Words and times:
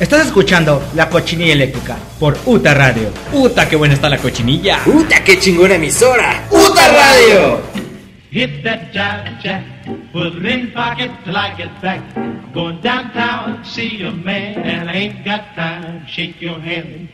Estás 0.00 0.26
escuchando 0.26 0.80
La 0.94 1.08
Cochinilla 1.08 1.54
Eléctrica 1.54 1.96
por 2.20 2.38
UTA 2.46 2.72
Radio. 2.72 3.10
¡Puta, 3.32 3.68
qué 3.68 3.74
buena 3.74 3.94
está 3.94 4.08
la 4.08 4.18
cochinilla! 4.18 4.78
¡Puta, 4.84 5.24
qué 5.24 5.40
chingona 5.40 5.74
emisora! 5.74 6.46
¡Puta 6.48 6.88
Radio! 6.88 7.60
Hit 8.30 8.62
that 8.62 8.92
jive 8.92 9.42
jack, 9.42 9.64
put 10.12 10.34
it 10.34 10.44
in 10.44 10.70
pocket 10.72 11.10
till 11.24 11.34
I 11.34 11.52
get 11.56 11.70
back. 11.82 12.00
Going 12.54 12.80
downtown, 12.80 13.64
see 13.64 14.00
a 14.04 14.12
man, 14.12 14.58
and 14.58 14.88
I 14.88 14.94
ain't 14.94 15.24
got 15.24 15.56
time. 15.56 16.06
Shake 16.06 16.40
your 16.40 16.60
hand. 16.60 17.08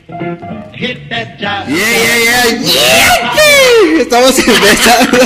Hit 0.75 1.09
that 1.09 1.39
jive 1.39 1.69
¡Yeah, 1.69 1.79
yeah, 1.79 2.46
yeah! 2.61 3.35
¡Yeah! 3.35 4.03
Estamos 4.03 4.39
empezando 4.41 5.19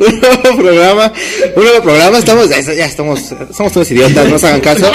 un 0.00 0.20
nuevo 0.20 0.56
programa. 0.62 1.12
Un 1.56 1.64
nuevo 1.64 1.82
programa. 1.82 2.18
Estamos, 2.18 2.50
ya, 2.50 2.84
estamos, 2.84 3.34
somos 3.56 3.72
todos 3.72 3.90
idiotas, 3.90 4.26
no 4.26 4.32
nos 4.32 4.44
hagan 4.44 4.60
caso. 4.60 4.92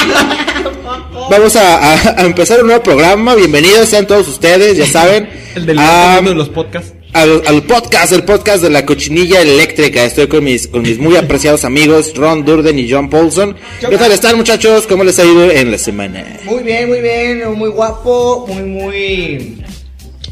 Vamos 1.13 1.55
a, 1.55 1.93
a- 1.93 2.21
a 2.21 2.25
empezar 2.25 2.59
un 2.61 2.67
nuevo 2.67 2.81
programa. 2.83 3.35
Bienvenidos 3.35 3.89
sean 3.89 4.07
todos 4.07 4.27
ustedes, 4.27 4.77
ya 4.77 4.85
saben. 4.87 5.29
El 5.55 5.65
del 5.65 5.77
a- 5.79 6.21
de 6.23 6.33
los 6.33 6.49
podcasts. 6.49 6.93
al, 7.13 7.43
al 7.45 7.61
podcast, 7.63 8.11
el 8.11 8.23
podcast 8.23 8.63
de 8.63 8.71
la 8.71 8.85
cochinilla 8.85 9.41
eléctrica. 9.41 10.03
Estoy 10.03 10.27
con 10.27 10.43
mis, 10.43 10.67
con 10.67 10.81
mis 10.81 10.97
muy 10.97 11.15
apreciados 11.15 11.63
amigos 11.65 12.13
Ron 12.15 12.43
Durden 12.43 12.79
y 12.79 12.89
John 12.91 13.09
Paulson. 13.09 13.55
¿Qué 13.79 13.97
tal 13.97 14.11
están 14.11 14.35
muchachos? 14.37 14.87
¿Cómo 14.87 15.03
les 15.03 15.19
ha 15.19 15.25
ido 15.25 15.49
en 15.51 15.71
la 15.71 15.77
semana? 15.77 16.25
Muy 16.45 16.63
bien, 16.63 16.89
muy 16.89 17.01
bien, 17.01 17.53
muy 17.53 17.69
guapo, 17.69 18.45
muy, 18.47 18.63
muy. 18.63 19.57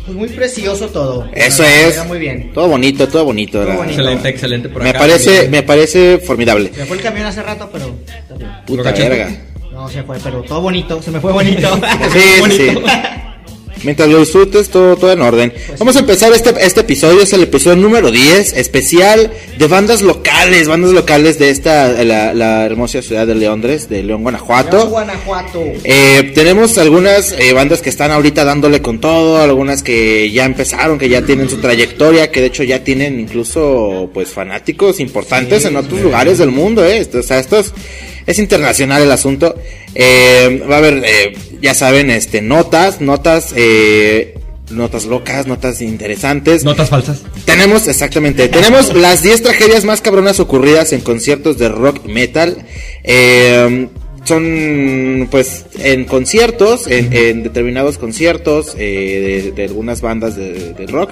Pues 0.04 0.18
muy 0.18 0.30
precioso 0.30 0.88
todo. 0.88 1.30
Eso 1.34 1.64
es. 1.64 2.04
Muy 2.08 2.18
bien. 2.18 2.52
Todo 2.54 2.68
bonito, 2.70 3.08
todo 3.08 3.26
bonito. 3.26 3.60
¿verdad? 3.60 3.76
bonito. 3.78 3.92
Excelente, 4.00 4.30
excelente 4.30 4.70
por 4.70 4.82
Me 4.82 4.90
acá. 4.90 4.98
parece, 5.00 5.48
me 5.50 5.62
parece 5.62 6.18
formidable. 6.18 6.72
Me 6.76 6.86
fue 6.86 6.98
el 6.98 7.04
camión 7.04 7.28
hace 7.28 7.44
rato, 7.44 7.70
pero. 7.72 7.96
Puta 8.66 8.82
cachaste? 8.84 9.10
verga. 9.10 9.42
No 9.82 9.90
se 9.90 10.04
fue, 10.04 10.20
pero 10.24 10.44
todo 10.44 10.62
bonito, 10.62 11.02
se 11.02 11.10
me 11.10 11.20
fue 11.20 11.32
bonito. 11.32 11.68
Sí, 12.14 12.20
sí, 12.52 12.58
sí. 12.58 12.78
Mientras 13.84 14.08
lo 14.10 14.20
disfrutes, 14.20 14.70
todo, 14.70 14.96
todo 14.96 15.12
en 15.12 15.22
orden. 15.22 15.52
Vamos 15.80 15.96
a 15.96 16.00
empezar 16.02 16.32
este, 16.34 16.54
este 16.64 16.82
episodio, 16.82 17.22
es 17.22 17.34
el 17.34 17.42
episodio 17.42 17.78
número 17.78 18.12
10, 18.12 18.54
especial 18.54 19.32
de 19.58 19.68
bandas 19.68 20.04
locales, 20.04 20.68
bandas 20.68 20.92
locales 20.92 21.40
de 21.40 21.50
esta, 21.50 22.04
la, 22.04 22.36
la 22.36 22.64
hermosa 22.64 23.02
ciudad 23.02 23.26
de 23.26 23.34
Leondres, 23.34 23.90
de 23.90 24.04
León, 24.04 24.22
Guanajuato. 24.22 24.78
León, 24.78 24.90
Guanajuato. 24.92 25.64
Eh, 25.84 26.32
tenemos 26.36 26.78
algunas 26.78 27.32
eh, 27.32 27.54
bandas 27.54 27.82
que 27.82 27.90
están 27.90 28.12
ahorita 28.12 28.44
dándole 28.44 28.84
con 28.84 29.02
todo, 29.02 29.42
algunas 29.42 29.82
que 29.82 30.30
ya 30.30 30.46
empezaron, 30.46 31.00
que 31.00 31.10
ya 31.10 31.24
tienen 31.24 31.50
su 31.50 31.58
trayectoria, 31.58 32.30
que 32.30 32.42
de 32.42 32.48
hecho 32.48 32.62
ya 32.62 32.84
tienen 32.84 33.20
incluso 33.20 34.12
pues 34.14 34.30
fanáticos 34.30 35.00
importantes 35.00 35.66
en 35.66 35.76
otros 35.76 36.02
lugares 36.02 36.38
del 36.38 36.52
mundo, 36.52 36.86
eh. 36.86 37.10
O 37.12 37.24
sea, 37.24 37.40
esto 37.40 37.64
es, 38.26 38.40
internacional 38.40 39.02
el 39.04 39.12
asunto. 39.12 39.56
Eh, 39.96 40.64
va 40.70 40.76
a 40.76 40.78
haber, 40.80 41.04
eh, 41.06 41.34
ya 41.62 41.74
saben, 41.74 42.10
este, 42.10 42.42
notas, 42.42 43.02
notas, 43.02 43.54
eh, 43.56 44.36
notas 44.72 45.06
locas, 45.06 45.48
notas 45.48 45.82
interesantes. 45.82 46.64
Notas 46.64 46.90
falsas. 46.90 47.24
Tenemos, 47.46 47.88
exactamente, 47.88 48.48
tenemos 48.48 48.94
las 48.96 49.22
10 49.24 49.44
tragedias 49.44 49.86
más 49.86 50.02
cabronas 50.02 50.40
ocurridas 50.40 50.94
en 50.94 51.02
conciertos 51.02 51.58
de 51.58 51.70
rock 51.70 52.02
y 52.06 52.12
metal. 52.12 52.66
Eh, 53.04 53.88
son, 54.24 55.28
pues, 55.32 55.66
en 55.80 56.06
conciertos, 56.06 56.88
en, 56.88 57.12
en 57.12 57.44
determinados 57.44 57.98
conciertos 57.98 58.76
eh, 58.78 59.44
de, 59.46 59.52
de 59.52 59.64
algunas 59.66 60.02
bandas 60.02 60.36
de, 60.36 60.74
de 60.74 60.88
rock. 60.88 61.12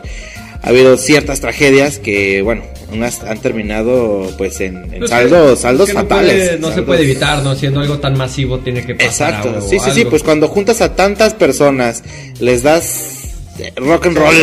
Ha 0.62 0.70
habido 0.70 0.98
ciertas 0.98 1.40
tragedias 1.40 2.00
que, 2.00 2.42
bueno, 2.42 2.64
unas 2.92 3.24
han 3.24 3.38
terminado, 3.40 4.30
pues, 4.38 4.60
en, 4.62 4.94
en 4.94 5.08
saldos, 5.08 5.54
es 5.54 5.60
saldos 5.62 5.88
que 5.88 5.94
no 5.94 6.00
fatales. 6.02 6.34
puede- 6.50 6.60
No, 6.60 6.74
se 6.74 6.82
puede 6.82 7.04
evitar, 7.04 7.42
¿no? 7.44 7.56
Siendo 7.56 7.80
algo 7.80 8.00
tan 8.00 8.18
masivo 8.18 8.60
tiene 8.60 8.86
que 8.86 8.96
pasar. 8.96 9.10
Exacto, 9.30 9.50
algo, 9.56 9.62
sí, 9.70 9.80
sí, 9.80 9.92
sí, 9.94 10.06
pues 10.06 10.22
cuando 10.24 10.48
juntas 10.50 10.82
a 10.82 10.96
tantas 10.96 11.34
personas, 11.34 12.04
les 12.40 12.64
das 12.64 13.36
rock 13.78 14.08
and 14.08 14.18
roll 14.18 14.36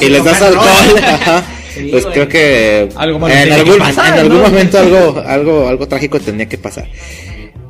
y 0.00 0.04
y 0.04 0.08
les 0.10 0.24
das 0.24 0.42
alcohol, 0.42 0.66
ajá, 1.02 1.44
Sí, 1.74 1.88
pues 1.90 2.06
creo 2.06 2.28
que 2.28 2.88
Algo 2.94 3.18
malo 3.18 3.34
en 3.34 3.52
algún, 3.52 3.72
que 3.74 3.78
pasar, 3.80 4.12
en 4.14 4.20
algún 4.20 4.36
¿no? 4.42 4.48
momento 4.48 4.78
algo, 4.78 5.22
algo, 5.26 5.68
algo 5.68 5.88
trágico 5.88 6.20
tenía 6.20 6.46
que 6.48 6.56
pasar. 6.56 6.86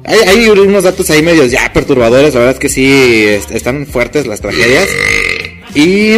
Hay, 0.04 0.18
hay 0.28 0.48
unos 0.50 0.84
datos 0.84 1.08
ahí 1.08 1.22
medios 1.22 1.50
ya 1.50 1.72
perturbadores, 1.72 2.34
la 2.34 2.40
verdad 2.40 2.54
es 2.56 2.60
que 2.60 2.68
sí 2.68 3.24
est- 3.26 3.50
están 3.52 3.86
fuertes 3.86 4.26
las 4.26 4.42
tragedias. 4.42 4.88
Y 5.74 6.16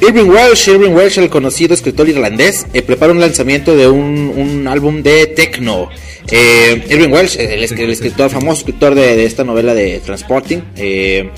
Irving 0.00 0.28
Welsh, 0.30 0.68
Irving 0.68 0.92
Welsh, 0.94 1.18
el 1.18 1.28
conocido 1.28 1.74
escritor 1.74 2.08
irlandés, 2.08 2.66
eh, 2.72 2.82
prepara 2.82 3.12
un 3.12 3.20
lanzamiento 3.20 3.76
de 3.76 3.86
un, 3.88 4.32
un 4.34 4.66
álbum 4.66 5.02
de 5.02 5.26
techno. 5.26 5.88
Eh, 6.30 6.82
Irving 6.88 7.10
Welsh, 7.12 7.36
el, 7.38 7.62
es- 7.64 7.72
el 7.72 7.90
escritor, 7.90 8.30
famoso 8.30 8.60
escritor 8.60 8.94
de, 8.94 9.16
de 9.16 9.24
esta 9.26 9.44
novela 9.44 9.74
de 9.74 10.00
Transporting, 10.00 10.60
eh, 10.76 11.30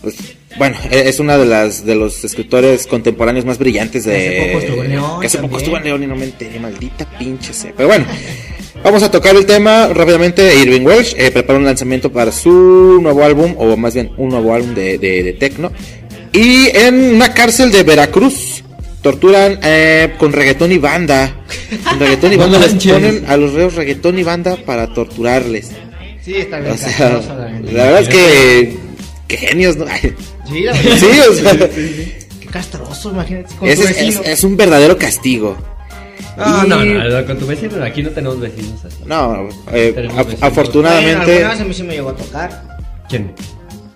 pues, 0.00 0.14
bueno, 0.56 0.76
e- 0.90 1.08
es 1.08 1.18
una 1.18 1.36
de 1.36 1.46
las 1.46 1.84
de 1.84 1.96
los 1.96 2.22
escritores 2.24 2.86
contemporáneos 2.86 3.44
más 3.44 3.58
brillantes 3.58 4.04
de 4.04 4.14
Hace 4.16 4.46
poco 4.52 4.58
estuvo 4.60 4.84
en 4.84 4.90
León 4.90 5.20
que 5.20 5.26
hace 5.26 5.38
poco 5.38 5.58
estuvo 5.58 5.76
en 5.76 5.84
León 5.84 6.02
y 6.04 6.06
no 6.06 6.14
me 6.16 6.24
enteré, 6.26 6.60
maldita 6.60 7.04
pinche 7.18 7.52
sea. 7.52 7.72
Pero 7.76 7.88
bueno, 7.88 8.06
vamos 8.84 9.02
a 9.02 9.10
tocar 9.10 9.34
el 9.34 9.44
tema 9.46 9.88
rápidamente. 9.92 10.54
Irving 10.62 10.82
Welsh 10.86 11.14
eh, 11.18 11.32
prepara 11.32 11.58
un 11.58 11.64
lanzamiento 11.64 12.12
para 12.12 12.30
su 12.30 13.00
nuevo 13.02 13.24
álbum, 13.24 13.54
o 13.58 13.76
más 13.76 13.94
bien 13.94 14.12
un 14.16 14.28
nuevo 14.28 14.54
álbum 14.54 14.74
de, 14.74 14.98
de, 14.98 15.24
de 15.24 15.32
techno. 15.32 15.72
Y 16.34 16.68
en 16.76 17.14
una 17.14 17.32
cárcel 17.32 17.70
de 17.70 17.82
Veracruz 17.84 18.62
torturan 19.02 19.58
eh, 19.62 20.14
con 20.18 20.32
reggaetón 20.32 20.72
y 20.72 20.78
banda. 20.78 21.32
Con 21.88 22.00
reggaetón 22.00 22.32
y 22.32 22.36
No 22.38 22.42
banda 22.42 22.58
les 22.58 22.74
ponen 22.84 23.24
a 23.28 23.36
los 23.36 23.52
reos 23.52 23.74
reggaetón 23.74 24.18
y 24.18 24.22
banda 24.24 24.56
para 24.56 24.92
torturarles. 24.92 25.70
Sí, 26.24 26.34
está 26.36 26.58
bien. 26.58 26.72
O 26.72 26.76
sea, 26.76 26.90
castroso, 26.90 27.36
la 27.72 27.84
verdad 27.84 28.00
es 28.00 28.08
que. 28.08 28.76
Qué 29.28 29.36
genios, 29.38 29.76
¿no? 29.76 29.86
Ay, 29.88 30.14
Sí, 30.48 30.60
la 30.62 30.72
verdad. 30.72 30.96
Sí, 30.98 31.06
o 31.30 31.32
sea, 31.34 31.68
Qué 32.40 32.46
castroso, 32.50 33.10
imagínate. 33.10 33.54
Con 33.54 33.68
tu 33.68 34.24
es, 34.24 34.44
un 34.44 34.56
verdadero 34.56 34.98
castigo. 34.98 35.56
No, 36.36 36.64
Y- 36.64 36.68
no, 36.68 36.84
no, 37.20 37.26
con 37.26 37.38
tu 37.38 37.46
vecino, 37.46 37.82
aquí 37.82 38.02
no 38.02 38.10
tenemos 38.10 38.40
vecinos 38.40 38.84
así. 38.84 38.96
No, 39.06 39.48
eh, 39.72 39.92
Tenemos 39.94 40.16
af- 40.16 40.24
vecinos. 40.26 40.42
Afortunadamente. 40.42 41.32
alguna 41.32 41.48
vez 41.50 41.60
a 41.60 41.64
mí 41.64 41.74
sí 41.74 41.82
me 41.84 41.94
llegó 41.94 42.08
a 42.10 42.16
tocar. 42.16 42.62
¿Quién? 43.08 43.32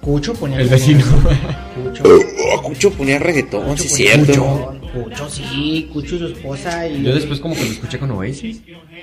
Cucho 0.01 0.35
ponía. 0.35 0.59
El 0.61 0.69
vecino. 0.69 1.05
Cucho. 1.85 2.03
Oh, 2.05 2.63
Cucho 2.63 2.91
ponía 2.93 3.19
reggaetón, 3.19 3.67
Cucho 3.69 3.83
sí, 3.85 3.89
ponía 3.89 4.07
cierto. 4.25 4.78
Cucho, 4.93 5.29
sí. 5.31 5.89
Cucho 5.93 6.17
y 6.17 6.19
su 6.19 6.27
esposa. 6.29 6.87
Y... 6.87 7.03
Yo 7.03 7.15
después 7.15 7.41
como 7.41 7.55
que 7.55 7.65
lo 7.65 7.71
escuché 7.71 7.99
con 7.99 8.11
Oasis. 8.13 8.61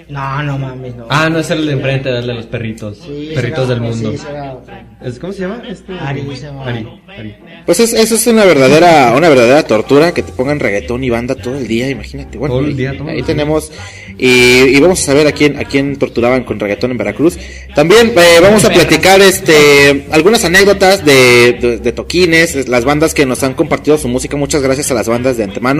No, 0.10 0.44
no 0.44 0.58
mames, 0.58 0.96
no. 0.96 1.08
Ah, 1.10 1.30
no, 1.30 1.40
es 1.40 1.50
el 1.52 1.66
de 1.66 1.74
enfrente, 1.74 2.10
el 2.10 2.28
de 2.28 2.34
los 2.34 2.46
perritos. 2.48 2.98
Sí, 2.98 3.32
perritos 3.34 3.68
del 3.70 3.82
mundo. 3.82 4.10
Sí, 4.10 4.16
ese 4.16 4.30
era 4.30 4.54
otro. 4.54 4.74
¿Es- 5.02 5.20
¿Cómo 5.20 5.34
se 5.34 5.40
llama? 5.42 5.64
Este... 5.68 5.94
Ari, 6.00 6.24
se 6.36 6.44
llama. 6.48 6.66
Ari, 6.66 6.88
Ari. 7.18 7.36
Pues 7.66 7.80
es- 7.80 7.94
eso 7.94 8.16
es 8.16 8.28
una 8.28 8.44
verdadera, 8.46 9.14
una 9.16 9.30
verdadera 9.30 9.64
tortura 9.64 10.14
que 10.14 10.22
te 10.22 10.32
pongan 10.34 10.60
reggaetón 10.60 11.04
y 11.04 11.10
banda 11.10 11.36
todo 11.36 11.58
el 11.58 11.68
día, 11.68 11.90
imagínate. 11.90 12.38
Bueno, 12.38 12.56
Todo 12.56 12.64
el 12.66 12.70
ahí- 12.72 12.74
día, 12.76 12.98
todo 12.98 13.08
ahí 13.08 13.24
tenemos 13.24 13.72
y, 14.18 14.28
y 14.76 14.80
vamos 14.80 15.02
a 15.02 15.06
saber 15.06 15.28
a 15.28 15.32
quién, 15.32 15.58
a 15.58 15.64
quién 15.66 15.96
torturaban 15.98 16.44
con 16.44 16.60
reggaetón 16.60 16.92
en 16.92 16.98
Veracruz. 16.98 17.38
También 17.74 18.14
eh, 18.16 18.40
vamos 18.42 18.66
a 18.66 18.70
platicar 18.70 19.22
este 19.22 20.06
algunas 20.12 20.44
anécdotas 20.46 21.04
de, 21.06 21.54
de, 21.54 21.78
de 21.78 21.92
toquines, 21.94 22.56
es- 22.56 22.68
las 22.68 22.86
bandas 22.86 23.14
que 23.14 23.26
nos 23.26 23.44
han 23.44 23.54
compartido 23.54 23.98
su 23.98 24.08
música. 24.08 24.36
Muchas 24.38 24.62
gracias 24.62 24.92
a 24.92 24.94
las 24.94 25.08
bandas 25.08 25.38
de 25.38 25.46
antemano 25.46 25.75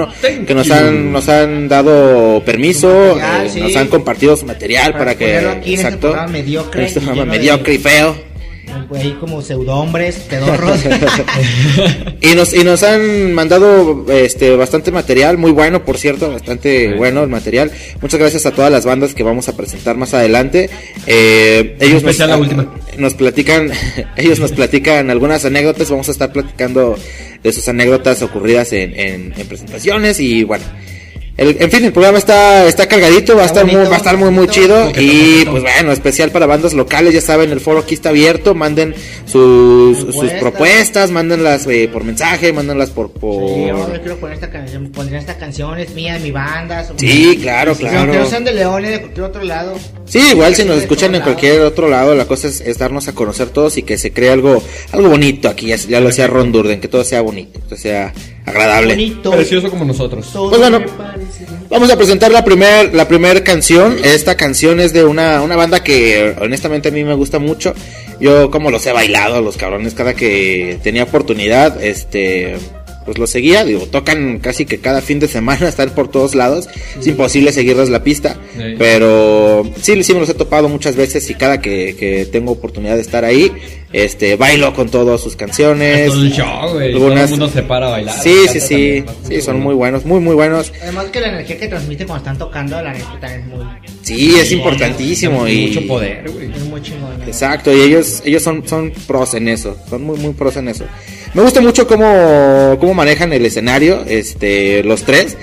Que 0.46 0.54
nos 0.56 0.70
han, 0.72 1.12
nos 1.12 1.28
han 1.30 1.68
dado 1.68 2.42
permiso, 2.46 2.88
material, 3.16 3.46
eh, 3.46 3.50
sí. 3.50 3.60
nos 3.62 3.76
han 3.76 3.88
compartido 3.88 4.36
su 4.36 4.46
material 4.46 4.92
para, 4.94 5.06
Para 5.06 5.16
que 5.16 5.38
aquí 5.48 5.74
en 5.76 5.80
este 5.86 5.98
programa 5.98 6.28
mediocre 6.28 6.82
en 6.82 6.88
este 6.88 7.02
programa 7.02 7.32
de- 7.34 7.40
mediocre 7.40 7.74
y 7.74 7.78
feo. 7.78 8.16
Ahí 8.96 9.18
como 9.20 9.42
pseudohombres, 9.42 10.16
pedorros. 10.30 10.80
y 12.22 12.36
nos 12.36 12.54
y 12.54 12.64
nos 12.64 12.84
han 12.84 13.34
mandado 13.34 14.06
este 14.12 14.56
bastante 14.56 14.92
material 14.92 15.38
muy 15.38 15.52
bueno 15.52 15.84
por 15.84 15.98
cierto 15.98 16.32
bastante 16.32 16.94
bueno 16.96 17.24
el 17.24 17.30
material 17.30 17.72
muchas 18.02 18.20
gracias 18.20 18.46
a 18.46 18.52
todas 18.52 18.72
las 18.72 18.86
bandas 18.86 19.14
que 19.14 19.24
vamos 19.24 19.48
a 19.50 19.56
presentar 19.58 19.98
más 19.98 20.14
adelante 20.14 20.70
Eh, 21.08 21.76
ellos 21.80 22.04
nos, 22.04 22.12
especial 22.12 22.30
la 22.30 22.38
última. 22.38 22.74
nos 22.98 23.14
platican 23.14 23.72
ellos 24.18 24.40
nos 24.40 24.52
platican 24.52 25.10
algunas 25.10 25.46
anécdotas 25.46 25.90
vamos 25.90 26.08
a 26.08 26.12
estar 26.12 26.32
platicando 26.32 26.98
de 27.44 27.54
sus 27.54 27.68
anécdotas 27.68 28.22
ocurridas 28.22 28.72
en, 28.74 28.98
en, 29.00 29.34
en 29.38 29.48
presentaciones 29.48 30.20
y 30.20 30.44
bueno 30.44 30.64
el- 31.38 31.58
en 31.60 31.70
fin, 31.72 31.84
el 31.84 31.92
programa 31.92 32.18
está, 32.18 32.66
está 32.68 32.88
cargadito, 32.88 33.36
va 33.36 33.44
a 33.44 33.46
estar 33.46 33.66
muy, 33.66 33.76
va 33.76 33.96
a 33.96 33.98
estar 33.98 34.18
muy 34.18 34.30
muy 34.32 34.48
chido 34.48 34.90
y 34.98 35.44
pues 35.46 35.64
bueno, 35.64 35.92
especial 35.92 36.32
para 36.32 36.46
bandas 36.46 36.74
locales, 36.74 37.14
ya 37.14 37.22
saben, 37.22 37.52
el 37.52 37.60
foro 37.60 37.80
aquí 37.80 37.94
está 37.94 38.10
abierto, 38.10 38.56
manden 38.56 38.96
sus, 39.26 39.98
sus 40.16 40.32
Propuestas. 40.40 41.12
mándenlas 41.12 41.68
eh, 41.68 41.90
por 41.92 42.04
mensaje, 42.04 42.54
mándenlas 42.54 42.90
por... 42.92 43.12
por... 43.12 43.48
Sí, 43.50 43.70
ahora 43.70 44.00
quiero 44.00 44.18
poner 44.18 44.36
esta 44.36 44.50
canción, 44.50 44.88
pondría 44.92 45.20
esta 45.20 45.38
canción, 45.38 45.78
es 45.80 45.94
mía, 45.94 46.14
de 46.14 46.20
mi 46.20 46.32
banda. 46.32 46.84
son- 46.86 46.98
Sí, 47.00 47.38
claro, 47.42 47.76
Sí, 47.76 47.82
claro. 47.82 48.00
Aunque 48.00 48.18
no 48.18 48.26
sean 48.26 48.44
de 48.46 48.54
León, 48.54 48.86
eh, 48.86 48.90
de 48.92 49.00
cualquier 49.02 49.26
otro 49.26 49.44
lado. 49.44 49.74
Sí, 50.06 50.20
igual 50.32 50.56
si 50.56 50.64
nos 50.64 50.78
escuchan 50.78 51.16
en 51.16 51.22
cualquier 51.22 51.62
otro 51.62 51.90
lado, 51.90 52.16
la 52.16 52.26
cosa 52.26 52.48
es, 52.48 52.62
es 52.62 52.78
darnos 52.78 53.08
a 53.08 53.14
conocer 53.14 53.50
todos 53.50 53.78
y 53.78 53.84
que 53.84 53.98
se 53.98 54.14
cree 54.14 54.30
algo 54.32 54.64
algo 54.92 55.10
bonito 55.10 55.50
aquí, 55.50 55.68
ya, 55.68 55.76
ya 55.76 56.00
lo 56.00 56.08
decía 56.08 56.28
Ron 56.28 56.52
Durden, 56.52 56.80
que 56.80 56.88
todo 56.88 57.04
sea 57.04 57.22
bonito, 57.22 57.60
que 57.68 57.76
sea 57.78 58.14
agradable. 58.46 58.94
Bonito. 58.94 59.32
Precioso 59.32 59.70
como 59.70 59.86
nosotros. 59.86 60.30
Todo 60.32 60.50
Pues 60.50 60.62
bueno. 60.62 60.82
Vamos 61.70 61.90
a 61.90 61.98
presentar 61.98 62.32
la 62.32 62.46
primer, 62.46 62.94
la 62.94 63.08
primera 63.08 63.44
canción. 63.44 63.98
Esta 64.04 64.36
canción 64.38 64.80
es 64.80 64.94
de 64.94 65.04
una, 65.04 65.42
una 65.42 65.56
banda 65.56 65.84
que 65.84 66.36
honestamente 66.40 66.90
a 66.90 66.92
mí 66.92 67.04
me 67.04 67.16
gusta 67.16 67.40
mucho. 67.40 67.74
Yo 68.20 68.50
como 68.52 68.72
los 68.72 68.86
he 68.86 68.92
bailado, 68.92 69.42
los 69.42 69.58
cabrones, 69.58 69.94
cada 69.94 70.14
que 70.14 70.80
tenía 70.84 71.04
oportunidad, 71.04 71.84
este, 71.84 72.56
pues 73.06 73.18
los 73.18 73.30
seguía. 73.30 73.64
Digo, 73.64 73.88
tocan 73.88 74.40
casi 74.40 74.66
que 74.66 74.80
cada 74.80 75.02
fin 75.02 75.20
de 75.20 75.28
semana, 75.28 75.68
están 75.70 75.90
por 75.92 76.10
todos 76.10 76.36
lados. 76.36 76.68
Es 77.00 77.08
imposible 77.08 77.52
seguirles 77.52 77.90
la 77.90 78.04
pista. 78.04 78.38
Sí. 78.56 78.76
Pero 78.78 79.70
sí, 79.82 80.04
sí 80.04 80.14
me 80.14 80.20
los 80.20 80.30
he 80.30 80.34
topado 80.34 80.70
muchas 80.70 80.96
veces 80.96 81.30
y 81.30 81.36
cada 81.36 81.62
que, 81.62 81.96
que 81.98 82.26
tengo 82.26 82.52
oportunidad 82.52 82.96
de 82.96 83.02
estar 83.02 83.26
ahí, 83.26 83.52
este, 83.98 84.36
bailo 84.36 84.74
con 84.74 84.90
todas 84.90 85.22
sus 85.22 85.36
canciones. 85.38 86.00
Es 86.08 86.12
todo 86.12 86.20
un 86.22 86.30
show, 86.32 86.74
güey. 86.74 86.92
Todo 86.92 87.04
Algunas- 87.06 87.24
el 87.32 87.40
mundo 87.40 87.50
se 87.50 87.64
para 87.64 87.88
a 87.88 87.92
bailar. 87.92 88.22
Sí, 88.22 88.36
sí, 88.52 88.60
sí. 88.60 89.04
también. 89.06 89.06
Sí, 89.28 89.42
son 89.42 89.60
muy 89.62 89.74
buenos, 89.74 90.04
muy, 90.06 90.20
muy 90.20 90.36
buenos. 90.36 90.74
Además 90.82 91.06
que 91.06 91.22
la 91.22 91.30
energía 91.30 91.58
que 91.58 91.68
transmite 91.70 92.06
cuando 92.06 92.24
están 92.26 92.38
tocando, 92.38 92.82
la 92.82 92.92
neta 92.92 93.18
también 93.22 93.42
es 93.42 93.46
muy, 93.48 93.66
Sí, 94.02 94.36
es 94.40 94.52
importantísimo 94.52 95.48
y 95.48 95.68
Mucho 95.68 95.88
poder, 95.88 96.30
güey. 96.30 96.52
es 96.54 96.64
muy 96.66 96.82
chingón. 96.82 97.18
¿no? 97.20 97.26
Exacto, 97.26 97.74
y 97.74 97.80
ellos, 97.82 98.22
ellos 98.26 98.44
son, 98.44 98.68
son 98.68 98.92
pros 99.08 99.34
en 99.34 99.48
eso, 99.48 99.78
son 99.90 100.04
muy, 100.04 100.18
muy 100.20 100.34
pros 100.34 100.58
en 100.58 100.68
eso. 100.68 100.84
Me 101.34 101.42
gusta 101.42 101.60
mucho 101.62 101.88
cómo, 101.88 102.78
cómo 102.80 102.94
manejan 102.94 103.32
el 103.34 103.46
escenario, 103.46 104.04
este, 104.08 104.84
los 104.84 105.04
tres. 105.04 105.38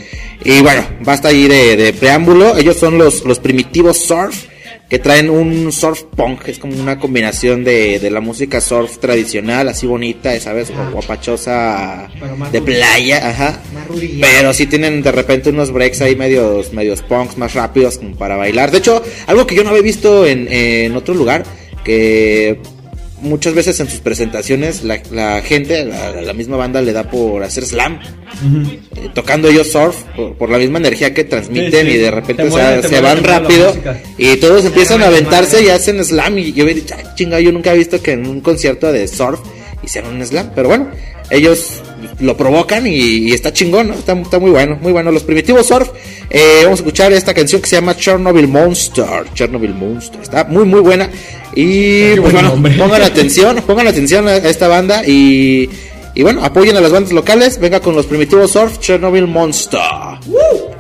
Y 0.45 0.61
bueno, 0.61 0.85
basta 1.01 1.29
ahí 1.29 1.49
de, 1.49 1.77
de 1.77 1.93
preámbulo. 1.93 2.57
Ellos 2.57 2.77
son 2.77 2.99
los, 2.99 3.25
los 3.25 3.39
primitivos 3.41 3.99
surf, 3.99 4.45
que 4.93 4.99
traen 4.99 5.31
un 5.31 5.73
surf 5.73 6.03
punk, 6.03 6.49
es 6.49 6.59
como 6.59 6.79
una 6.79 6.99
combinación 6.99 7.65
de, 7.65 7.99
de 7.99 8.11
la 8.11 8.21
música 8.21 8.61
surf 8.61 8.99
tradicional, 8.99 9.67
así 9.71 9.87
bonita, 9.87 10.39
¿sabes? 10.39 10.71
Guapachosa 10.93 12.11
de 12.53 12.61
playa, 12.61 13.27
ajá. 13.27 13.63
Pero 14.21 14.53
sí 14.53 14.67
tienen 14.67 15.01
de 15.01 15.11
repente 15.11 15.49
unos 15.49 15.73
breaks 15.73 16.03
ahí 16.03 16.15
medios, 16.15 16.75
medios 16.75 17.01
punks 17.01 17.39
más 17.39 17.55
rápidos 17.55 17.97
como 17.97 18.17
para 18.17 18.37
bailar. 18.37 18.71
De 18.71 18.77
hecho, 18.77 19.03
algo 19.27 19.47
que 19.47 19.55
yo 19.55 19.65
no 19.65 19.71
había 19.71 19.81
visto 19.81 20.27
en, 20.27 20.47
en 20.53 20.95
otro 20.95 21.15
lugar, 21.15 21.45
que 21.85 22.61
muchas 23.23 23.55
veces 23.55 23.81
en 23.81 23.89
sus 23.89 24.01
presentaciones 24.01 24.85
la, 24.85 25.01
la 25.11 25.41
gente, 25.43 25.85
la, 25.85 26.21
la 26.23 26.33
misma 26.35 26.57
banda 26.57 26.81
le 26.83 26.93
da 26.93 27.11
por 27.11 27.43
hacer 27.43 27.65
slam, 27.65 27.99
eh, 28.97 29.09
tocando 29.15 29.49
ellos 29.49 29.71
surf, 29.73 29.97
por, 30.17 30.35
por 30.37 30.51
la 30.51 30.59
misma 30.59 30.79
energía 30.79 31.15
que 31.15 31.25
transmiten 31.25 31.87
Sí, 31.87 31.93
sí. 31.93 31.99
y 31.99 32.01
de 32.01 32.11
repente 32.11 32.43
o 32.45 32.51
sea, 32.51 32.83
se 32.83 33.01
van 33.01 33.23
rápido 33.25 33.75
y 34.19 34.37
todos 34.37 34.65
empiezan 34.65 35.03
a 35.03 35.07
aventarse 35.07 35.63
y 35.65 35.69
hacen 35.69 36.05
slam 36.05 36.39
y 36.39 36.53
yo 36.53 36.65
dicho, 36.67 36.95
"Ay, 36.97 37.05
chinga, 37.15 37.41
yo 37.41 37.53
nunca 37.53 37.73
he 37.73 37.79
visto 37.79 38.03
que 38.03 38.13
en 38.13 38.27
un 38.27 38.41
concierto 38.41 38.93
de 38.93 39.07
surf 39.09 39.41
hicieron 39.83 40.17
un 40.17 40.27
slam, 40.27 40.51
pero 40.55 40.69
bueno, 40.69 40.89
ellos 41.31 41.81
lo 42.21 42.37
provocan 42.37 42.87
y, 42.87 42.91
y 43.29 43.33
está 43.33 43.53
chingón, 43.53 43.89
¿no? 43.89 43.95
Está, 43.95 44.13
está 44.13 44.39
muy 44.39 44.51
bueno, 44.51 44.79
muy 44.81 44.93
bueno. 44.93 45.11
Los 45.11 45.23
primitivos 45.23 45.67
surf, 45.67 45.89
eh, 46.31 46.61
vamos 46.65 46.81
a 46.81 46.83
escuchar 46.83 47.13
esta 47.13 47.35
canción 47.35 47.61
que 47.61 47.69
se 47.69 47.77
llama 47.77 47.97
Chernobyl 47.97 48.49
Monster, 48.49 49.25
Chernobyl 49.35 49.75
Monster, 49.75 50.21
está 50.21 50.45
muy 50.45 50.65
muy 50.65 50.81
buena 50.81 51.09
y 51.55 52.15
pues 52.17 52.33
buen 52.33 52.63
bueno, 52.63 52.79
pongan 52.79 53.03
atención, 53.03 53.63
pongan 53.67 53.87
atención 53.87 54.29
a 54.29 54.37
esta 54.37 54.69
banda 54.69 55.07
y, 55.07 55.69
y 56.15 56.23
bueno, 56.23 56.45
apoyen 56.45 56.77
a 56.77 56.81
las 56.81 56.93
bandas 56.93 57.13
locales, 57.13 57.59
venga 57.59 57.81
con 57.81 57.95
los 57.95 58.07
primitivos 58.07 58.53
surf, 58.53 58.79
Chernobyl 58.79 59.27
Monster. 59.27 59.81
Nada 59.81 60.72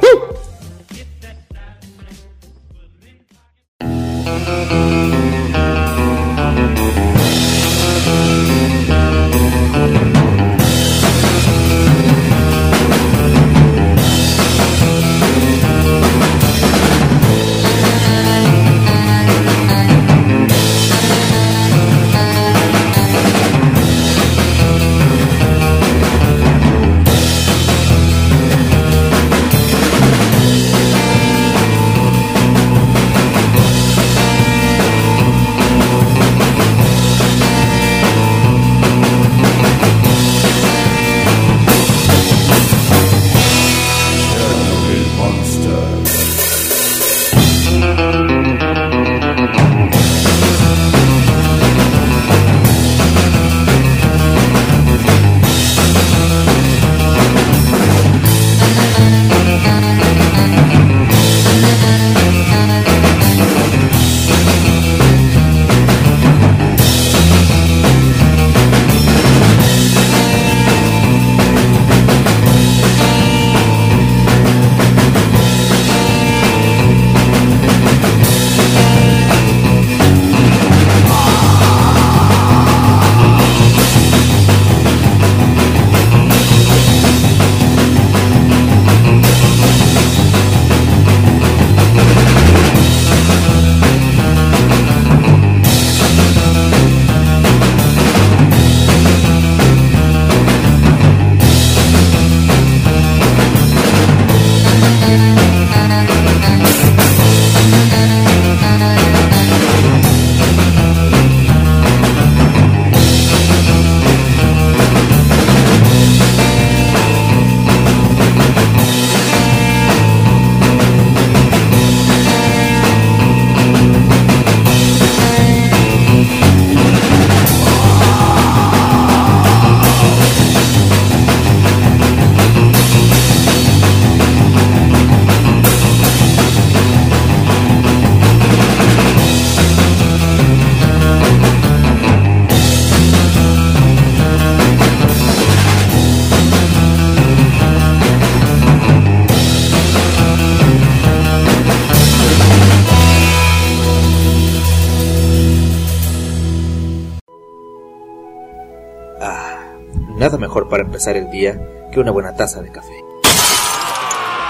el 161.11 161.31
día 161.31 161.59
que 161.91 162.01
una 162.01 162.13
buena 162.13 162.33
taza 162.35 162.63
de 162.63 162.71
café. 162.71 162.93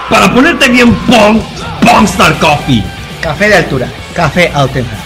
Para 0.09 0.33
ponerte 0.33 0.69
bien 0.69 0.93
punk, 1.05 1.41
Punkstar 1.81 2.37
Coffee. 2.39 2.83
Café 3.21 3.49
de 3.49 3.55
altura, 3.55 3.89
café 4.13 4.51
auténtico. 4.53 5.02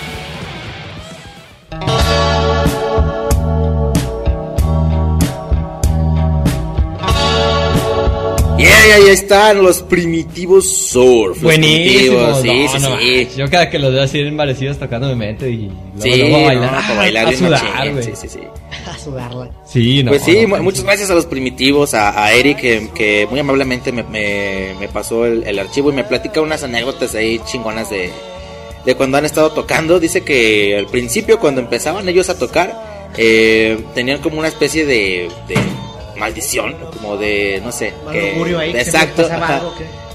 Ahí 8.98 9.08
están 9.10 9.62
los 9.64 9.82
primitivos 9.84 10.70
surf. 10.70 11.36
los 11.36 11.42
Buenísimo. 11.44 12.18
primitivos, 12.18 12.42
Sí, 12.42 12.48
no, 12.48 12.68
sí, 12.70 12.80
no 12.80 13.00
sí. 13.00 13.28
Yo 13.38 13.50
cada 13.50 13.70
que 13.70 13.80
los 13.80 13.94
veo 13.94 14.04
así 14.04 14.20
envarecidos 14.20 14.78
tocando 14.78 15.08
me 15.10 15.16
meto 15.16 15.46
y 15.48 15.68
luego, 15.68 16.02
Sí, 16.02 16.10
luego 16.18 16.38
a 16.38 16.42
bailar. 16.44 16.84
no, 16.90 16.96
bailar 16.96 17.28
a 17.28 17.34
sudar, 17.38 18.04
sí, 18.04 18.12
sí, 18.16 18.28
sí. 18.28 18.40
A 18.86 18.98
sudarla. 18.98 19.50
Sí, 19.66 20.04
no. 20.04 20.12
pues 20.12 20.24
sí, 20.24 20.46
muchas 20.46 20.84
gracias 20.84 21.10
a 21.10 21.16
los 21.16 21.26
primitivos, 21.26 21.94
a, 21.94 22.24
a 22.24 22.34
Eric, 22.34 22.60
que, 22.60 22.90
que 22.94 23.28
muy 23.30 23.40
amablemente 23.40 23.92
me, 23.92 24.04
me- 24.04 24.74
me 24.80 24.88
pasó 24.88 25.26
el, 25.26 25.44
el 25.44 25.60
archivo 25.60 25.92
y 25.92 25.94
me 25.94 26.04
platica 26.04 26.42
unas 26.42 26.64
anécdotas 26.64 27.14
ahí 27.16 27.40
chingonas 27.46 27.90
de, 27.90 28.10
de 28.86 28.96
cuando 28.96 29.18
han 29.18 29.26
estado 29.26 29.52
tocando. 29.52 30.00
Dice 30.00 30.22
que 30.22 30.76
al 30.78 30.88
principio, 30.88 31.40
cuando 31.40 31.62
empezaban 31.62 32.08
ellos 32.10 32.30
a 32.30 32.38
tocar, 32.38 33.08
eh, 33.18 33.78
tenían 33.96 34.20
como 34.22 34.40
una 34.40 34.48
especie 34.50 34.86
de, 34.86 35.30
de 35.48 35.56
maldición, 36.18 36.76
como 36.94 37.18
de, 37.18 37.62
no 37.64 37.72
sé. 37.72 37.94
Mal 38.06 38.14
que- 38.14 38.56
ahí, 38.60 38.72
exacto. 38.72 39.28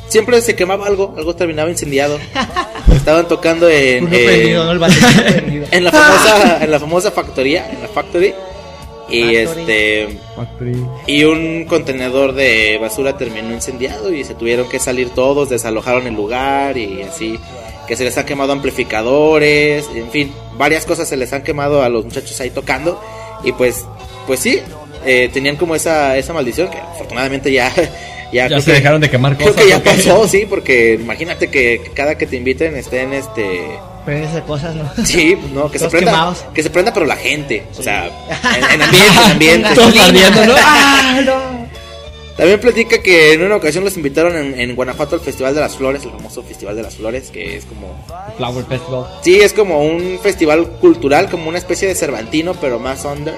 Siempre 0.09 0.43
se 0.43 0.55
quemaba 0.55 0.87
algo, 0.87 1.15
algo 1.17 1.35
terminaba 1.35 1.71
incendiado. 1.71 2.19
Estaban 2.95 3.27
tocando 3.29 3.69
en, 3.71 4.05
Uno 4.05 4.15
en- 4.15 4.25
prendido, 4.27 4.65
¿no? 4.65 4.73
El 4.73 4.79
baterista 4.79 5.23
prendido. 5.33 5.67
en 5.71 5.85
la 5.85 5.91
famosa, 5.93 6.59
en 6.65 6.71
la 6.71 6.81
famosa 6.81 7.11
factoría, 7.11 7.71
en 7.71 7.81
la 7.83 7.89
factory. 7.89 8.35
Y 9.09 9.23
Factory. 9.35 9.37
este 9.37 10.19
y 11.07 11.25
un 11.25 11.65
contenedor 11.67 12.33
de 12.35 12.79
basura 12.81 13.19
terminó 13.19 13.53
incendiado 13.53 14.13
y 14.13 14.25
se 14.25 14.35
tuvieron 14.35 14.69
que 14.69 14.79
salir 14.79 15.11
todos, 15.11 15.51
desalojaron 15.51 16.07
el 16.07 16.15
lugar 16.15 16.79
y 16.79 17.03
así 17.03 17.39
que 17.87 17.97
se 17.97 18.05
les 18.05 18.17
han 18.17 18.25
quemado 18.25 18.53
amplificadores, 18.53 19.87
en 19.95 20.11
fin, 20.11 20.33
varias 20.57 20.87
cosas 20.87 21.09
se 21.09 21.17
les 21.17 21.33
han 21.33 21.43
quemado 21.43 21.83
a 21.83 21.89
los 21.91 22.05
muchachos 22.05 22.41
ahí 22.41 22.51
tocando 22.51 23.03
y 23.45 23.53
pues 23.53 23.85
pues 24.27 24.41
sí, 24.41 24.61
eh, 25.07 25.31
tenían 25.33 25.57
como 25.57 25.75
esa 25.75 26.17
esa 26.17 26.33
maldición 26.33 26.69
que 26.71 26.79
afortunadamente 26.79 27.53
ya 27.53 27.73
ya, 27.75 27.89
Ya 28.33 28.47
creo 28.49 28.61
se 28.61 28.71
que- 28.73 28.77
dejaron 28.79 29.01
de 29.01 29.11
quemar 29.11 29.37
Creo 29.37 29.49
cosas. 29.51 29.63
que 29.65 29.69
ya 29.71 29.83
pasó, 29.83 30.27
sí, 30.29 30.47
porque 30.49 30.95
imagínate 30.95 31.49
que 31.51 31.81
cada 31.95 32.17
que 32.17 32.27
te 32.27 32.37
inviten 32.37 32.77
estén 32.77 33.13
este 33.13 33.61
Prendes 34.05 34.35
de 34.35 34.43
cosas, 34.43 34.75
¿no? 34.75 34.91
Sí, 35.07 35.37
no, 35.55 35.71
que 35.71 35.79
se 35.79 35.89
prenda, 35.89 36.11
quemados. 36.11 36.45
que 36.53 36.63
se 36.65 36.71
prenda 36.71 36.93
pero 36.93 37.07
la 37.07 37.15
gente, 37.17 37.63
o 37.79 37.83
sea, 37.83 38.07
en, 38.07 38.65
en 38.75 38.83
ambiente, 38.83 39.09
en 39.13 39.31
ambiente. 39.31 39.69
Todos 39.77 39.97
ardiendo, 39.97 40.45
¿no? 40.47 40.55
¡Ah, 40.59 41.21
no! 41.25 41.63
También 42.37 42.59
platica 42.59 43.01
que 43.03 43.35
en 43.35 43.43
una 43.43 43.55
ocasión 43.57 43.85
los 43.85 43.97
invitaron 43.97 44.35
en, 44.37 44.59
en 44.59 44.75
Guanajuato 44.75 45.15
al 45.15 45.21
Festival 45.21 45.55
de 45.55 45.61
las 45.61 45.77
Flores, 45.77 46.03
el 46.03 46.11
famoso 46.11 46.43
Festival 46.43 46.75
de 46.75 46.83
las 46.83 46.97
Flores, 46.97 47.31
que 47.31 47.57
es 47.59 47.65
como, 47.67 47.95
Flower 48.39 48.65
Festival. 48.65 49.05
sí, 49.23 49.39
es 49.39 49.53
como 49.53 49.85
un 49.85 50.19
festival 50.21 50.67
cultural, 50.81 51.29
como 51.31 51.49
una 51.51 51.59
especie 51.59 51.87
de 51.87 51.95
Cervantino, 51.95 52.55
pero 52.55 52.79
más 52.81 53.05
under. 53.05 53.35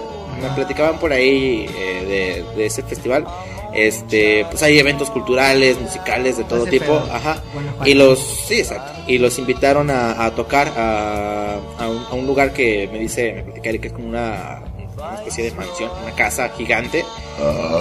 Me 0.49 0.55
platicaban 0.55 0.99
por 0.99 1.13
ahí 1.13 1.67
eh, 1.77 2.45
de, 2.55 2.57
de 2.57 2.67
ese 2.67 2.83
festival. 2.83 3.27
Este, 3.75 4.47
pues 4.49 4.63
hay 4.63 4.79
eventos 4.79 5.11
culturales, 5.11 5.81
musicales 5.81 6.37
de 6.37 6.45
todo 6.45 6.65
tipo, 6.65 6.87
pedo. 6.87 7.09
ajá. 7.13 7.43
Y 7.85 7.95
los, 7.95 8.21
sí, 8.47 8.61
exacto. 8.61 8.93
Y 9.09 9.19
los 9.19 9.37
invitaron 9.39 9.91
a, 9.91 10.25
a 10.25 10.31
tocar 10.31 10.73
a, 10.77 11.55
a 11.79 11.89
un, 11.89 12.07
a 12.09 12.15
un 12.15 12.27
lugar 12.27 12.53
que 12.53 12.89
me 12.93 13.01
dice, 13.01 13.33
me 13.33 13.43
platica 13.43 13.71
Eric, 13.71 13.81
que 13.83 13.89
es 13.89 13.95
como 13.95 14.09
una, 14.09 14.63
una 14.97 15.15
especie 15.17 15.45
de 15.45 15.51
mansión, 15.53 15.91
una 16.05 16.15
casa 16.15 16.51
gigante. 16.57 17.05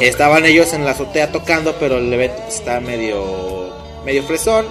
Estaban 0.01 0.45
ellos 0.45 0.73
en 0.73 0.83
la 0.83 0.91
azotea 0.91 1.31
tocando, 1.31 1.75
pero 1.79 1.99
el 1.99 2.11
evento 2.11 2.41
pues, 2.41 2.55
estaba 2.55 2.79
medio, 2.79 3.71
medio 4.03 4.23
fresón. 4.23 4.65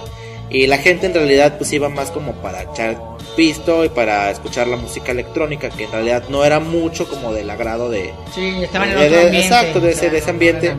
Y 0.49 0.67
la 0.67 0.77
gente 0.77 1.07
en 1.07 1.13
realidad 1.13 1.57
pues 1.57 1.73
iba 1.73 1.89
más 1.89 2.11
como 2.11 2.33
para 2.33 2.61
echar 2.63 2.97
pisto 3.35 3.83
y 3.85 3.89
para 3.89 4.29
escuchar 4.29 4.67
la 4.67 4.75
música 4.77 5.11
electrónica, 5.11 5.69
que 5.69 5.85
en 5.85 5.91
realidad 5.91 6.23
no 6.29 6.45
era 6.45 6.59
mucho 6.59 7.07
como 7.07 7.33
del 7.33 7.49
agrado 7.49 7.89
de... 7.89 8.13
Sí, 8.35 8.61
estaban 8.63 8.89
en 8.91 8.97
otro 8.97 9.05
ambiente. 9.07 9.39
exacto, 9.39 9.79
de 9.79 9.91
ese- 9.91 10.09
de 10.11 10.17
ese 10.19 10.29
ambiente. 10.29 10.75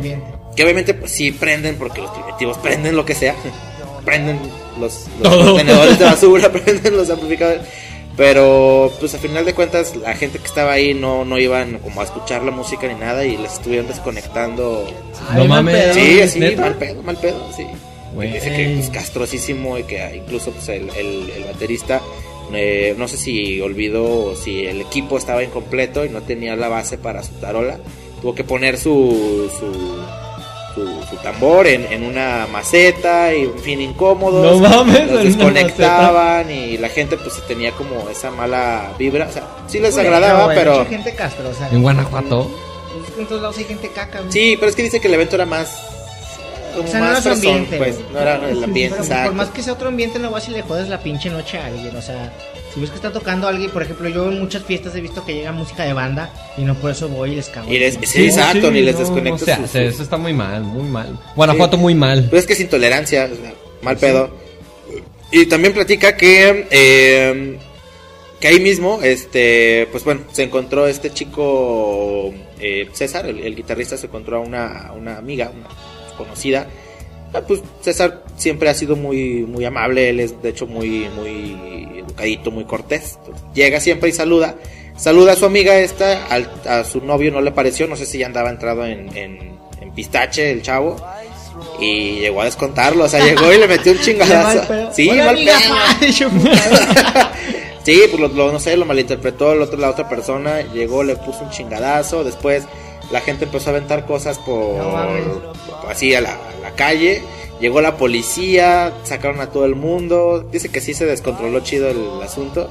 Que 0.55 0.63
obviamente 0.63 0.95
pues 0.95 1.11
sí 1.11 1.33
prenden, 1.33 1.77
porque 1.77 2.01
los 2.01 2.11
primitivos 2.11 2.57
prenden 2.59 2.95
lo 2.95 3.05
que 3.05 3.15
sea. 3.17 3.35
prenden 4.05 4.39
los, 4.79 5.07
los 5.21 5.35
contenedores 5.35 5.99
de 5.99 6.05
basura, 6.05 6.53
prenden 6.53 6.97
los 6.97 7.11
amplificadores. 7.11 7.63
Pero 8.17 8.93
pues 9.01 9.13
a 9.15 9.19
final 9.19 9.45
de 9.45 9.55
cuentas 9.55 9.97
la 9.97 10.15
gente 10.15 10.39
que 10.39 10.47
estaba 10.47 10.71
ahí 10.73 10.95
no, 10.95 11.25
no 11.25 11.37
iban 11.37 11.79
como 11.81 12.01
a 12.01 12.05
escuchar 12.05 12.45
la 12.45 12.53
música 12.53 12.87
ni 12.87 12.95
nada 12.95 13.25
y 13.25 13.37
les 13.37 13.55
estuvieron 13.55 13.89
desconectando. 13.89 14.87
Ay, 15.31 15.39
No 15.43 15.49
mames. 15.49 15.75
pedo. 15.75 15.95
Sí, 15.95 16.21
así, 16.21 16.39
¿neta? 16.39 16.61
mal 16.61 16.75
pedo, 16.77 17.03
mal 17.03 17.17
pedo, 17.17 17.45
sí. 17.57 17.67
Dice 18.21 18.55
que 18.55 18.75
pues 18.77 18.91
castrosísimo 18.91 19.77
y 19.79 19.85
que 19.85 20.17
incluso 20.17 20.51
pues 20.53 20.69
el, 20.69 20.89
el, 20.91 21.31
el 21.31 21.45
baterista 21.45 22.01
eh, 22.53 22.95
no 22.97 23.09
sé 23.09 23.17
si 23.17 23.61
olvidó 23.61 24.27
o 24.27 24.37
si 24.37 24.67
el 24.67 24.81
equipo 24.81 25.19
estaba 25.19 25.43
incompleto 25.43 26.05
y 26.05 26.09
no 26.11 26.23
tenía 26.23 26.57
la 26.57 26.69
base 26.69 26.99
para 26.99 27.23
su 27.23 27.33
tarola. 27.35 27.79
Tuvo 28.21 28.35
que 28.35 28.45
poner 28.45 28.79
su 28.79 29.51
su, 29.59 29.75
su, 30.75 31.05
su 31.11 31.17
tambor 31.23 31.67
en, 31.67 31.91
en 31.93 32.05
una 32.05 32.47
maceta 32.51 33.35
y 33.35 33.43
en 33.43 33.59
fin 33.59 33.81
incómodos. 33.81 34.61
No 34.61 34.69
mames, 34.69 35.11
los 35.11 35.25
desconectaban 35.25 36.51
y 36.51 36.79
la 36.79 36.89
gente 36.89 37.17
pues 37.17 37.35
tenía 37.47 37.73
como 37.73 38.09
esa 38.09 38.31
mala 38.31 38.93
vibra. 38.99 39.27
O 39.29 39.33
sea, 39.33 39.49
sí 39.67 39.79
les 39.81 39.97
agradaba, 39.97 40.55
pero... 40.55 40.79
Mucha 40.79 40.91
gente 40.91 41.15
castrosa. 41.15 41.69
En 41.71 41.83
Guanajuato. 41.83 42.51
En 43.19 43.27
todos 43.27 43.43
lados 43.43 43.59
hay 43.59 43.65
gente 43.65 43.89
caca, 43.89 44.21
güey. 44.21 44.33
Sí, 44.33 44.57
pero 44.59 44.71
es 44.71 44.77
que 44.77 44.83
dice 44.83 45.01
que 45.01 45.09
el 45.09 45.15
evento 45.15 45.37
era 45.37 45.47
más... 45.47 45.94
Como 46.75 46.89
O 46.89 46.91
sea, 46.91 47.01
no 47.01 47.07
más 47.07 47.25
era 47.27 47.35
ambiente, 47.35 47.77
pues, 47.79 47.97
no 48.13 48.21
era 48.21 48.49
el 48.51 48.65
ambiente, 48.65 48.95
Pero 48.97 49.05
exacto. 49.05 49.29
por 49.31 49.37
más 49.37 49.49
que 49.51 49.63
sea 49.63 49.73
otro 49.73 49.89
ambiente, 49.89 50.19
no 50.19 50.31
vas 50.31 50.49
y 50.49 50.53
le 50.53 50.63
jodes 50.63 50.89
la 50.89 50.99
pinche 51.01 51.31
noche 51.31 51.59
a 51.59 51.67
alguien. 51.67 51.95
O 51.97 52.03
sea, 52.03 52.33
si 52.75 52.81
ves 52.81 52.91
que 52.91 52.97
está 52.97 53.13
tocando 53.13 53.47
a 53.47 53.51
alguien, 53.51 53.71
por 53.71 53.83
ejemplo, 53.83 54.09
yo 54.09 54.31
en 54.31 54.41
muchas 54.41 54.63
fiestas 54.65 54.95
he 54.97 55.01
visto 55.01 55.25
que 55.25 55.35
llega 55.35 55.53
música 55.53 55.85
de 55.85 55.93
banda 55.93 56.31
y 56.57 56.63
no 56.63 56.75
por 56.75 56.91
eso 56.91 57.09
voy 57.09 57.33
y 57.33 57.37
les 57.37 57.49
cago. 57.49 57.71
Y 57.73 57.79
les- 57.79 57.95
encima. 57.97 58.13
Sí, 58.13 58.25
exacto, 58.27 58.71
ni 58.71 58.83
les 58.83 58.95
no, 58.95 59.01
desconectas 59.01 59.41
No 59.41 59.47
se 59.47 59.55
su- 59.57 59.63
hace, 59.65 59.83
su- 59.89 59.95
eso 59.95 60.03
está 60.03 60.17
muy 60.17 60.33
mal, 60.33 60.63
muy 60.63 60.89
mal. 60.89 61.19
Guanajuato 61.37 61.77
muy 61.77 61.95
mal. 61.95 62.27
Pues 62.31 62.41
es 62.43 62.47
que 62.47 62.53
es 62.55 62.61
intolerancia, 62.61 63.29
o 63.33 63.37
sea, 63.37 63.55
mal 63.83 63.97
pedo. 63.97 64.31
Y 65.31 65.47
también 65.47 65.73
platica 65.73 66.17
que 66.17 66.67
eh, 66.71 67.59
que 68.41 68.49
ahí 68.49 68.61
mismo, 68.61 69.01
este, 69.03 69.89
pues 69.91 70.05
bueno, 70.05 70.21
se 70.33 70.43
encontró 70.43 70.87
este 70.87 71.11
chico 71.13 72.33
eh, 72.61 72.89
César, 72.93 73.27
el, 73.27 73.41
el 73.41 73.57
guitarrista, 73.57 73.97
se 73.97 74.07
encontró 74.07 74.37
a 74.37 74.41
una, 74.41 74.89
a 74.89 74.93
una 74.93 75.17
amiga, 75.17 75.51
una 75.55 75.67
conocida. 76.17 76.67
Ah, 77.33 77.41
Pues 77.47 77.61
César 77.83 78.23
siempre 78.37 78.69
ha 78.69 78.75
sido 78.75 78.97
muy, 78.97 79.45
muy 79.47 79.65
amable, 79.65 80.11
él 80.11 80.21
es 80.21 80.41
de 80.43 80.51
hecho 80.51 80.67
muy, 80.67 81.09
muy 81.17 81.99
educadito, 82.01 82.51
muy 82.51 82.65
cortés. 82.65 83.19
Llega 83.55 83.81
siempre 83.81 84.09
y 84.09 84.13
saluda. 84.13 84.55
Saluda 84.97 85.33
a 85.33 85.37
su 85.37 85.45
amiga 85.45 85.77
esta, 85.79 86.27
al- 86.27 86.49
a 86.69 86.85
su 86.85 87.01
novio 87.01 87.33
no 87.33 87.41
le 87.41 87.51
pareció, 87.51 87.89
no 87.89 87.97
sé 87.97 88.07
si 88.07 88.19
ya 88.19 88.27
andaba 88.27 88.51
entrado 88.51 88.87
en, 88.87 89.09
en, 89.17 89.59
en 89.81 89.93
pistache 89.95 90.53
el 90.53 90.63
chavo. 90.63 90.97
Y 91.81 92.17
llegó 92.21 92.43
a 92.43 92.45
descontarlo, 92.47 93.05
o 93.05 93.09
sea, 93.09 93.25
llegó 93.25 93.53
y 93.53 93.59
le 93.59 93.67
metió 93.69 93.93
un 93.93 93.99
chingadazo. 94.01 94.93
Sí, 94.93 95.09
Hola, 95.11 95.25
mal 95.27 95.37
pedo. 95.37 96.31
Sí, 97.85 98.01
pues 98.11 98.19
lo, 98.21 98.29
lo- 98.29 98.51
no 98.53 98.59
sé, 98.59 98.77
lo 98.79 98.87
malinterpretó 98.87 99.53
el 99.53 99.61
otro, 99.61 99.79
la 99.79 99.91
otra 99.91 100.09
persona, 100.09 100.63
llegó, 100.73 101.03
le 101.03 101.17
puso 101.17 101.43
un 101.45 101.51
chingadazo, 101.51 102.25
después 102.25 102.65
la 103.11 103.21
gente 103.21 103.45
empezó 103.45 103.71
a 103.71 103.73
aventar 103.75 104.07
cosas 104.07 104.39
por, 104.39 104.77
No 104.77 105.53
así 105.89 106.15
a 106.15 106.21
la, 106.21 106.33
a 106.33 106.61
la 106.63 106.71
calle, 106.73 107.23
llegó 107.61 107.81
la 107.81 107.97
policía, 107.97 108.93
sacaron 109.05 109.41
a 109.41 109.51
todo 109.51 109.65
el 109.65 109.75
mundo, 109.75 110.47
dice 110.51 110.71
que 110.71 110.81
sí 110.81 110.95
se 110.95 111.07
descontroló 111.07 111.61
chido 111.61 111.89
el 111.91 112.23
asunto. 112.23 112.69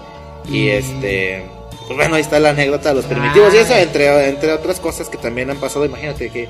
Y 0.50 0.70
este, 0.70 1.44
pues 1.88 1.98
bueno, 1.98 2.16
ahí 2.16 2.22
está 2.22 2.40
la 2.40 2.50
anécdota 2.50 2.90
de 2.90 2.96
los 2.96 3.06
primitivos. 3.06 3.54
Y 3.54 3.58
eso 3.58 3.74
Ay. 3.74 3.84
entre, 3.84 4.30
entre 4.30 4.52
otras 4.52 4.80
cosas 4.80 5.10
que 5.10 5.18
también 5.18 5.50
han 5.50 5.58
pasado, 5.58 5.86
imagínate 5.86 6.30
que, 6.30 6.48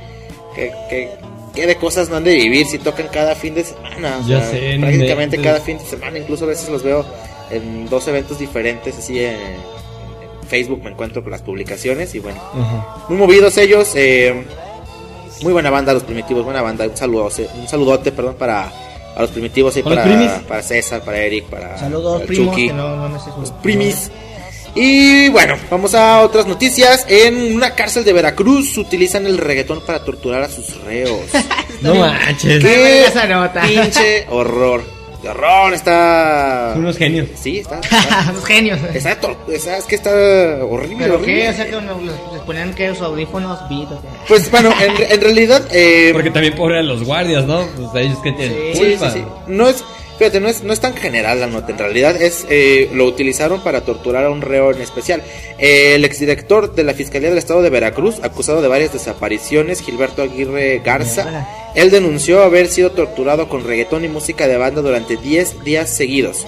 que, 0.56 0.72
que, 0.90 1.10
que 1.54 1.68
de 1.68 1.76
cosas 1.76 2.10
no 2.10 2.18
han 2.18 2.24
de 2.24 2.36
vivir 2.36 2.66
si 2.66 2.80
tocan 2.80 3.08
cada 3.08 3.36
fin 3.36 3.54
de 3.54 3.64
semana, 3.64 4.20
o 4.24 4.28
sea, 4.28 4.44
sé, 4.50 4.78
prácticamente 4.80 5.40
cada 5.40 5.60
fin 5.60 5.78
de 5.78 5.86
semana, 5.86 6.18
incluso 6.18 6.46
a 6.46 6.48
veces 6.48 6.70
los 6.70 6.84
veo 6.84 7.06
en 7.52 7.88
dos 7.88 8.08
eventos 8.08 8.40
diferentes, 8.40 8.98
así 8.98 9.24
en, 9.24 9.36
en 9.36 9.73
Facebook 10.46 10.82
me 10.84 10.92
encuentro 10.92 11.22
con 11.24 11.32
las 11.32 11.42
publicaciones 11.42 12.14
y 12.16 12.20
bueno, 12.20 12.40
muy 13.10 13.18
movidos 13.18 13.58
ellos, 13.58 13.92
eh, 13.96 14.46
muy 15.42 15.54
buena 15.54 15.70
banda 15.70 15.94
los 15.94 16.04
primitivos, 16.04 16.44
buena 16.44 16.62
banda, 16.62 16.86
un 16.86 16.96
saludo, 16.98 17.30
un 17.56 17.68
saludote, 17.68 18.12
perdón, 18.12 18.36
para 18.38 18.72
a 19.16 19.22
los 19.22 19.30
primitivos 19.32 19.76
y 19.78 19.82
Hola, 19.82 19.96
para, 19.96 20.04
primis. 20.04 20.32
para 20.48 20.64
César, 20.64 21.02
para 21.04 21.20
Eric, 21.20 21.46
para, 21.46 21.78
Saludos, 21.78 22.14
para 22.22 22.28
primos, 22.28 22.56
Chucky, 22.56 22.68
que 22.68 22.74
no, 22.74 22.96
no 22.96 23.10
me 23.10 23.20
sé 23.20 23.26
los 23.40 23.52
primis. 23.52 24.10
Y 24.76 25.30
bueno, 25.30 25.56
vamos 25.70 25.94
a 25.94 26.22
otras 26.22 26.48
noticias. 26.48 27.06
En 27.08 27.54
una 27.56 27.76
cárcel 27.76 28.04
de 28.06 28.12
Veracruz 28.14 28.76
utilizan 28.78 29.28
el 29.28 29.38
reggaetón 29.38 29.82
para 29.86 30.04
torturar 30.04 30.42
a 30.42 30.50
sus 30.50 30.82
reos. 30.84 31.22
No 31.82 31.96
manches. 31.96 32.60
Qué 32.64 32.70
¡Qué 32.70 32.78
buena 32.80 33.08
esa 33.08 33.26
nota. 33.28 33.62
pinche 33.64 34.26
horror! 34.30 34.82
Horror, 35.26 35.74
está... 35.74 36.72
Son 36.74 36.82
unos 36.84 36.98
genios. 36.98 37.28
Sí, 37.36 37.60
está... 37.60 37.80
está 37.82 38.32
Los 38.34 38.46
genios. 38.46 38.80
Está, 38.94 39.12
es 39.78 39.86
que 39.86 39.96
está 39.96 40.12
horrible. 40.66 40.98
¿Pero 41.00 41.16
horrible. 41.16 41.42
qué? 41.44 41.50
O 41.50 41.54
sea, 41.54 41.66
que 41.66 41.72
les, 41.72 42.42
ponían 42.42 42.74
que 42.74 42.90
sus 42.90 43.02
audífonos 43.02 43.60
beat 43.70 43.92
o 43.92 44.02
qué? 44.02 44.08
Pues 44.28 44.52
bueno, 44.52 44.74
en, 44.82 45.12
en 45.12 45.22
realidad. 45.22 45.66
Eh, 45.72 46.10
Porque 46.14 46.32
también 46.32 46.56
pobre 46.56 46.80
a 46.80 46.84
los 46.84 47.04
guardias, 47.04 47.46
¿no? 47.46 47.66
Pues 47.76 48.06
ellos 48.06 48.20
que 48.20 48.32
tienen 48.34 48.58
sí, 48.74 48.80
sí, 48.80 48.90
culpa. 48.92 49.12
sí. 49.12 49.24
No 49.48 49.70
es. 49.70 49.84
Fíjate, 50.18 50.40
no 50.40 50.48
es, 50.48 50.64
no 50.64 50.74
es 50.74 50.80
tan 50.80 50.96
general 50.96 51.40
la 51.40 51.48
nota. 51.48 51.72
En 51.72 51.78
realidad 51.78 52.22
es 52.22 52.46
eh, 52.50 52.90
lo 52.94 53.06
utilizaron 53.06 53.62
para 53.62 53.82
torturar 53.82 54.26
a 54.26 54.30
un 54.30 54.42
reo 54.42 54.72
en 54.72 54.82
especial. 54.82 55.24
Eh, 55.58 55.96
el 55.96 56.06
exdirector 56.06 56.76
de 56.76 56.84
la 56.84 56.94
Fiscalía 56.94 57.30
del 57.30 57.38
Estado 57.38 57.62
de 57.62 57.70
Veracruz, 57.70 58.20
acusado 58.24 58.62
de 58.62 58.68
varias 58.68 58.94
desapariciones, 58.94 59.82
Gilberto 59.82 60.22
Aguirre 60.22 60.82
Garza. 60.84 61.48
Él 61.76 61.90
denunció 61.90 62.44
haber 62.44 62.68
sido 62.68 62.92
torturado 62.92 63.50
con 63.50 63.64
reggaetón 63.64 64.06
y 64.06 64.08
música 64.08 64.48
de 64.48 64.58
banda 64.58 64.82
durante 64.82 65.18
10 65.18 65.64
días 65.64 65.90
seguidos. 65.90 66.46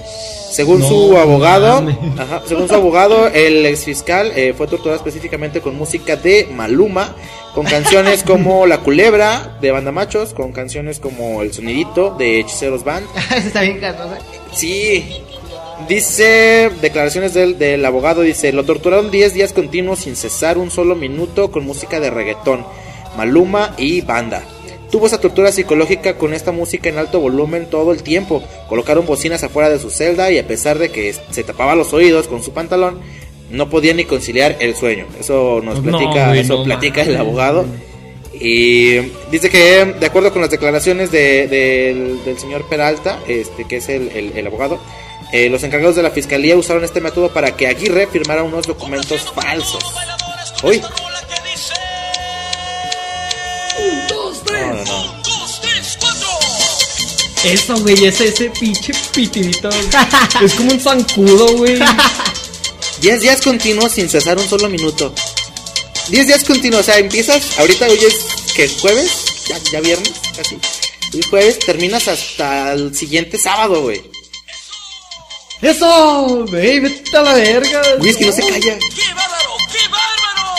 Según 0.51 0.79
No 0.79 0.87
su 0.87 1.17
abogado, 1.17 1.85
ajá, 2.17 2.43
según 2.45 2.69
su 2.69 2.75
abogado, 2.75 3.27
el 3.27 3.65
exfiscal 3.65 4.31
eh, 4.35 4.53
fue 4.55 4.67
torturado 4.67 4.95
específicamente 4.95 5.59
con 5.59 5.75
música 5.75 6.15
de 6.15 6.47
Maluma, 6.49 7.13
con 7.55 7.65
canciones 7.65 8.21
como 8.23 8.67
La 8.67 8.79
Culebra 8.79 9.57
de 9.61 9.71
Banda 9.71 9.93
Machos, 9.93 10.33
con 10.33 10.51
canciones 10.51 10.99
como 10.99 11.41
El 11.41 11.53
Sonidito 11.53 12.13
de 12.19 12.41
Hechiceros 12.41 12.83
Band. 12.83 13.07
Está 13.35 13.61
bien. 13.61 13.79
Sí, 14.53 15.21
dice, 15.87 16.69
declaraciones 16.81 17.33
del, 17.33 17.57
del 17.57 17.85
abogado, 17.85 18.21
dice, 18.21 18.51
lo 18.51 18.65
torturaron 18.65 19.09
10 19.09 19.33
días 19.33 19.53
continuos 19.53 19.99
sin 19.99 20.17
cesar 20.17 20.57
un 20.57 20.69
solo 20.69 20.95
minuto 20.95 21.49
con 21.49 21.65
música 21.65 22.01
de 22.01 22.09
reggaetón, 22.09 22.65
Maluma 23.15 23.73
y 23.77 24.01
banda. 24.01 24.43
Tuvo 24.91 25.07
esa 25.07 25.21
tortura 25.21 25.53
psicológica 25.53 26.17
con 26.17 26.33
esta 26.33 26.51
música 26.51 26.89
en 26.89 26.97
alto 26.97 27.21
volumen 27.21 27.69
todo 27.69 27.93
el 27.93 28.03
tiempo. 28.03 28.43
Colocaron 28.67 29.05
bocinas 29.05 29.43
afuera 29.43 29.69
de 29.69 29.79
su 29.79 29.89
celda 29.89 30.29
y 30.29 30.39
a 30.39 30.47
pesar 30.47 30.77
de 30.77 30.89
que 30.89 31.15
se 31.31 31.43
tapaba 31.43 31.75
los 31.75 31.93
oídos 31.93 32.27
con 32.27 32.43
su 32.43 32.51
pantalón, 32.51 32.99
no 33.55 33.69
podía 33.69 33.93
ni 33.93 34.05
conciliar 34.05 34.57
el 34.59 34.75
sueño. 34.75 35.05
Eso 35.19 35.61
nos 35.63 35.81
No, 35.83 35.97
platica, 35.97 36.27
güey, 36.27 36.39
eso 36.41 36.57
no 36.57 36.63
platica 36.63 37.01
el 37.01 37.17
abogado. 37.17 37.65
Y 38.39 38.95
dice 39.31 39.49
que, 39.49 39.95
de 39.97 40.05
acuerdo 40.05 40.31
con 40.33 40.41
las 40.41 40.51
declaraciones 40.51 41.09
de- 41.11 41.47
del, 41.47 42.23
del 42.25 42.37
señor 42.37 42.67
Peralta, 42.67 43.19
este 43.27 43.63
que 43.65 43.77
es 43.77 43.87
el, 43.89 44.09
el- 44.09 44.37
el 44.37 44.47
abogado, 44.47 44.77
eh, 45.31 45.49
los 45.49 45.63
encargados 45.63 45.95
de 45.95 46.03
la 46.03 46.11
fiscalía 46.11 46.55
usaron 46.57 46.83
este 46.83 46.99
método 47.01 47.29
para 47.33 47.55
que 47.55 47.65
Aguirre 47.67 48.07
firmara 48.07 48.43
unos 48.43 48.67
documentos 48.67 49.21
falsos. 49.33 49.83
Uy. 50.63 50.81
No, 54.51 54.73
no, 54.73 54.83
no. 54.85 55.15
Eso, 57.43 57.77
güey, 57.77 58.05
ese, 58.05 58.27
ese 58.29 58.49
pinche 58.49 58.91
pitidito. 59.13 59.69
es 60.43 60.53
como 60.55 60.71
un 60.71 60.79
zancudo, 60.79 61.57
güey. 61.57 61.77
10 63.05 63.21
días 63.21 63.41
continuos 63.41 63.91
sin 63.91 64.09
cesar 64.09 64.35
un 64.39 64.49
solo 64.49 64.67
minuto. 64.67 65.13
10 66.09 66.25
días 66.25 66.43
continuos, 66.43 66.81
o 66.81 66.83
sea, 66.85 66.97
empiezas, 66.97 67.59
ahorita 67.59 67.85
hoy 67.87 67.99
es 68.03 68.15
que 68.55 68.67
jueves, 68.67 69.11
ya, 69.47 69.59
ya 69.71 69.79
viernes, 69.79 70.11
casi. 70.35 70.57
Y 71.13 71.21
jueves 71.21 71.59
terminas 71.59 72.07
hasta 72.07 72.73
el 72.73 72.95
siguiente 72.95 73.37
sábado, 73.37 73.83
güey. 73.83 74.01
Eso, 75.61 76.45
güey, 76.49 76.79
vete 76.79 77.15
a 77.15 77.21
la 77.21 77.33
verga. 77.35 77.81
Güey, 77.99 78.09
es 78.09 78.17
que 78.17 78.25
no 78.25 78.31
se 78.31 78.41
calla. 78.41 78.79
¡Qué 78.79 79.13
bárbaro! 79.13 79.51
¡Qué 79.71 79.87
bárbaro! 79.87 80.49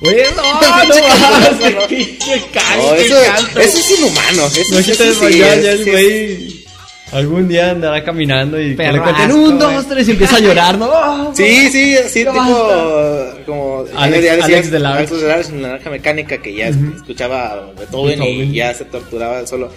Güey, 0.00 0.22
no, 0.36 0.42
no, 0.44 0.52
¿no? 0.52 0.60
canto, 2.52 2.86
No, 2.86 2.94
qué 2.96 3.04
eso, 3.06 3.20
canto. 3.34 3.60
eso 3.60 3.78
es 3.78 3.90
inhumano. 3.98 4.46
Eso, 4.46 4.62
No 4.70 4.78
eso 4.78 4.92
quites 4.92 5.16
sí, 5.18 5.38
ya, 5.38 5.54
es- 5.54 5.64
ya 5.64 5.72
el 5.72 5.84
sí, 5.84 5.90
güey. 5.90 6.57
Algún 7.12 7.48
día 7.48 7.70
andará 7.70 8.04
caminando 8.04 8.60
y 8.60 8.76
que 8.76 8.92
le 8.92 9.00
cuenten 9.00 9.32
un, 9.32 9.58
dos, 9.58 9.88
tres 9.88 10.06
y 10.08 10.10
empieza 10.12 10.36
a 10.36 10.40
llorar, 10.40 10.76
¿no? 10.78 11.32
Sí, 11.34 11.68
sí, 11.70 11.96
sí, 12.08 12.24
Ya 12.24 12.32
tipo 12.32 13.44
como 13.46 13.84
Alex- 13.96 14.22
decías, 14.22 14.44
Alex 14.44 14.66
de 14.70 14.78
de 14.78 14.78
Large 15.28 15.48
en 15.50 15.62
la 15.62 15.68
naranja 15.68 15.90
mecánica 15.90 16.38
que 16.38 16.54
ya 16.54 16.68
escuchaba 16.68 17.70
Beethoven 17.78 18.22
y 18.22 18.26
Beethoven. 18.26 18.52
ya 18.52 18.74
se 18.74 18.84
torturaba 18.84 19.46
solo. 19.46 19.70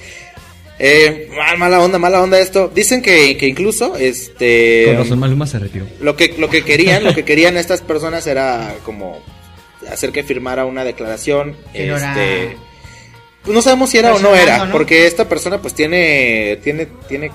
Eh, 0.79 1.29
mal- 1.35 1.57
mala 1.57 1.79
onda, 1.79 1.99
mala 1.99 2.21
onda 2.21 2.39
esto. 2.39 2.71
Dicen 2.73 3.01
que, 3.01 3.37
que 3.37 3.47
incluso 3.47 3.95
este 3.97 4.85
Con 4.87 4.97
razón 4.97 5.19
Maluma 5.19 5.45
se 5.45 5.59
retiró. 5.59 5.85
lo 6.01 6.15
que 6.15 6.35
lo 6.37 6.49
que 6.49 6.63
querían, 6.63 7.03
lo 7.03 7.13
que 7.13 7.23
querían 7.23 7.55
estas 7.55 7.81
personas 7.81 8.25
era 8.27 8.73
como 8.83 9.19
hacer 9.91 10.11
que 10.11 10.23
firmara 10.23 10.65
una 10.65 10.83
declaración 10.83 11.55
Que 11.71 11.85
no 11.87 11.97
era- 11.97 12.11
este 12.11 12.57
no 13.45 13.61
sabemos 13.61 13.89
si 13.89 13.97
era 13.97 14.13
o 14.13 14.19
no 14.19 14.35
era, 14.35 14.65
¿no? 14.65 14.71
porque 14.71 15.07
esta 15.07 15.27
persona 15.27 15.59
pues 15.61 15.73
tiene 15.73 16.59
tiene 16.63 16.87
tiene 17.07 17.31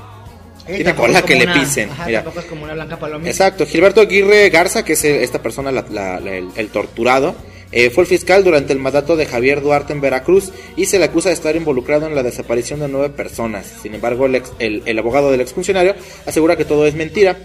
tiene 0.66 0.94
cola 0.94 1.22
que 1.22 1.36
le 1.36 1.46
pisen. 1.48 1.90
Ajá, 1.90 2.06
Mira. 2.06 2.22
tampoco 2.24 2.40
es 2.40 2.46
como 2.46 2.64
una 2.64 2.74
blanca 2.74 2.98
palomita. 2.98 3.30
Exacto, 3.30 3.66
Gilberto 3.66 4.00
Aguirre 4.00 4.48
Garza, 4.50 4.84
que 4.84 4.94
es 4.94 5.04
el- 5.04 5.16
esta 5.22 5.40
persona, 5.40 5.70
la- 5.70 5.84
la- 5.90 6.18
la- 6.20 6.34
el, 6.36 6.48
el 6.56 6.68
torturado, 6.70 7.36
eh, 7.72 7.90
fue 7.90 8.02
el 8.02 8.08
fiscal 8.08 8.42
durante 8.42 8.72
el 8.72 8.78
mandato 8.80 9.16
de 9.16 9.26
Javier 9.26 9.60
Duarte 9.60 9.92
en 9.92 10.00
Veracruz 10.00 10.50
y 10.76 10.86
se 10.86 10.98
le 10.98 11.04
acusa 11.04 11.28
de 11.28 11.34
estar 11.36 11.54
involucrado 11.56 12.06
en 12.06 12.14
la 12.16 12.22
desaparición 12.24 12.80
de 12.80 12.88
nueve 12.88 13.10
personas. 13.10 13.66
Sin 13.82 13.94
embargo, 13.94 14.26
el, 14.26 14.36
ex- 14.36 14.52
el- 14.58 14.82
el 14.86 14.98
abogado 14.98 15.30
del 15.30 15.40
exfuncionario 15.40 15.94
asegura 16.26 16.56
que 16.56 16.64
todo 16.64 16.86
es 16.86 16.94
mentira. 16.94 17.36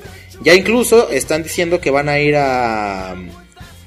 Ya 0.43 0.55
incluso 0.55 1.09
están 1.11 1.43
diciendo 1.43 1.79
que 1.79 1.91
van 1.91 2.09
a 2.09 2.17
ir 2.19 2.35
a, 2.35 3.15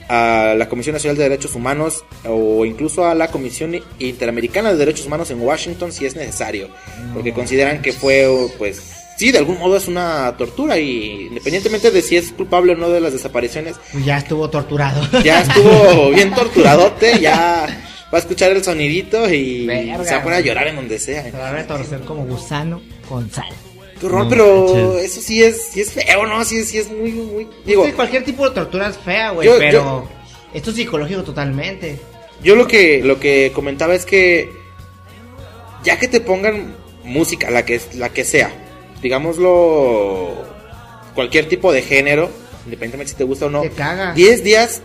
a 0.09 0.55
la 0.57 0.69
Comisión 0.69 0.93
Nacional 0.95 1.17
de 1.17 1.25
Derechos 1.25 1.55
Humanos 1.55 2.05
o 2.25 2.65
incluso 2.65 3.07
a 3.07 3.15
la 3.15 3.29
Comisión 3.29 3.75
Interamericana 3.99 4.71
de 4.73 4.79
Derechos 4.79 5.07
Humanos 5.07 5.31
en 5.31 5.41
Washington 5.41 5.93
si 5.93 6.07
es 6.07 6.17
necesario, 6.17 6.69
porque 7.13 7.33
consideran 7.33 7.81
que 7.83 7.93
fue, 7.93 8.29
pues, 8.59 8.83
sí, 9.17 9.33
de 9.33 9.39
algún 9.39 9.59
modo 9.59 9.77
es 9.77 9.89
una 9.89 10.35
tortura 10.37 10.79
y 10.79 11.27
independientemente 11.29 11.91
de 11.91 12.03
si 12.03 12.17
es 12.17 12.33
culpable 12.33 12.73
o 12.73 12.77
no 12.77 12.91
de 12.91 13.01
las 13.01 13.13
desapariciones, 13.13 13.77
Pues 13.93 14.05
ya 14.05 14.19
estuvo 14.19 14.49
torturado. 14.51 15.01
ya 15.25 15.41
estuvo 15.43 16.11
bien 16.15 16.35
torturadote, 16.35 17.21
ya 17.21 17.67
va 18.13 18.19
a 18.19 18.21
escuchar 18.21 18.53
el 18.53 18.63
sonidito 18.63 19.29
y 19.33 19.67
Verga. 19.67 20.05
se 20.05 20.15
va 20.15 20.21
a 20.21 20.23
poner 20.23 20.39
a 20.39 20.43
llorar 20.43 20.69
en 20.69 20.77
donde 20.77 20.99
sea. 20.99 21.23
Se 21.23 21.31
va 21.33 21.49
a 21.49 21.53
retorcer 21.53 22.01
como 22.01 22.25
gusano 22.27 22.81
con 23.09 23.31
sal. 23.31 23.47
Qué 24.05 24.15
horror, 24.15 24.25
No 24.25 24.29
pero 24.29 24.67
manches. 24.93 25.05
eso 25.13 25.21
sí 25.23 25.43
es, 25.43 25.63
sí 25.73 25.81
es 25.81 25.93
feo, 25.93 26.27
¿no? 26.27 26.45
Sí, 26.45 26.59
es- 26.59 26.69
sí 26.69 26.79
es 26.79 26.91
muy, 26.91 27.11
muy... 27.13 27.49
Digo, 27.65 27.87
Sí, 27.87 27.93
cualquier 27.93 28.25
tipo 28.25 28.47
de 28.49 28.55
tortura 28.55 28.89
es 28.89 28.99
fea, 28.99 29.31
güey, 29.31 29.49
pero 29.59 29.73
yo- 29.73 30.09
esto 30.53 30.71
es 30.71 30.77
psicológico 30.77 31.23
totalmente. 31.23 31.99
Yo 32.43 32.55
lo 32.57 32.67
que 32.67 33.03
lo 33.03 33.19
que 33.19 33.51
comentaba 33.55 33.95
es 33.95 34.05
que 34.05 34.51
ya 35.85 35.99
que 35.99 36.09
te 36.09 36.21
pongan 36.21 36.75
música, 37.05 37.51
la 37.51 37.65
que 37.65 37.81
la 37.95 38.11
que 38.11 38.25
sea, 38.25 38.53
digámoslo 39.03 40.35
cualquier 41.15 41.49
tipo 41.49 41.73
de 41.73 41.83
género, 41.83 42.31
independientemente 42.65 43.13
si 43.13 43.17
te 43.17 43.25
gusta 43.25 43.47
o 43.47 43.51
no, 43.51 43.63
Te 43.63 43.71
caga. 43.71 44.13
10 44.15 44.43
días 44.45 44.83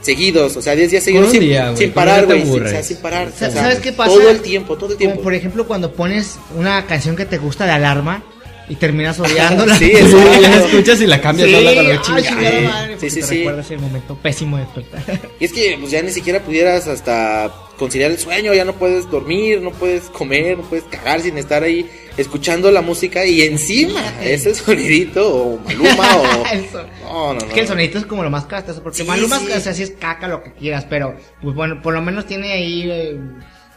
seguidos, 0.00 0.56
o 0.56 0.62
sea, 0.62 0.74
10 0.74 0.90
días 0.90 1.04
seguidos 1.04 1.30
sin, 1.30 1.40
día, 1.40 1.72
parar, 1.94 2.26
güey, 2.26 2.42
sin, 2.42 2.48
o 2.50 2.54
sea, 2.54 2.62
aburres. 2.66 2.86
sin 2.86 2.96
parar. 2.98 3.28
Sa- 3.36 3.48
o 3.48 3.50
sea, 3.50 3.62
¿Sabes 3.62 3.78
qué 3.80 3.92
pasa? 3.92 4.10
Todo 4.12 4.28
el 4.30 4.40
tiempo, 4.40 4.76
todo 4.76 4.92
el 4.92 4.98
tiempo. 4.98 5.16
Como 5.16 5.24
por 5.24 5.34
ejemplo 5.34 5.66
cuando 5.66 5.92
pones 5.92 6.38
una 6.56 6.84
canción 6.86 7.16
que 7.16 7.24
te 7.26 7.38
gusta 7.38 7.64
de 7.66 7.72
alarma 7.72 8.22
y 8.68 8.76
terminas 8.76 9.18
odiándola. 9.20 9.74
Sí, 9.78 9.92
ya 9.92 10.00
la 10.40 10.56
escuchas 10.56 11.00
y 11.00 11.06
la 11.06 11.20
cambias 11.20 11.48
Sí, 11.48 11.54
sola 11.54 11.74
con 11.74 12.02
chingada. 12.02 12.88
Sí, 12.98 13.10
sí, 13.10 13.20
te 13.20 13.26
sí. 13.26 13.36
recuerda 13.38 13.60
ese 13.62 13.76
momento 13.76 14.16
pésimo 14.16 14.56
de 14.56 14.64
despertar. 14.64 15.20
Y 15.40 15.44
es 15.44 15.52
que 15.52 15.76
pues 15.78 15.90
ya 15.90 16.02
ni 16.02 16.10
siquiera 16.10 16.40
pudieras 16.42 16.86
hasta 16.86 17.52
conciliar 17.78 18.10
el 18.10 18.18
sueño, 18.18 18.52
ya 18.54 18.64
no 18.64 18.72
puedes 18.74 19.08
dormir, 19.08 19.60
no 19.62 19.70
puedes 19.70 20.04
comer, 20.10 20.58
no 20.58 20.64
puedes 20.64 20.84
cagar 20.86 21.20
sin 21.20 21.38
estar 21.38 21.62
ahí 21.62 21.88
escuchando 22.16 22.72
la 22.72 22.82
música 22.82 23.24
y 23.24 23.42
encima 23.42 24.02
es 24.20 24.44
el 24.46 24.56
sonidito 24.56 25.32
o 25.32 25.58
Maluma 25.64 26.16
o 26.16 26.46
El 26.52 26.62
no, 26.72 26.82
no, 27.04 27.34
no. 27.34 27.38
Es 27.38 27.52
que 27.52 27.60
el 27.60 27.68
sonidito 27.68 27.98
es 27.98 28.06
como 28.06 28.24
lo 28.24 28.30
más 28.30 28.46
castoso, 28.46 28.82
porque 28.82 28.98
Sí, 28.98 29.04
Maluma, 29.04 29.38
sí. 29.38 29.46
o 29.54 29.60
sea, 29.60 29.72
sí 29.72 29.84
es 29.84 29.92
caca 29.92 30.26
lo 30.26 30.42
que 30.42 30.52
quieras, 30.54 30.86
pero 30.90 31.16
pues 31.40 31.54
bueno, 31.54 31.80
por 31.80 31.94
lo 31.94 32.02
menos 32.02 32.26
tiene 32.26 32.52
ahí 32.52 32.90
eh, 32.90 33.16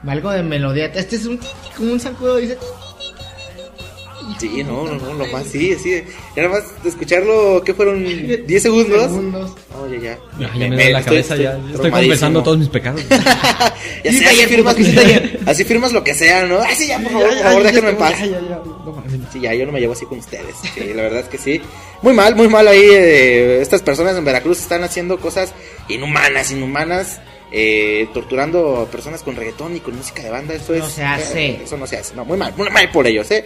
algo 0.08 0.32
de 0.32 0.42
melodía. 0.42 0.88
Este 0.88 1.16
es 1.18 1.26
un 1.28 1.40
como 1.78 1.92
un 1.94 2.00
zancudo, 2.00 2.38
dice. 2.38 2.58
Sí, 4.40 4.64
no, 4.64 4.84
no, 4.86 4.96
no, 4.96 5.14
lo 5.14 5.26
más 5.28 5.46
sí, 5.46 5.76
sí. 5.76 6.04
Y 6.36 6.40
nada 6.40 6.50
más 6.54 6.84
de 6.84 6.90
escucharlo, 6.90 7.62
¿qué 7.66 7.74
fueron? 7.74 8.04
10 8.48 8.62
segundos. 8.64 9.04
Segundos. 9.04 9.52
Oye, 9.84 10.00
ya. 10.02 10.18
Ya, 10.40 10.48
ya 10.48 10.68
me, 10.68 10.76
duele 10.76 10.92
la 10.92 11.04
cabeza, 11.04 11.36
ya. 11.36 11.60
Estoy 11.74 11.92
confesando 11.92 12.42
todos 12.44 12.58
mis 12.58 12.70
pecados. 12.70 13.02
Ya 14.04 14.12
sé, 14.12 14.26
así 14.26 14.40
ayer, 14.40 14.50
firmas, 14.50 14.76
así 15.46 15.64
firmas 15.64 15.92
lo 15.92 16.04
que 16.04 16.14
sea, 16.16 16.46
¿no? 16.46 16.60
Ay, 16.62 16.76
sí, 16.76 16.88
ya, 16.88 16.98
por 17.00 17.12
favor, 17.12 17.30
por 17.30 17.38
favor, 17.44 17.64
déjenme 17.64 17.90
en 17.92 17.98
paz. 17.98 18.16
Sí, 19.32 19.40
ya, 19.42 19.54
yo 19.54 19.66
no 19.66 19.72
me 19.72 19.80
llevo 19.80 19.94
así 19.94 20.06
con 20.06 20.20
ustedes. 20.20 20.56
Sí, 20.74 20.94
la 20.96 21.04
verdad 21.04 21.20
es 21.22 21.28
que 21.28 21.38
sí. 21.38 21.62
Muy 22.02 22.14
mal, 22.14 22.36
muy 22.36 22.48
mal 22.48 22.68
ahí. 22.68 22.80
eh, 22.82 23.62
estas 23.62 23.82
personas 23.82 24.16
en 24.18 24.26
Veracruz 24.26 24.60
están 24.60 24.84
haciendo 24.84 25.20
cosas 25.20 25.54
inhumanas, 25.88 26.52
inhumanas. 26.52 27.20
eh, 27.52 28.08
torturando 28.14 28.78
a 28.82 28.86
personas 28.92 29.22
con 29.24 29.36
reggaetón 29.36 29.76
y 29.76 29.80
con 29.82 29.96
música 29.96 30.24
de 30.24 30.30
banda. 30.30 30.54
Eso 30.56 30.74
No 30.74 30.86
es, 30.86 30.92
se 30.94 31.04
hace. 31.04 31.46
eh, 31.46 31.62
eso 31.64 31.78
no 31.78 31.86
se 31.86 31.98
hace. 31.98 32.16
No, 32.16 32.24
muy 32.26 32.38
mal, 32.38 32.54
muy 32.58 32.70
mal 32.70 32.90
por 32.92 33.06
ellos, 33.08 33.30
¿eh? 33.32 33.46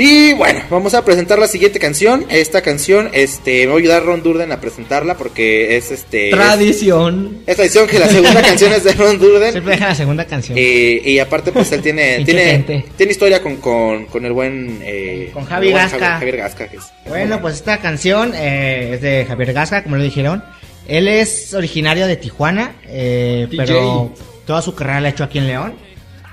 Y 0.00 0.32
bueno, 0.34 0.60
vamos 0.70 0.94
a 0.94 1.04
presentar 1.04 1.40
la 1.40 1.48
siguiente 1.48 1.80
canción. 1.80 2.24
Esta 2.30 2.62
canción, 2.62 3.10
este, 3.12 3.62
me 3.62 3.66
va 3.66 3.74
a 3.74 3.78
ayudar 3.78 4.04
Ron 4.04 4.22
Durden 4.22 4.52
a 4.52 4.60
presentarla 4.60 5.16
porque 5.16 5.76
es 5.76 5.90
este. 5.90 6.30
Tradición. 6.30 7.38
Es, 7.46 7.48
es 7.50 7.56
tradición 7.56 7.86
que 7.88 7.98
la 7.98 8.06
segunda 8.08 8.40
canción 8.40 8.72
es 8.72 8.84
de 8.84 8.92
Ron 8.92 9.18
Durden. 9.18 9.50
Siempre 9.50 9.72
deja 9.72 9.88
la 9.88 9.94
segunda 9.96 10.24
canción. 10.24 10.56
Eh, 10.56 11.02
y 11.04 11.18
aparte, 11.18 11.50
pues 11.50 11.72
él 11.72 11.82
tiene, 11.82 12.24
tiene, 12.24 12.84
tiene 12.96 13.10
historia 13.12 13.42
con, 13.42 13.56
con, 13.56 14.06
con 14.06 14.24
el 14.24 14.32
buen. 14.32 14.78
eh, 14.84 15.30
Con 15.34 15.44
Javi 15.44 15.66
el 15.66 15.72
buen 15.72 15.82
Gasca. 15.84 15.98
Javier, 15.98 16.18
Javier 16.18 16.36
Gasca. 16.36 16.68
que 16.68 16.76
es- 16.76 16.92
Bueno, 17.08 17.40
pues 17.40 17.54
esta 17.56 17.78
canción 17.78 18.32
eh, 18.36 18.92
es 18.94 19.00
de 19.02 19.24
Javier 19.26 19.52
Gasca, 19.52 19.82
como 19.82 19.96
lo 19.96 20.04
dijeron. 20.04 20.44
Él 20.86 21.08
es 21.08 21.52
originario 21.54 22.06
de 22.06 22.16
Tijuana, 22.16 22.76
eh, 22.86 23.48
pero 23.56 24.14
toda 24.46 24.62
su 24.62 24.76
carrera 24.76 25.00
la 25.00 25.08
ha 25.08 25.10
hecho 25.10 25.24
aquí 25.24 25.38
en 25.38 25.48
León. 25.48 25.74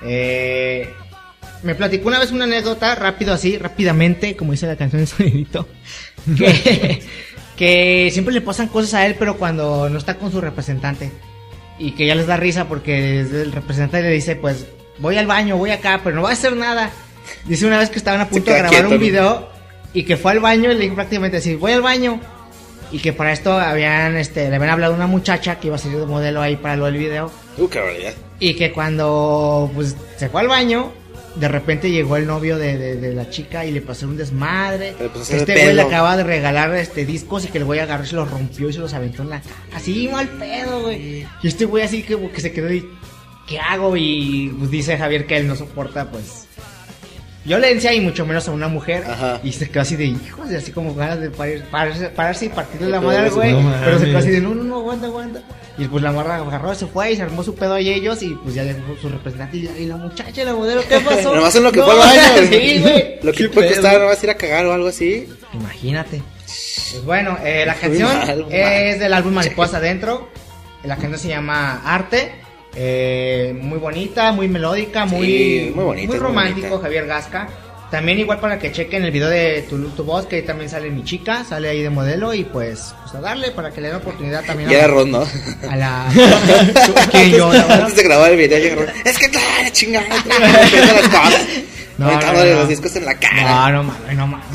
Eh, 0.06 0.88
me 1.66 1.76
platicó 1.76 2.08
una 2.08 2.20
vez 2.20 2.32
una 2.32 2.46
anécdota, 2.46 2.96
rápido 2.96 3.34
así, 3.34 3.58
rápidamente, 3.58 4.36
como 4.36 4.52
dice 4.52 4.68
la 4.68 4.76
canción 4.76 5.02
de 5.02 5.08
sonidito, 5.08 5.68
que, 6.38 7.02
que 7.58 8.10
siempre 8.12 8.34
le 8.34 8.42
pasan 8.42 8.68
cosas 8.68 8.94
a 8.94 9.06
él, 9.06 9.16
pero 9.18 9.38
cuando 9.38 9.90
no 9.90 9.98
está 9.98 10.16
con 10.16 10.32
su 10.32 10.40
representante. 10.40 11.12
y 11.78 11.92
que 11.92 12.06
ya 12.06 12.16
les 12.16 12.28
da 12.28 12.38
risa 12.38 12.68
porque 12.68 13.20
el 13.20 13.52
representante 13.52 14.02
le 14.02 14.12
dice, 14.12 14.36
pues 14.36 14.68
voy 15.00 15.18
al 15.18 15.28
baño, 15.28 15.58
voy 15.58 15.72
acá, 15.72 16.02
pero 16.04 16.16
no 16.16 16.22
va 16.22 16.30
a 16.30 16.34
hacer 16.34 16.56
nada. 16.56 16.92
Dice 17.46 17.66
una 17.66 17.80
vez 17.80 17.90
que 17.90 17.98
estaban 17.98 18.22
a 18.22 18.30
punto 18.30 18.52
de 18.52 18.58
grabar 18.58 18.72
quieto, 18.72 18.90
un 18.96 19.00
video 19.00 19.50
y 19.94 20.04
que 20.04 20.18
fue 20.18 20.32
al 20.32 20.40
baño 20.40 20.72
y 20.72 20.76
le 20.76 20.82
dijo 20.82 20.96
prácticamente 20.96 21.38
así, 21.38 21.56
voy 21.56 21.72
al 21.72 21.82
baño. 21.82 22.20
Y 22.92 23.00
que 23.00 23.14
para 23.14 23.34
esto 23.34 23.52
habían, 23.60 24.16
este, 24.16 24.48
le 24.50 24.56
habían 24.56 24.72
hablado 24.72 24.94
a 24.94 24.96
una 24.96 25.08
muchacha 25.08 25.60
que 25.60 25.68
iba 25.68 25.76
a 25.76 25.80
salir 25.80 25.98
de 25.98 26.06
modelo 26.06 26.42
ahí 26.42 26.56
para 26.56 26.76
lo 26.76 26.86
del 26.86 26.98
video. 26.98 27.32
Uh, 27.58 27.68
qué 27.68 27.80
barbaridad. 27.80 28.14
Y 28.40 28.54
que 28.54 28.72
cuando 28.72 29.72
pues 29.74 29.96
se 30.18 30.30
fue 30.30 30.42
al 30.42 30.48
baño, 30.48 30.94
de 31.36 31.48
repente 31.48 31.92
llegó 31.92 32.16
el 32.18 32.26
novio 32.28 32.58
de, 32.58 32.78
de- 32.78 32.96
de 32.96 33.14
la 33.14 33.30
chica 33.30 33.66
y 33.66 33.72
le 33.72 33.82
pasó 33.82 34.08
un 34.08 34.16
desmadre. 34.18 34.96
Que 34.98 35.38
este 35.38 35.54
güey 35.64 35.74
le 35.74 35.82
acaba 35.82 36.16
de 36.18 36.24
regalar 36.24 36.74
este 36.76 37.06
discos 37.06 37.46
y 37.46 37.48
que 37.50 37.58
el 37.58 37.66
güey 37.66 37.80
agarró 37.80 38.04
y 38.04 38.08
se 38.08 38.16
los 38.16 38.30
rompió 38.32 38.70
y 38.70 38.74
se 38.74 38.80
los 38.80 38.94
aventó 38.94 39.22
en 39.24 39.30
la 39.32 39.42
cara. 39.42 39.56
Así 39.74 40.08
mal 40.12 40.28
pedo, 40.30 40.82
güey. 40.84 41.26
Y 41.44 41.48
este 41.48 41.66
güey 41.66 41.84
así 41.84 42.04
que, 42.04 42.18
que 42.30 42.42
se 42.42 42.52
quedó 42.52 42.72
y 42.72 42.88
¿qué 43.48 43.60
hago? 43.60 43.96
Y 43.98 44.54
pues 44.58 44.72
dice 44.72 44.98
Javier 44.98 45.26
que 45.28 45.38
él 45.38 45.48
no 45.48 45.56
soporta 45.56 46.10
pues 46.10 46.48
violencia 47.44 47.94
y 47.94 48.02
mucho 48.02 48.26
menos 48.26 48.48
a 48.48 48.52
una 48.52 48.68
mujer. 48.68 49.04
Ajá. 49.06 49.40
Y 49.44 49.52
se 49.52 49.70
quedó 49.70 49.82
así 49.82 49.96
de 49.96 50.06
hijos, 50.06 50.50
y 50.52 50.56
así 50.56 50.72
como 50.72 50.96
ganas 50.96 51.20
de 51.20 51.30
parir- 51.30 51.64
pararse, 51.70 52.10
pararse 52.10 52.46
y 52.46 52.50
partirle 52.50 52.88
la 52.90 53.02
madre 53.02 53.18
al 53.20 53.32
güey. 53.32 53.54
no 53.54 53.74
pero 53.84 54.00
se 54.00 54.06
quedó 54.06 54.18
así 54.18 54.30
de 54.32 54.42
no, 54.42 54.56
no, 54.56 54.64
no, 54.64 54.78
aguanta, 54.78 55.06
aguanta. 55.08 55.42
Y 55.78 55.86
pues 55.88 56.02
la 56.04 56.12
morra 56.12 56.38
agarró, 56.38 56.74
se 56.74 56.88
fue 56.88 57.12
y 57.12 57.16
se 57.18 57.24
armó 57.24 57.44
su 57.44 57.54
pedo 57.56 57.78
y 57.78 57.90
ellos. 57.90 58.22
Y 58.24 58.30
pues 58.36 58.56
ya 58.56 58.64
dejó 58.64 58.96
su 59.02 59.10
representante. 59.10 59.58
Y 59.58 59.62
la, 59.64 59.78
y 59.78 59.86
la 59.86 59.98
muchacha, 59.98 60.44
la 60.46 60.54
modelo, 60.54 60.82
¿qué 60.88 61.00
pasó? 61.06 61.36
Nomás 61.36 61.56
en 61.56 61.64
lo 61.64 61.72
que 61.72 61.80
No, 61.80 61.86
fue 61.86 61.94
al 61.94 62.00
baño. 62.00 62.48
sí, 62.50 62.80
güey. 62.80 63.20
Lo 63.22 63.34
que 63.34 63.50
puede 63.50 63.68
pedo. 63.70 63.82
costar 63.82 64.02
nomás 64.02 64.24
ir 64.24 64.30
a 64.30 64.36
cagar 64.36 64.66
o 64.66 64.74
algo 64.74 64.88
así. 64.88 65.28
Imagínate. 65.54 66.22
Pues 66.46 67.04
bueno, 67.04 67.38
eh, 67.44 67.64
la 67.66 67.76
canción 67.76 68.08
mal, 68.18 68.46
es 68.52 69.00
del 69.00 69.14
álbum 69.14 69.34
Mariposa 69.34 69.78
Adentro. 69.78 70.30
La 70.84 70.96
canción 70.96 71.20
se 71.20 71.28
llama 71.30 71.82
Arte. 71.84 72.32
Eh, 72.78 73.58
muy 73.60 73.80
bonita, 73.80 74.32
muy 74.32 74.48
melódica, 74.48 75.06
muy, 75.06 75.26
Sí, 75.28 75.72
muy 75.74 75.84
bonita, 75.84 76.08
muy 76.08 76.20
romántico. 76.20 76.80
Javier 76.80 77.06
Gasca. 77.08 77.48
También 77.96 78.20
igual 78.20 78.40
para 78.42 78.60
que 78.60 78.74
chequen 78.74 79.06
el 79.06 79.12
video 79.12 79.30
de 79.30 79.66
Tu, 79.70 79.78
tu 79.92 80.04
Voz, 80.04 80.26
que 80.26 80.36
ahí 80.36 80.42
también 80.42 80.70
sale 80.70 80.90
mi 80.90 81.04
chica, 81.06 81.46
sale 81.46 81.70
ahí 81.70 81.82
de 81.82 81.90
modelo 81.90 82.34
y 82.34 82.44
pues, 82.44 82.94
pues 83.04 83.16
a 83.16 83.22
darle 83.22 83.52
para 83.52 83.72
que 83.72 83.80
le 83.80 83.88
den 83.88 83.96
oportunidad 83.96 84.44
también 84.44 84.70
Y 84.70 84.74
a, 84.74 84.80
era 84.80 84.88
la- 84.88 84.94
Ron, 84.94 85.12
¿no? 85.12 85.26
a 85.70 85.76
la... 85.78 86.06
que 87.12 87.32
yo, 87.32 87.54
la 87.54 87.60
verdad. 87.64 87.80
Antes 87.84 87.96
de 87.96 88.04
grabar 88.04 88.32
el 88.32 88.38
video, 88.38 88.76
Ron. 88.76 88.88
Es 89.06 89.18
que 89.18 89.30
claro, 89.30 89.70
chingada. 89.72 90.06
las 90.10 90.24
cosas. 90.24 91.48
No, 91.98 92.12
no, 92.12 92.34
no. 92.34 92.44
los 92.44 92.68
discos 92.68 92.94
en 92.98 93.06
la 93.06 93.16
cara. 93.16 93.72
no 93.72 93.84
mames, 93.84 94.16
no 94.18 94.28
mames. 94.28 94.46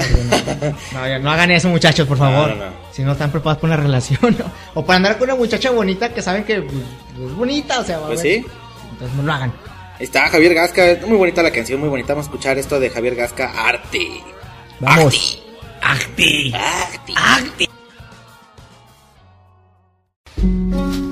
No, 0.92 1.00
no, 1.00 1.08
ya 1.08 1.18
no 1.18 1.30
hagan 1.30 1.50
eso, 1.50 1.68
muchachos, 1.70 2.06
por 2.06 2.18
favor. 2.18 2.54
Si 2.92 3.02
no 3.02 3.12
están 3.12 3.30
preparados 3.30 3.62
para 3.62 3.72
una 3.74 3.82
relación. 3.82 4.36
O 4.74 4.84
para 4.84 4.98
andar 4.98 5.16
con 5.16 5.30
una 5.30 5.36
muchacha 5.38 5.70
bonita 5.70 6.10
que 6.12 6.20
saben 6.20 6.44
que 6.44 6.60
pues, 6.60 6.76
es 7.30 7.34
bonita, 7.34 7.80
o 7.80 7.84
sea, 7.84 7.98
va 8.00 8.04
a 8.04 8.08
Pues 8.08 8.22
ver. 8.22 8.34
sí. 8.42 8.46
Entonces 8.92 9.16
no 9.16 9.22
lo 9.22 9.32
hagan. 9.32 9.52
Está 10.00 10.28
Javier 10.28 10.54
Gasca. 10.54 10.98
Muy 11.06 11.18
bonita 11.18 11.42
la 11.42 11.52
canción, 11.52 11.78
muy 11.78 11.88
bonita. 11.88 12.14
Vamos 12.14 12.26
a 12.26 12.30
escuchar 12.30 12.58
esto 12.58 12.80
de 12.80 12.90
Javier 12.90 13.14
Gasca, 13.14 13.52
Arte. 13.68 14.22
Vamos. 14.80 15.42
Arte. 15.82 16.52
Arte. 16.54 17.68
Contigo 20.40 21.09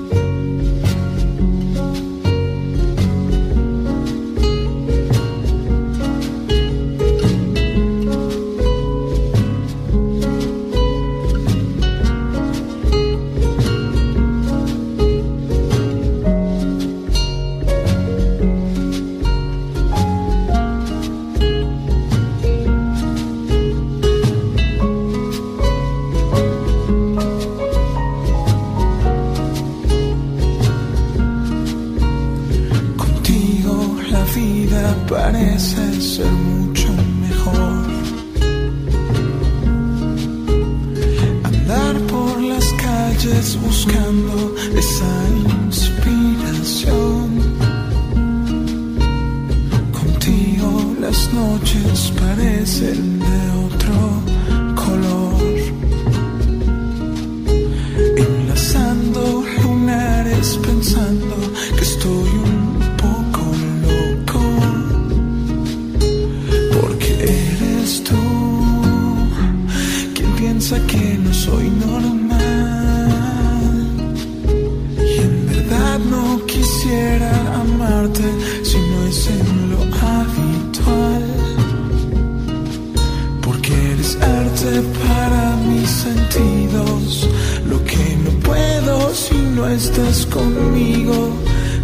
estás 89.71 90.25
conmigo. 90.27 91.29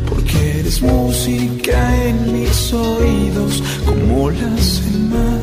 Porque 0.10 0.60
eres 0.60 0.82
música 0.82 2.06
en 2.06 2.34
mis 2.34 2.74
oídos, 2.74 3.64
como 3.86 4.30
las 4.32 4.82
el 4.88 5.00
mar. 5.14 5.42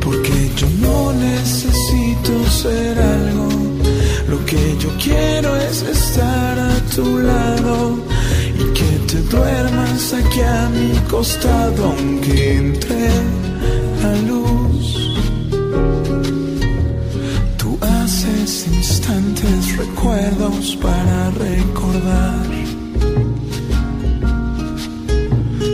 Porque 0.00 0.50
yo 0.56 0.66
no 0.80 1.12
necesito 1.12 2.32
ser 2.50 2.98
algo, 2.98 3.48
lo 4.28 4.44
que 4.46 4.76
yo 4.78 4.88
quiero 5.02 5.56
es 5.56 5.82
estar 5.82 6.58
a 6.58 6.74
tu 6.94 7.18
lado 7.18 7.98
y 8.58 8.64
que 8.72 8.90
te 9.10 9.18
duermas 9.34 10.14
aquí 10.14 10.40
a 10.40 10.68
mi 10.70 10.98
costado 11.10 11.84
aunque 11.84 12.56
entre 12.56 13.08
la 14.02 14.16
luz. 14.28 15.02
Instantes 18.60 19.78
recuerdos 19.78 20.76
para 20.76 21.30
recordar. 21.30 22.46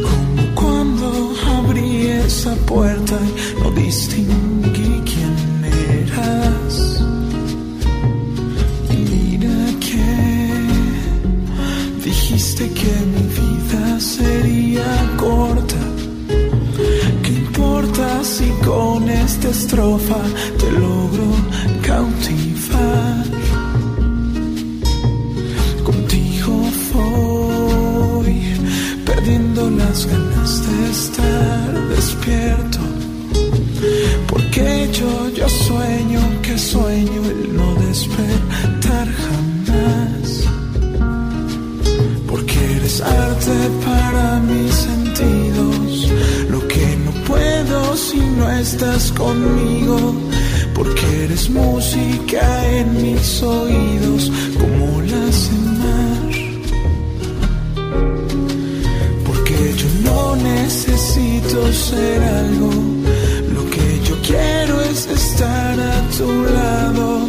Como 0.06 0.54
cuando 0.54 1.34
abrí 1.58 2.06
esa 2.06 2.54
puerta 2.66 3.18
y 3.18 3.62
no 3.62 3.70
distinguí 3.72 5.02
quién 5.10 5.34
eras. 5.64 7.02
Y 8.92 8.96
mira 9.10 9.58
que 9.80 10.08
dijiste 12.04 12.70
que 12.70 12.92
mi 13.12 13.26
vida 13.38 14.00
sería 14.00 15.16
corta. 15.16 15.82
¿Qué 17.24 17.32
importa 17.32 18.22
si 18.22 18.48
con 18.64 19.10
esta 19.10 19.48
estrofa 19.48 20.20
te 20.58 20.70
logro 20.70 21.28
estás 48.78 49.10
conmigo. 49.12 50.14
Porque 50.74 51.24
eres 51.24 51.50
música 51.50 52.42
en 52.70 53.02
mis 53.02 53.42
oídos, 53.42 54.30
como 54.60 55.02
las 55.02 55.50
el 55.56 55.64
mar. 55.82 56.30
Porque 59.26 59.74
yo 59.80 59.88
no 60.08 60.36
necesito 60.36 61.72
ser 61.72 62.22
algo, 62.22 62.70
lo 63.54 63.62
que 63.70 63.86
yo 64.08 64.14
quiero 64.22 64.80
es 64.82 65.06
estar 65.06 65.80
a 65.80 65.98
tu 66.16 66.28
lado 66.56 67.26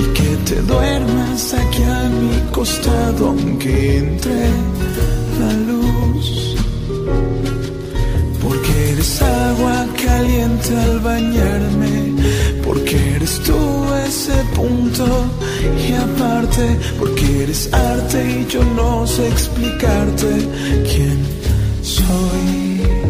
y 0.00 0.04
que 0.16 0.30
te 0.48 0.62
duermas 0.62 1.54
aquí 1.54 1.82
a 1.82 2.50
costado 2.52 3.28
aunque 3.28 3.98
entre 3.98 4.48
al 10.70 11.00
bañarme, 11.00 12.14
porque 12.64 12.96
eres 13.16 13.38
tú 13.40 13.56
ese 14.06 14.32
punto 14.54 15.04
y 15.86 15.92
aparte, 15.92 16.76
porque 16.98 17.42
eres 17.42 17.72
arte 17.72 18.40
y 18.40 18.46
yo 18.50 18.62
no 18.76 19.06
sé 19.06 19.28
explicarte 19.28 20.30
quién 20.90 21.18
soy. 21.82 23.03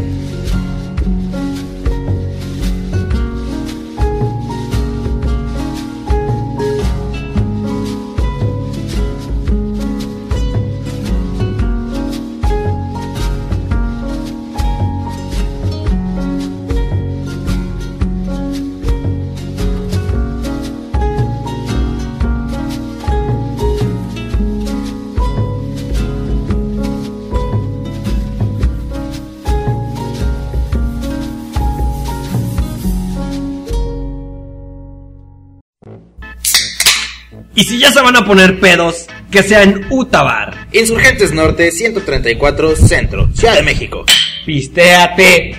Se 37.95 38.01
van 38.03 38.17
a 38.17 38.25
poner 38.27 38.59
pedos, 38.59 39.07
que 39.31 39.45
sea 39.45 39.63
en 39.63 39.87
Utabar. 39.89 40.67
Insurgentes 40.73 41.33
Norte 41.33 41.71
134 41.71 42.75
Centro, 42.75 43.29
Ciudad 43.33 43.55
de 43.55 43.63
México. 43.63 44.05
Pistéate. 44.45 45.55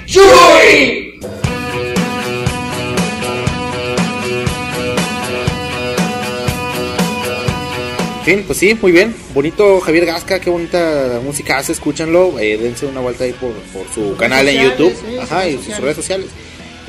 En 8.19 8.25
fin, 8.25 8.43
pues 8.45 8.59
sí, 8.59 8.77
muy 8.81 8.91
bien. 8.91 9.15
Bonito 9.33 9.79
Javier 9.79 10.05
Gasca, 10.05 10.41
qué 10.41 10.49
bonita 10.49 11.21
música 11.23 11.59
hace, 11.59 11.71
escúchanlo. 11.71 12.37
Eh, 12.37 12.57
dense 12.57 12.85
una 12.85 12.99
vuelta 12.99 13.23
ahí 13.23 13.31
por, 13.31 13.53
por 13.71 13.87
su 13.93 14.17
canal 14.17 14.45
en 14.49 14.61
YouTube. 14.61 14.93
sí, 14.93 15.17
Ajá, 15.19 15.47
y 15.47 15.57
sus 15.57 15.77
redes 15.77 15.95
sociales. 15.95 16.27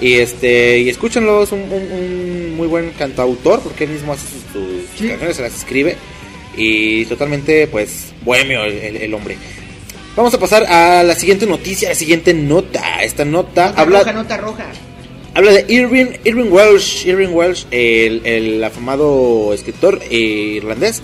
Y 0.01 0.15
este, 0.15 0.79
y 0.81 0.89
escúchenlo, 0.91 1.43
es 1.43 1.53
un, 1.53 1.61
un- 1.61 1.93
un 1.93 2.57
muy 2.57 2.67
buen 2.69 2.91
cantautor, 2.91 3.61
porque 3.61 3.85
él 3.85 3.91
mismo 3.91 4.13
hace 4.13 4.27
sus, 4.27 4.43
sus 4.53 4.99
Sí. 4.99 5.09
canciones, 5.09 5.37
se 5.37 5.43
las 5.43 5.55
escribe. 5.57 5.97
Y 6.57 7.05
totalmente, 7.07 7.67
pues, 7.67 8.13
bohemio 8.25 8.65
el, 8.65 8.73
el- 8.75 8.97
el 8.97 9.15
hombre. 9.15 9.37
Vamos 10.17 10.33
a 10.35 10.39
pasar 10.41 10.65
a 10.65 11.03
la 11.03 11.15
siguiente 11.15 11.47
noticia, 11.47 11.91
la 11.91 11.95
siguiente 11.95 12.33
nota. 12.35 13.03
Esta 13.03 13.25
nota 13.25 13.69
Nota 13.69 13.81
habla, 13.83 13.99
roja, 14.01 14.13
nota 14.13 14.37
roja. 14.39 14.67
habla 15.35 15.53
de 15.53 15.65
Irving, 15.69 16.07
Irving 16.25 16.51
Welsh, 16.51 17.07
Irving 17.07 17.29
Welsh, 17.35 17.67
el, 17.71 18.23
el 18.25 18.65
afamado 18.65 19.53
escritor 19.53 20.01
irlandés, 20.11 21.03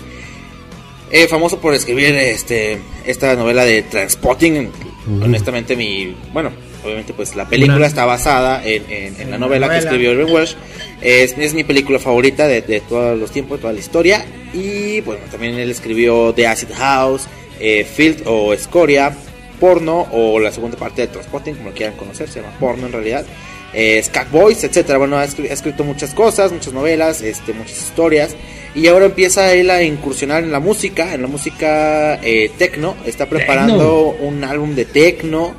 eh, 1.11 1.27
famoso 1.27 1.59
por 1.61 1.75
escribir 1.75 2.15
este 2.15 2.79
esta 3.05 3.35
novela 3.35 3.65
de 3.65 3.83
Transpotting. 3.83 4.69
Honestamente, 5.21 5.75
mi, 5.75 6.15
bueno, 6.31 6.51
obviamente 6.83 7.13
pues 7.13 7.35
la 7.35 7.47
película 7.47 7.75
está 7.87 8.05
basada 8.05 8.61
en, 8.65 8.83
en- 8.89 9.21
en 9.21 9.31
la 9.31 9.37
novela 9.37 9.67
que 9.67 9.73
escribió 9.85 10.11
Irving 10.11 10.33
Welsh. 10.33 10.55
Es, 11.01 11.37
es 11.37 11.53
mi 11.53 11.63
película 11.63 11.99
favorita 11.99 12.47
de, 12.47 12.61
de 12.61 12.81
todos 12.81 13.17
los 13.17 13.31
tiempos, 13.31 13.57
de 13.57 13.61
toda 13.61 13.73
la 13.73 13.79
historia. 13.79 14.25
Y 14.53 15.01
bueno, 15.01 15.21
también 15.31 15.55
él 15.55 15.69
escribió 15.71 16.33
The 16.33 16.47
Acid 16.47 16.69
House, 16.75 17.23
eh, 17.59 17.83
Field 17.85 18.23
o 18.25 18.53
Escoria, 18.53 19.11
Porno 19.59 20.07
o 20.11 20.39
la 20.39 20.51
segunda 20.51 20.77
parte 20.77 21.01
de 21.03 21.07
Transpotting, 21.07 21.55
como 21.55 21.69
lo 21.69 21.75
quieran 21.75 21.95
conocer, 21.95 22.27
se 22.29 22.41
llama 22.41 22.53
Porno 22.59 22.85
en 22.87 22.91
realidad. 22.93 23.25
Eh, 23.73 24.01
Skag 24.03 24.29
Boys, 24.29 24.63
etcétera. 24.63 24.97
Bueno, 24.99 25.17
ha 25.17 25.25
escri- 25.25 25.49
ha 25.49 25.53
escrito 25.53 25.83
muchas 25.83 26.13
cosas, 26.13 26.51
muchas 26.51 26.73
novelas, 26.73 27.21
este, 27.21 27.53
muchas 27.53 27.77
historias. 27.81 28.35
Y 28.75 28.87
ahora 28.87 29.05
empieza 29.05 29.51
él 29.53 29.69
a 29.69 29.81
incursionar 29.83 30.43
en 30.43 30.51
la 30.51 30.59
música, 30.59 31.13
en 31.13 31.21
la 31.23 31.27
música 31.27 32.15
eh, 32.23 32.51
tecno. 32.57 32.95
Está 33.05 33.27
preparando 33.27 34.15
un 34.19 34.43
álbum 34.43 34.75
de 34.75 34.85
tecno. 34.85 35.53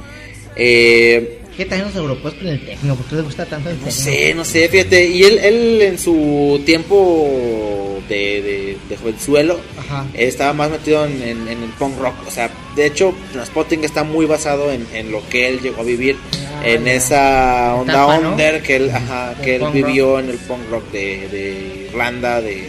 Eh, 0.56 1.40
¿Qué 1.56 1.64
tal 1.66 1.82
los 1.82 1.94
europeos 1.94 2.34
con 2.34 2.48
el 2.48 2.60
tecno? 2.64 2.96
¿Por 2.96 3.06
qué 3.06 3.14
les 3.16 3.24
gusta 3.24 3.46
tanto 3.46 3.70
el 3.70 3.76
no 3.78 3.84
tecno? 3.84 3.92
sé, 4.02 4.34
no 4.34 4.44
sé, 4.44 4.68
fíjate. 4.68 5.06
Y 5.06 5.22
él, 5.22 5.38
él 5.38 5.82
en 5.82 5.98
su 5.98 6.60
tiempo 6.66 8.00
de, 8.08 8.16
de, 8.42 8.76
de 8.88 8.96
jovenzuelo 8.96 9.60
Ajá. 9.78 10.04
estaba 10.14 10.52
más 10.52 10.70
metido 10.70 11.04
en, 11.06 11.22
en- 11.22 11.46
en 11.48 11.62
el 11.62 11.70
punk 11.78 11.96
rock. 12.00 12.14
O 12.26 12.30
sea, 12.30 12.50
de 12.74 12.86
hecho, 12.86 13.14
Transpotting 13.32 13.84
está 13.84 14.02
muy 14.02 14.26
basado 14.26 14.72
en, 14.72 14.84
en 14.92 15.12
lo 15.12 15.26
que 15.28 15.48
él 15.48 15.60
llegó 15.60 15.82
a 15.82 15.84
vivir. 15.84 16.16
Ah, 16.56 16.62
en 16.66 16.84
ya. 16.86 16.92
esa 16.94 17.74
onda 17.76 18.18
¿no? 18.20 18.30
under 18.32 18.60
que 18.62 18.76
él, 18.76 18.90
ajá, 18.90 19.34
que 19.42 19.56
él 19.56 19.62
vivió 19.72 20.18
en 20.18 20.30
el 20.30 20.38
punk 20.38 20.68
rock 20.70 20.90
de, 20.90 21.28
de 21.28 21.86
Irlanda, 21.90 22.40
de 22.40 22.68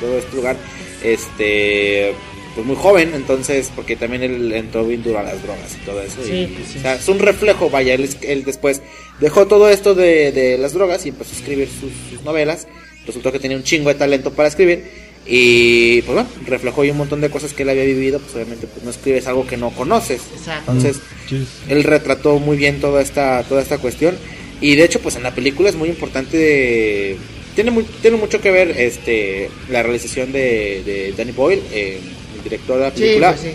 todo 0.00 0.18
este 0.18 0.34
lugar. 0.34 0.56
Este. 1.04 2.14
Pues 2.58 2.66
muy 2.66 2.74
joven, 2.74 3.12
entonces, 3.14 3.70
porque 3.72 3.94
también 3.94 4.24
él 4.24 4.52
entró 4.52 4.84
bien 4.84 5.04
duro 5.04 5.20
a 5.20 5.22
las 5.22 5.40
drogas 5.40 5.76
y 5.80 5.86
todo 5.86 6.02
eso. 6.02 6.16
Sí, 6.24 6.32
y, 6.32 6.46
pues 6.48 6.66
sí. 6.70 6.78
O 6.78 6.80
sea, 6.80 6.96
es 6.96 7.06
un 7.06 7.20
reflejo, 7.20 7.70
vaya, 7.70 7.94
él, 7.94 8.10
él 8.22 8.42
después 8.42 8.82
dejó 9.20 9.46
todo 9.46 9.70
esto 9.70 9.94
de, 9.94 10.32
de 10.32 10.58
las 10.58 10.72
drogas 10.72 11.06
y 11.06 11.10
empezó 11.10 11.36
a 11.36 11.38
escribir 11.38 11.68
sus, 11.68 11.92
sus 12.10 12.24
novelas. 12.24 12.66
Resultó 13.06 13.30
que 13.30 13.38
tenía 13.38 13.56
un 13.56 13.62
chingo 13.62 13.90
de 13.90 13.94
talento 13.94 14.32
para 14.32 14.48
escribir. 14.48 14.90
Y 15.24 16.02
pues 16.02 16.14
bueno, 16.14 16.28
reflejó 16.46 16.82
ahí 16.82 16.90
un 16.90 16.96
montón 16.96 17.20
de 17.20 17.30
cosas 17.30 17.52
que 17.52 17.62
él 17.62 17.68
había 17.68 17.84
vivido. 17.84 18.18
Pues 18.18 18.34
obviamente 18.34 18.66
pues 18.66 18.82
no 18.82 18.90
escribes 18.90 19.28
algo 19.28 19.46
que 19.46 19.56
no 19.56 19.70
conoces. 19.70 20.22
Exacto. 20.36 20.72
Entonces, 20.72 21.00
él 21.68 21.84
retrató 21.84 22.40
muy 22.40 22.56
bien 22.56 22.80
toda 22.80 23.02
esta, 23.02 23.44
toda 23.44 23.62
esta 23.62 23.78
cuestión. 23.78 24.16
Y 24.60 24.74
de 24.74 24.82
hecho, 24.82 24.98
pues 24.98 25.14
en 25.14 25.22
la 25.22 25.32
película 25.32 25.68
es 25.68 25.76
muy 25.76 25.90
importante. 25.90 27.16
Tiene, 27.54 27.70
muy, 27.70 27.84
tiene 28.02 28.16
mucho 28.16 28.40
que 28.40 28.50
ver 28.50 28.74
este 28.76 29.48
la 29.70 29.84
realización 29.84 30.32
de, 30.32 30.82
de 30.84 31.14
Danny 31.16 31.30
Boyle, 31.30 31.62
eh, 31.72 32.00
el 32.38 32.44
director 32.44 32.76
de 32.78 32.82
la 32.84 32.90
Sí, 32.90 33.00
película 33.00 33.28
pues 33.30 33.40
sí. 33.42 33.50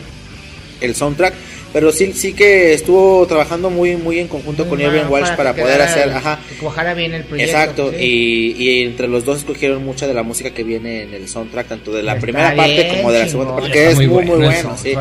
el 0.81 0.95
soundtrack, 0.95 1.33
pero 1.71 1.91
sí 1.91 2.13
sí 2.13 2.33
que 2.33 2.73
estuvo 2.73 3.25
trabajando 3.25 3.69
muy 3.71 3.95
muy 3.95 4.19
en 4.19 4.27
conjunto 4.27 4.67
con 4.67 4.79
Irving 4.79 5.03
mal, 5.03 5.09
Welsh 5.09 5.35
para, 5.35 5.53
que 5.55 5.61
poder 5.61 5.77
quedara- 5.77 5.91
hacer, 5.91 6.09
ajá, 6.11 6.39
Que 6.49 6.55
cuajara 6.57 6.93
bien 6.93 7.13
el 7.13 7.23
proyecto. 7.23 7.51
exacto, 7.51 7.91
sí. 7.91 7.97
y, 8.05 8.63
y 8.63 8.83
entre 8.83 9.07
los 9.07 9.25
dos 9.25 9.39
escogieron 9.39 9.83
mucha 9.83 10.05
de 10.05 10.13
la 10.13 10.21
música 10.23 10.51
que 10.51 10.63
viene 10.63 11.03
en 11.03 11.13
el 11.15 11.27
soundtrack, 11.27 11.67
tanto 11.69 11.91
de 11.93 12.03
la 12.03 12.11
Está 12.13 12.21
primera 12.21 12.55
parte 12.55 12.87
como 12.97 13.11
de 13.11 13.19
la 13.19 13.27
segunda 13.27 13.55
parte, 13.55 13.71
que 13.71 13.87
es 13.89 13.95
muy 13.95 14.07
muy 14.07 14.25
bueno, 14.25 14.77
sí. 14.77 14.93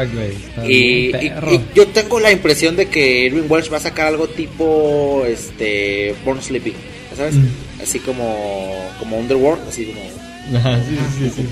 Y, 0.66 1.12
yo 1.74 1.86
tengo 1.88 2.20
la 2.20 2.30
impresión 2.32 2.76
de 2.76 2.86
que 2.86 3.24
Irving 3.26 3.46
Welsh 3.48 3.70
va 3.72 3.76
a 3.78 3.80
sacar 3.80 4.06
algo 4.06 4.28
tipo 4.28 5.24
este 5.26 6.14
Born 6.24 6.40
Sleepy, 6.42 6.72
¿ya 7.10 7.16
¿sabes? 7.16 7.34
Mm. 7.34 7.46
Así 7.82 7.98
como 7.98 8.88
como 8.98 9.18
Underworld, 9.18 9.68
así 9.68 9.86
como 9.86 10.00
Ajá, 10.58 10.76
sí, 10.88 10.96
sí, 11.18 11.24
sí, 11.36 11.42
sí. 11.42 11.46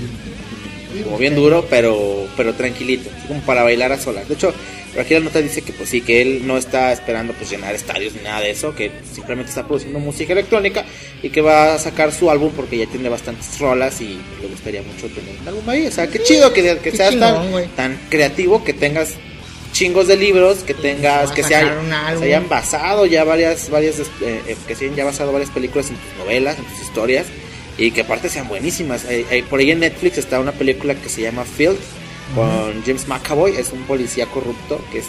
Como 1.03 1.17
bien 1.17 1.35
duro, 1.35 1.65
pero 1.69 2.27
pero 2.35 2.53
tranquilito, 2.53 3.09
así 3.15 3.27
como 3.27 3.41
para 3.41 3.63
bailar 3.63 3.91
a 3.91 3.97
solas. 3.97 4.27
De 4.27 4.35
hecho, 4.35 4.53
aquí 4.99 5.13
la 5.13 5.21
nota 5.21 5.41
dice 5.41 5.61
que 5.61 5.73
pues 5.73 5.89
sí, 5.89 6.01
que 6.01 6.21
él 6.21 6.45
no 6.45 6.57
está 6.57 6.91
esperando 6.91 7.33
pues 7.33 7.49
llenar 7.49 7.73
estadios 7.73 8.13
ni 8.13 8.21
nada 8.21 8.41
de 8.41 8.51
eso, 8.51 8.75
que 8.75 8.91
simplemente 9.11 9.49
está 9.49 9.65
produciendo 9.65 9.99
música 9.99 10.33
electrónica 10.33 10.85
y 11.21 11.29
que 11.29 11.41
va 11.41 11.73
a 11.73 11.79
sacar 11.79 12.11
su 12.11 12.29
álbum 12.29 12.51
porque 12.55 12.77
ya 12.77 12.85
tiene 12.85 13.09
bastantes 13.09 13.59
rolas 13.59 14.01
y 14.01 14.19
le 14.41 14.47
gustaría 14.49 14.81
mucho 14.81 15.07
tener 15.07 15.35
un 15.41 15.47
álbum 15.47 15.69
ahí. 15.69 15.87
O 15.87 15.91
sea, 15.91 16.07
qué 16.07 16.21
chido 16.23 16.51
que, 16.53 16.61
que 16.61 16.91
Qué 16.91 16.97
seas 16.97 17.11
chingón, 17.11 17.51
tan, 17.51 17.75
tan 17.75 17.99
creativo, 18.09 18.63
que 18.63 18.73
tengas 18.73 19.15
chingos 19.71 20.07
de 20.07 20.17
libros, 20.17 20.59
que 20.59 20.73
tengas, 20.73 21.31
que 21.31 21.43
se, 21.43 21.55
hayan 21.55 22.49
basado 22.49 23.05
ya 23.05 23.23
varias, 23.23 23.69
varias, 23.69 23.99
eh, 23.99 24.41
eh, 24.47 24.57
que 24.67 24.75
se 24.75 24.85
hayan 24.85 24.97
ya 24.97 25.05
basado 25.05 25.31
varias 25.31 25.49
películas 25.49 25.89
en 25.89 25.95
tus 25.95 26.17
novelas, 26.17 26.57
en 26.57 26.65
tus 26.65 26.81
historias 26.81 27.25
y 27.77 27.91
que 27.91 28.01
aparte 28.01 28.29
sean 28.29 28.47
buenísimas. 28.47 29.05
Eh, 29.05 29.25
eh, 29.31 29.43
por 29.49 29.59
ahí 29.59 29.71
en 29.71 29.79
Netflix 29.79 30.17
está 30.17 30.39
una 30.39 30.51
película 30.51 30.95
que 30.95 31.09
se 31.09 31.21
llama 31.21 31.43
Field 31.45 31.77
con 32.35 32.81
James 32.85 33.07
McAvoy, 33.07 33.55
es 33.57 33.71
un 33.73 33.81
policía 33.83 34.25
corrupto 34.27 34.79
que 34.91 34.99
es 34.99 35.05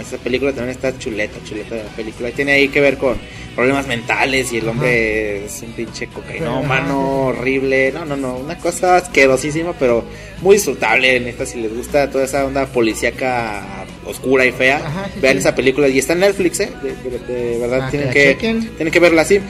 esa 0.00 0.18
película 0.18 0.52
también 0.52 0.76
está 0.76 0.98
chuleta, 0.98 1.38
chuleta 1.42 1.74
de 1.74 1.84
la 1.84 1.88
película. 1.90 2.30
Tiene 2.30 2.52
ahí 2.52 2.68
que 2.68 2.82
ver 2.82 2.98
con 2.98 3.16
problemas 3.54 3.86
mentales 3.86 4.52
y 4.52 4.58
el 4.58 4.68
hombre 4.68 5.46
es 5.46 5.62
un 5.62 5.72
pinche 5.72 6.08
cocainómano 6.08 7.28
horrible. 7.28 7.92
No, 7.92 8.04
no, 8.04 8.14
no, 8.14 8.36
una 8.36 8.58
cosa 8.58 8.96
asquerosísima, 8.96 9.72
pero 9.78 10.04
muy 10.42 10.56
disfrutable. 10.56 11.16
En 11.16 11.26
esta, 11.28 11.46
si 11.46 11.60
les 11.62 11.74
gusta 11.74 12.10
toda 12.10 12.24
esa 12.24 12.44
onda 12.44 12.66
policíaca 12.66 13.86
oscura 14.04 14.44
y 14.44 14.52
fea, 14.52 14.78
Ajá, 14.84 15.08
vean 15.22 15.34
sí. 15.34 15.38
esa 15.40 15.54
película. 15.54 15.88
Y 15.88 15.98
está 15.98 16.12
en 16.12 16.20
Netflix, 16.20 16.60
¿eh? 16.60 16.72
De, 16.82 17.10
de- 17.10 17.18
de 17.52 17.58
verdad, 17.58 17.80
Ah, 17.84 17.90
tienen, 17.90 18.10
que 18.10 18.34
tienen 18.34 18.90
que 18.92 19.00
verla 19.00 19.22
así. 19.22 19.40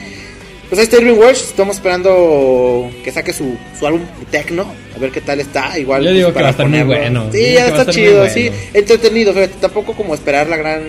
Pues 0.69 0.79
ahí 0.79 0.83
está 0.83 0.97
Irving 0.97 1.17
Welsh, 1.17 1.43
estamos 1.43 1.77
esperando 1.77 2.91
que 3.03 3.11
saque 3.11 3.31
su, 3.31 3.55
su 3.79 3.87
álbum 3.87 4.01
de 4.19 4.25
techno, 4.29 4.65
a 4.95 4.99
ver 4.99 5.11
qué 5.11 5.21
tal 5.21 5.39
está. 5.39 5.77
Igual 5.79 6.01
Yo 6.03 6.07
pues, 6.09 6.15
digo 6.17 6.27
que 6.29 6.33
para 6.33 6.43
va 6.43 6.47
a 6.49 6.51
estar 6.51 6.67
muy 6.67 6.79
ponerlo. 6.79 7.01
bueno. 7.21 7.31
Sí, 7.31 7.53
ya 7.53 7.71
que 7.71 7.79
está 7.79 7.91
chido, 7.91 8.17
bueno. 8.17 8.33
sí, 8.33 8.51
entretenido, 8.73 9.33
fíjate, 9.33 9.53
tampoco 9.61 9.93
como 9.93 10.13
esperar 10.13 10.47
la 10.49 10.57
gran 10.57 10.83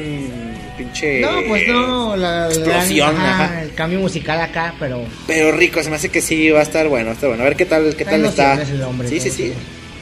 pinche 0.76 1.20
No, 1.20 1.42
pues 1.46 1.68
no, 1.68 2.16
la, 2.16 2.48
la- 2.48 2.54
explosión, 2.54 3.14
ajá, 3.16 3.44
ajá. 3.44 3.62
el 3.62 3.74
cambio 3.74 4.00
musical 4.00 4.40
acá, 4.40 4.74
pero 4.80 5.00
Pero 5.28 5.52
rico, 5.52 5.80
se 5.82 5.90
me 5.90 5.96
hace 5.96 6.08
que 6.08 6.22
sí 6.22 6.50
va 6.50 6.58
a 6.58 6.62
estar 6.64 6.88
bueno, 6.88 7.12
está 7.12 7.28
bueno. 7.28 7.42
A 7.42 7.46
ver 7.46 7.54
qué 7.56 7.64
tal, 7.64 7.94
qué 7.94 8.02
Está 8.02 8.10
tal 8.16 8.24
está. 8.24 8.62
el 8.62 8.82
hombre, 8.82 9.08
sí, 9.08 9.20
sí, 9.20 9.30
sí. 9.30 9.52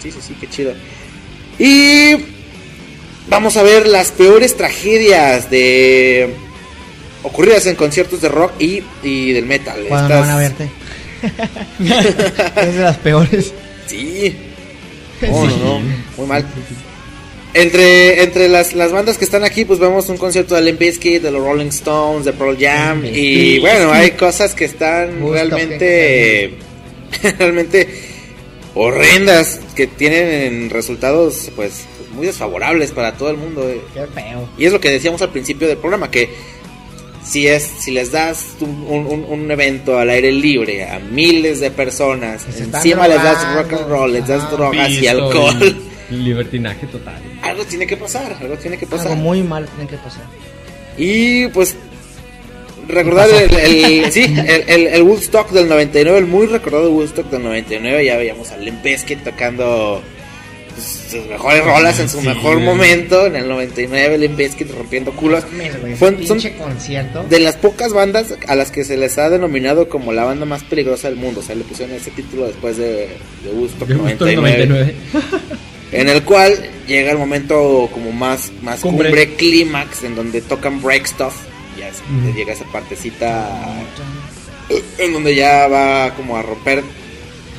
Sí, 0.03 0.11
sí, 0.11 0.19
sí, 0.27 0.35
qué 0.41 0.47
chido. 0.49 0.73
Y 1.59 2.17
vamos 3.29 3.57
a 3.59 3.63
ver 3.63 3.87
las 3.87 4.11
peores 4.11 4.57
tragedias 4.57 5.51
de 5.51 6.35
ocurridas 7.27 7.67
en 7.67 7.75
conciertos 7.77 8.21
de 8.21 8.29
rock 8.29 8.53
y, 8.59 8.83
y 9.03 9.33
del 9.33 9.47
metal. 9.47 9.85
Cuando 9.89 10.15
no 10.15 10.21
van 10.21 10.31
a 10.31 10.37
verte. 10.39 10.69
es 11.83 12.75
de 12.75 12.83
las 12.83 12.97
peores. 12.99 13.53
Sí. 13.87 14.35
No, 15.23 15.47
no, 15.47 15.57
no, 15.57 15.81
muy 16.17 16.27
mal. 16.27 16.45
Entre, 17.55 18.23
entre 18.23 18.49
las, 18.49 18.75
las 18.75 18.93
bandas 18.93 19.17
que 19.17 19.25
están 19.25 19.43
aquí, 19.45 19.65
pues 19.65 19.79
vemos 19.79 20.09
un 20.11 20.19
concierto 20.19 20.55
de 20.55 20.61
Limp 20.63 20.79
Bizkit, 20.79 21.23
de 21.23 21.31
los 21.31 21.43
Rolling 21.43 21.69
Stones, 21.69 22.27
de 22.27 22.33
Pearl 22.35 22.57
Jam. 22.59 23.03
Y 23.07 23.59
bueno, 23.61 23.91
hay 23.93 24.11
cosas 24.11 24.55
que 24.55 24.67
están 24.67 25.21
realmente, 25.33 26.55
realmente 27.39 27.89
horrendas, 28.75 29.61
que 29.75 29.87
tienen 29.87 30.69
resultados, 30.69 31.51
pues, 31.57 31.85
muy 32.15 32.27
desfavorables 32.27 32.91
para 32.93 33.17
todo 33.17 33.31
el 33.31 33.39
mundo. 33.39 33.67
eh. 33.69 33.81
Qué 33.95 34.07
feo. 34.07 34.49
Y 34.59 34.67
es 34.67 34.73
lo 34.73 34.81
que 34.81 34.91
decíamos 34.91 35.23
al 35.23 35.31
principio 35.31 35.67
del 35.67 35.79
programa, 35.79 36.11
que 36.11 36.29
si 37.27 37.47
es 37.49 37.65
si 37.81 37.91
les 37.91 38.13
das 38.13 38.45
un, 38.61 38.87
un- 39.09 39.25
un 39.29 39.51
evento 39.51 39.99
al 39.99 40.11
aire 40.11 40.31
libre 40.33 40.85
a 40.89 40.99
miles 41.01 41.61
de 41.61 41.71
personas, 41.71 42.43
se 42.43 42.65
encima 42.65 43.09
les 43.09 43.23
das 43.23 43.55
rock 43.55 43.73
and 43.73 43.89
roll, 43.89 44.13
les 44.13 44.27
das 44.27 44.43
Ah, 44.45 44.51
drogas 44.53 44.91
y 44.91 45.07
alcohol, 45.09 45.77
y 46.11 46.15
Libertinaje 46.15 46.87
total. 46.87 47.21
algo 47.43 47.65
tiene 47.65 47.87
que 47.87 47.97
pasar, 47.97 48.37
algo 48.41 48.57
tiene 48.57 48.79
que 48.79 48.87
pasar. 48.87 49.09
Algo 49.09 49.23
muy 49.23 49.43
mal 49.43 49.67
tiene 49.67 49.91
que 49.91 49.97
pasar. 49.97 50.23
Y 50.97 51.49
pues 51.49 51.75
recordar 52.89 53.29
el, 53.31 53.55
el- 53.59 54.13
sí, 54.13 54.23
el, 54.25 54.65
el- 54.69 54.87
el 54.87 55.03
Woodstock 55.03 55.51
del 55.51 55.69
99, 55.69 56.19
el 56.19 56.27
muy 56.27 56.47
recordado 56.47 56.91
Woodstock 56.93 57.29
del 57.31 57.43
99, 57.43 58.05
ya 58.05 58.17
veíamos 58.17 58.51
a 58.53 58.57
Limp 58.57 58.83
Bizkit 58.85 59.25
tocando 59.25 60.01
sus 61.11 61.27
mejores 61.27 61.65
rolas 61.65 61.99
en 62.01 62.09
su 62.09 62.21
Sí, 62.21 62.27
mejor 62.29 62.55
güey. 62.55 62.65
momento, 62.67 63.27
en 63.27 63.37
el 63.37 63.49
99 63.49 64.19
Limp 64.19 64.37
Bizkit 64.37 64.71
rompiendo 64.71 65.13
culos. 65.13 65.45
Mames, 65.53 65.99
Fue- 65.99 66.27
son 66.27 66.41
concierto. 66.59 67.25
de 67.29 67.41
las 67.41 67.57
pocas 67.57 67.93
bandas 67.93 68.35
a 68.47 68.55
las 68.55 68.71
que 68.71 68.85
se 68.85 68.97
les 68.97 69.17
ha 69.19 69.29
denominado 69.31 69.89
como 69.89 70.13
la 70.13 70.25
banda 70.25 70.45
más 70.47 70.63
peligrosa 70.65 71.09
del 71.09 71.17
mundo, 71.17 71.41
o 71.41 71.43
sea, 71.43 71.55
le 71.55 71.65
pusieron 71.65 71.95
ese 71.95 72.11
título 72.11 72.47
después 72.47 72.77
de, 72.77 73.09
de 73.45 73.51
Woodstock 73.53 73.89
De 73.89 73.95
gusto 73.95 74.25
99, 74.25 74.63
el 74.63 74.69
99. 74.69 74.95
en 75.93 76.09
el 76.09 76.23
cual 76.25 76.55
llega 76.87 77.13
el 77.13 77.19
momento 77.19 77.89
como 77.93 78.11
más, 78.13 78.51
más 78.63 78.81
Cumbre. 78.81 79.09
cumbre, 79.09 79.35
clímax, 79.35 80.03
en 80.05 80.15
donde 80.17 80.41
tocan 80.41 80.83
Break 80.83 81.07
Stuff, 81.07 81.35
ya 81.79 81.89
es- 81.89 81.97
Ujú. 82.01 82.37
llega 82.37 82.53
esa 82.53 82.65
partecita 82.73 83.49
en 84.99 85.13
donde 85.13 85.35
ya 85.35 85.69
va 85.69 86.13
como 86.17 86.37
a 86.37 86.43
romper 86.43 86.83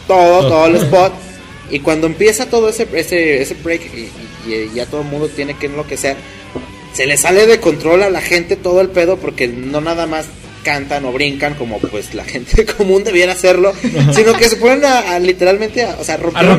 todo, 0.08 0.40
Todo. 0.42 0.50
todo 0.50 0.66
el 0.68 0.76
spot. 0.78 1.14
Y 1.70 1.80
cuando 1.80 2.08
empieza 2.08 2.46
todo 2.48 2.70
ese, 2.70 2.88
ese, 2.94 3.42
ese 3.42 3.54
break 3.64 3.82
y, 3.96 4.00
y- 4.50 4.54
y 4.54 4.72
ya 4.76 4.86
todo 4.86 5.02
el 5.02 5.08
mundo 5.08 5.28
tiene 5.28 5.56
que 5.58 5.66
enloquecer, 5.66 6.16
se 6.94 7.06
le 7.06 7.18
sale 7.18 7.46
de 7.46 7.60
control 7.60 8.04
a 8.04 8.10
la 8.10 8.22
gente 8.22 8.56
todo 8.56 8.82
el 8.82 8.90
pedo 8.90 9.18
porque 9.18 9.48
no 9.48 9.82
nada 9.82 10.06
más 10.08 10.26
cantan 10.64 11.06
o 11.06 11.12
brincan 11.14 11.54
como 11.56 11.80
pues 11.80 12.14
la 12.14 12.24
gente 12.26 12.66
común 12.78 13.04
debiera 13.04 13.34
hacerlo, 13.34 13.74
sino 14.14 14.34
que 14.38 14.50
se 14.50 14.56
ponen 14.58 14.84
a, 14.86 15.16
a 15.16 15.20
literalmente, 15.20 15.84
a, 15.84 15.98
o 16.00 16.04
sea, 16.04 16.18
rompieron, 16.18 16.52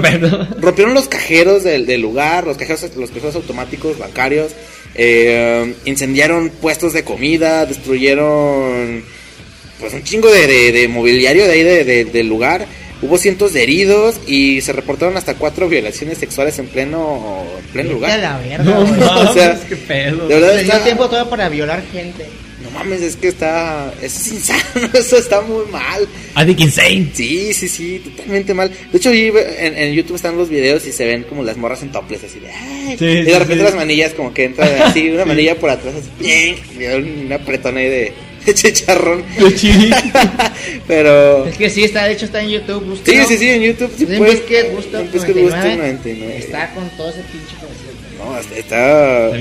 rompieron 0.60 0.94
los 0.94 1.08
cajeros 1.08 1.64
del, 1.64 1.84
del 1.86 2.00
lugar, 2.00 2.46
los 2.46 2.56
cajeros, 2.56 2.84
los 2.96 3.10
cajeros 3.10 3.34
automáticos, 3.34 3.98
bancarios, 3.98 4.52
eh, 4.94 5.74
incendiaron 5.84 6.50
puestos 6.50 6.92
de 6.92 7.04
comida, 7.04 7.66
destruyeron 7.66 9.02
pues 9.80 9.92
un 9.94 10.02
chingo 10.02 10.30
de, 10.30 10.46
de- 10.46 10.72
de 10.72 10.88
mobiliario 10.88 11.44
de 11.46 11.52
ahí 11.52 11.62
de- 11.62 11.84
de- 11.84 12.04
del 12.04 12.28
lugar. 12.28 12.66
Hubo 13.00 13.16
cientos 13.16 13.52
de 13.52 13.62
heridos 13.62 14.16
y 14.26 14.60
se 14.60 14.72
reportaron 14.72 15.16
hasta 15.16 15.34
cuatro 15.34 15.68
violaciones 15.68 16.18
sexuales 16.18 16.58
en 16.58 16.66
pleno, 16.66 17.44
en 17.58 17.64
pleno 17.66 17.92
lugar. 17.92 18.18
la 18.18 18.38
verga, 18.38 18.64
No 18.64 18.80
mames, 18.86 19.08
O 19.30 19.32
sea, 19.34 19.60
qué 19.68 19.76
pedo. 19.76 20.26
de 20.26 20.34
verdad 20.34 20.60
está- 20.60 20.82
tiempo 20.84 21.06
todavía 21.08 21.30
para 21.30 21.48
violar 21.48 21.82
gente. 21.92 22.26
No 22.64 22.70
mames, 22.72 23.00
es 23.02 23.14
que 23.14 23.28
está. 23.28 23.94
Eso 24.02 24.20
es 24.20 24.32
insano, 24.32 24.90
eso 24.94 25.16
está 25.16 25.40
muy 25.42 25.64
mal. 25.70 26.08
Addict 26.34 26.60
Insane. 26.60 27.08
Sí, 27.14 27.54
sí, 27.54 27.68
sí, 27.68 28.00
totalmente 28.04 28.52
mal. 28.52 28.68
De 28.90 28.98
hecho, 28.98 29.12
vi 29.12 29.30
en, 29.58 29.78
en 29.78 29.94
YouTube 29.94 30.16
están 30.16 30.36
los 30.36 30.48
videos 30.48 30.84
y 30.84 30.90
se 30.90 31.06
ven 31.06 31.22
como 31.22 31.44
las 31.44 31.56
morras 31.56 31.82
en 31.82 31.92
toples, 31.92 32.24
así 32.24 32.40
de. 32.40 32.50
"Ay", 32.50 32.96
Sí, 32.98 33.04
y 33.04 33.22
de 33.22 33.38
repente 33.38 33.58
sí. 33.58 33.62
las 33.62 33.74
manillas, 33.76 34.12
como 34.12 34.34
que 34.34 34.44
entra 34.44 34.88
así, 34.88 35.08
una 35.08 35.24
manilla 35.24 35.54
por 35.54 35.70
atrás, 35.70 35.94
así, 35.94 36.56
y 36.76 36.82
da 36.82 36.96
un- 36.96 37.26
una 37.26 37.36
apretona 37.36 37.78
ahí 37.78 37.88
de 37.88 38.12
chicharrón. 38.54 39.24
Pero. 40.86 41.46
Es 41.46 41.56
que 41.56 41.70
sí, 41.70 41.84
está, 41.84 42.04
de 42.04 42.12
hecho 42.12 42.26
está 42.26 42.42
en 42.42 42.50
YouTube. 42.50 42.98
Sí, 43.04 43.18
sí, 43.26 43.38
sí, 43.38 43.50
en 43.50 43.62
YouTube. 43.62 43.92
Sí, 43.96 44.04
Woodstock 44.04 44.10
Limp 44.10 44.48
Bizkit, 44.48 44.72
Woodstock 44.74 45.14
99. 45.14 45.76
99. 45.76 46.38
Está 46.38 46.74
con 46.74 46.88
todo 46.90 47.10
ese 47.10 47.20
pinche 47.22 47.54
concierto. 47.60 47.98
No, 48.18 48.36
está. 48.56 49.36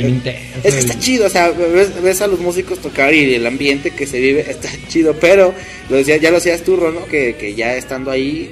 Es 0.64 0.74
que 0.74 0.80
está 0.80 1.00
chido, 1.00 1.26
o 1.26 1.30
sea, 1.30 1.50
ves, 1.50 2.02
ves 2.02 2.22
a 2.22 2.28
los 2.28 2.40
músicos 2.40 2.80
tocar 2.80 3.14
y 3.14 3.34
el 3.34 3.46
ambiente 3.48 3.92
que 3.92 4.06
se 4.06 4.20
vive 4.20 4.46
está 4.48 4.70
chido, 4.88 5.16
pero 5.20 5.54
lo 5.90 5.98
decía, 5.98 6.18
ya 6.18 6.30
lo 6.30 6.36
decías 6.36 6.62
tú, 6.62 6.78
¿no? 6.78 7.06
Que, 7.08 7.36
que 7.36 7.56
ya 7.56 7.76
estando 7.76 8.12
ahí, 8.12 8.52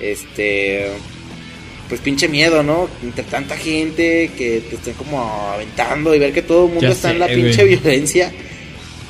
este. 0.00 0.88
Pues 1.88 2.00
pinche 2.00 2.28
miedo, 2.28 2.62
¿no? 2.62 2.88
Entre 3.02 3.24
tanta 3.24 3.56
gente 3.56 4.30
que 4.38 4.62
te 4.68 4.76
estén 4.76 4.94
como 4.94 5.20
aventando 5.52 6.14
y 6.14 6.20
ver 6.20 6.32
que 6.32 6.42
todo 6.42 6.66
el 6.66 6.72
mundo 6.72 6.86
Ya 6.86 6.92
está 6.92 7.10
en 7.10 7.18
la 7.18 7.26
pinche 7.26 7.64
güey. 7.64 7.76
violencia. 7.76 8.32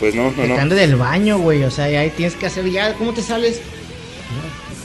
Pues 0.01 0.15
no, 0.15 0.25
no, 0.31 0.43
Te 0.43 0.49
no. 0.49 0.57
ande 0.59 0.75
del 0.77 0.97
baño, 0.97 1.39
güey. 1.39 1.63
O 1.65 1.71
sea, 1.71 1.89
ya 1.91 2.01
ahí 2.01 2.11
tienes 2.11 2.35
que 2.35 2.47
hacer. 2.47 2.69
Ya, 2.71 2.95
¿cómo 2.95 3.13
te 3.15 3.23
sales? 3.23 3.61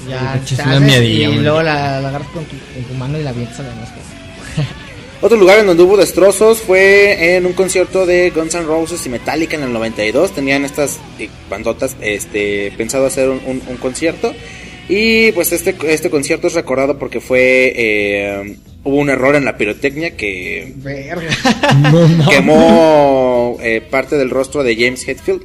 Ya 0.10 0.40
echas 0.44 0.60
sales 0.60 0.82
miadilla, 0.82 1.24
y 1.24 1.28
güey. 1.28 1.40
luego 1.40 1.64
la, 1.64 2.00
la 2.02 2.10
agarras 2.10 2.28
con 2.30 2.44
tu, 2.46 2.56
con 2.58 2.84
tu 2.84 2.94
mano 2.96 3.18
y 3.20 3.24
la 3.24 3.32
avientas 3.32 3.60
a 3.60 3.64
la 3.64 3.74
mosca. 3.76 3.96
Otro 5.22 5.38
lugar 5.38 5.60
en 5.60 5.66
donde 5.68 5.82
hubo 5.82 5.98
destrozos 5.98 6.60
fue 6.60 7.36
en 7.38 7.46
un 7.46 7.54
concierto 7.54 8.06
de 8.06 8.30
Guns 8.30 8.54
N' 8.54 8.66
Roses 8.66 9.04
y 9.06 9.10
Metallica 9.10 9.56
en 9.56 9.64
el 9.64 9.74
92. 9.74 10.32
Tenían 10.32 10.64
estas 10.66 11.00
eh, 11.18 11.30
bandotas 11.50 11.96
este, 12.02 12.72
pensado 12.78 13.06
hacer 13.08 13.30
un, 13.30 13.42
un- 13.48 13.62
un 13.68 13.78
concierto. 13.78 14.36
Y 14.88 15.32
pues 15.32 15.52
este, 15.52 15.76
este 15.88 16.12
concierto 16.12 16.46
es 16.48 16.54
recordado 16.54 17.00
porque 17.00 17.20
fue... 17.22 17.74
eh, 17.76 18.58
hubo 18.86 18.98
un 18.98 19.10
error 19.10 19.36
en 19.36 19.44
la 19.44 19.58
pirotecnia 19.58 20.16
que 20.16 20.72
Verga. 20.78 21.30
No 21.82 22.08
mames. 22.08 22.28
quemó 22.30 23.58
eh, 23.62 23.82
parte 23.82 24.18
del 24.18 24.30
rostro 24.30 24.64
de 24.64 24.76
James 24.76 25.06
Hetfield. 25.08 25.44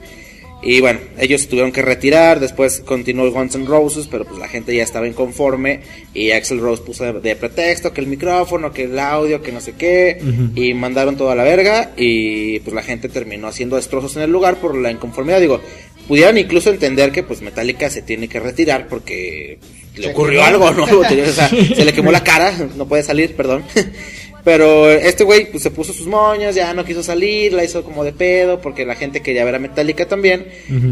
Y 0.63 0.83
bueno, 0.83 1.01
ellos 1.19 1.49
tuvieron 1.49 1.73
que 1.73 1.81
retirar, 1.81 2.39
después 2.39 2.81
continuó 2.81 3.31
Guns 3.31 3.55
N' 3.55 3.65
Roses, 3.65 4.09
pero 4.11 4.27
pues 4.27 4.39
la 4.39 4.47
gente 4.47 4.77
ya 4.77 4.83
estaba 4.83 5.09
inconforme 5.09 5.81
y 6.13 6.33
Axel 6.33 6.61
Rose 6.61 6.83
puso 6.83 7.05
de, 7.05 7.19
de 7.19 7.35
pretexto 7.35 7.95
que 7.95 8.03
el 8.03 8.07
micrófono, 8.07 8.71
que 8.71 8.85
el 8.85 8.99
audio, 8.99 9.41
que 9.41 9.53
no 9.53 9.61
sé 9.63 9.73
qué, 9.73 10.21
y 10.55 10.75
mandaron 10.75 11.17
todo 11.17 11.31
a 11.31 11.35
la 11.35 11.45
verga 11.45 11.93
y 11.97 12.61
pues 12.61 12.75
la 12.75 12.83
gente 12.83 13.09
terminó 13.09 13.49
haciendo 13.49 13.77
destrozos 13.77 14.17
en 14.17 14.23
el 14.23 14.31
lugar 14.31 14.57
por 14.57 14.77
la 14.77 14.91
inconformidad. 14.91 15.41
Digo, 15.41 15.63
pudieran 16.07 16.37
incluso 16.37 16.69
entender 16.69 17.11
que 17.11 17.23
pues 17.23 17.41
Metallica 17.41 17.89
se 17.89 18.03
tiene 18.03 18.29
que 18.29 18.39
retirar 18.39 18.87
porque 18.87 19.59
le 19.97 20.09
ocurrió 20.09 20.45
algo, 20.45 20.71
¿no? 20.71 20.85
O 21.01 21.33
sea, 21.33 21.49
se 21.49 21.85
le 21.85 21.93
quemó 21.93 22.11
la 22.11 22.23
cara, 22.23 22.53
no 22.77 22.87
puede 22.87 23.03
salir, 23.03 23.35
perdón. 23.35 23.65
Pero 24.45 24.91
este 24.91 25.25
güey 25.25 25.51
pues 25.51 25.63
se 25.63 25.71
puso 25.71 25.93
sus 25.93 26.07
moños, 26.07 26.55
ya 26.55 26.73
no 26.73 26.85
quiso 26.85 27.03
salir, 27.03 27.53
la 27.53 27.63
hizo 27.63 27.85
como 27.85 28.05
de 28.05 28.13
pedo 28.13 28.61
porque 28.61 28.87
la 28.87 28.95
gente 28.95 29.21
quería 29.21 29.45
ver 29.45 29.55
a 29.55 29.59
Metallica 29.59 30.07
también. 30.09 30.47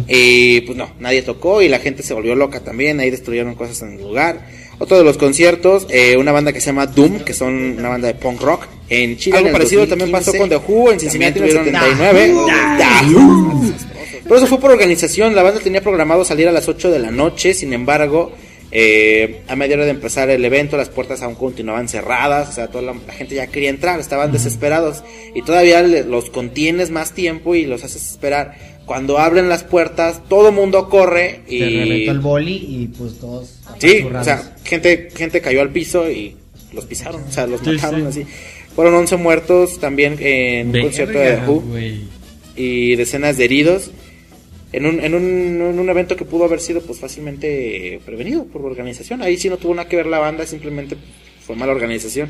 Y 0.06 0.60
pues 0.62 0.76
no, 0.76 0.92
nadie 1.00 1.22
tocó 1.22 1.62
y 1.62 1.68
la 1.68 1.78
gente 1.78 2.02
se 2.02 2.12
volvió 2.14 2.34
loca 2.34 2.60
también, 2.60 3.00
ahí 3.00 3.10
destruyeron 3.10 3.54
cosas 3.54 3.80
en 3.82 3.94
el 3.94 4.02
lugar. 4.02 4.46
Otro 4.80 4.96
de 4.96 5.04
los 5.04 5.16
conciertos, 5.16 5.86
eh, 5.90 6.16
una 6.16 6.30
banda 6.30 6.52
que 6.52 6.60
se 6.60 6.66
llama 6.66 6.86
Doom, 6.86 7.20
que 7.20 7.32
son 7.32 7.78
una 7.78 7.88
banda 7.88 8.06
de 8.08 8.14
punk 8.14 8.40
rock. 8.40 8.66
En 8.88 9.16
Chile 9.16 9.38
algo 9.38 9.52
parecido 9.52 9.88
también 9.88 10.12
pasó 10.12 10.32
con 10.34 10.48
The 10.48 10.56
Who, 10.56 10.92
en 10.92 11.00
Cincinnati 11.00 11.38
en 11.38 11.44
el 11.46 11.50
79. 11.50 12.32
The 12.78 13.14
Who. 13.14 13.72
Pero 14.22 14.36
eso 14.36 14.46
fue 14.46 14.60
por 14.60 14.70
organización, 14.70 15.34
la 15.34 15.42
banda 15.42 15.60
tenía 15.60 15.80
programado 15.80 16.24
salir 16.24 16.46
a 16.48 16.52
las 16.52 16.68
8 16.68 16.90
de 16.90 16.98
la 16.98 17.10
noche, 17.10 17.54
sin 17.54 17.72
embargo, 17.72 18.32
eh, 18.70 19.42
a 19.48 19.56
media 19.56 19.76
hora 19.76 19.84
de 19.86 19.92
empezar 19.92 20.28
el 20.30 20.44
evento, 20.44 20.76
las 20.76 20.88
puertas 20.90 21.22
aún 21.22 21.34
continuaban 21.36 21.88
cerradas, 21.88 22.50
o 22.50 22.52
sea, 22.52 22.66
toda 22.68 22.82
la, 22.82 22.94
la 23.06 23.12
gente 23.14 23.34
ya 23.34 23.46
quería 23.46 23.70
entrar, 23.70 23.98
estaban 23.98 24.30
desesperados 24.32 25.02
y 25.34 25.42
todavía 25.42 25.82
le- 25.82 26.04
los 26.04 26.28
contienes 26.30 26.90
más 26.90 27.12
tiempo 27.14 27.54
y 27.54 27.64
los 27.64 27.82
haces 27.84 28.10
esperar. 28.10 28.78
Cuando 28.84 29.18
abren 29.18 29.48
las 29.50 29.64
puertas, 29.64 30.22
todo 30.28 30.50
mundo 30.52 30.88
corre 30.88 31.40
y... 31.46 31.58
Se 31.58 31.64
reventó 31.70 32.10
el 32.12 32.20
boli 32.20 32.54
y 32.56 32.88
pues 32.96 33.18
todos. 33.18 33.58
Sí, 33.78 34.00
o 34.02 34.24
sea, 34.24 34.56
gente, 34.64 35.08
gente 35.14 35.40
cayó 35.42 35.60
al 35.60 35.70
piso 35.70 36.10
y 36.10 36.36
los 36.72 36.84
pisaron, 36.86 37.22
o 37.22 37.30
sea, 37.32 37.46
los 37.46 37.60
Sí, 37.60 37.70
mataron 37.72 38.12
sí. 38.12 38.22
así. 38.22 38.30
Fueron 38.74 38.94
11 38.94 39.16
muertos 39.16 39.78
también 39.80 40.16
en 40.20 40.68
un 40.74 40.82
concierto 40.82 41.18
de 41.18 41.32
The 41.36 41.46
Who 41.46 41.64
y 42.56 42.96
decenas 42.96 43.36
de 43.36 43.44
heridos 43.44 43.90
en 44.72 44.86
un, 44.86 45.00
en, 45.00 45.14
un, 45.14 45.22
en 45.22 45.78
un 45.78 45.88
evento 45.88 46.16
que 46.16 46.24
pudo 46.24 46.44
haber 46.44 46.60
sido 46.60 46.80
pues 46.82 46.98
fácilmente 46.98 48.00
prevenido 48.04 48.44
por 48.44 48.64
organización. 48.64 49.22
Ahí 49.22 49.36
sí 49.38 49.48
no 49.48 49.56
tuvo 49.56 49.74
nada 49.74 49.88
que 49.88 49.96
ver 49.96 50.06
la 50.06 50.18
banda, 50.18 50.46
simplemente 50.46 50.96
fue 51.44 51.56
mala 51.56 51.72
organización. 51.72 52.28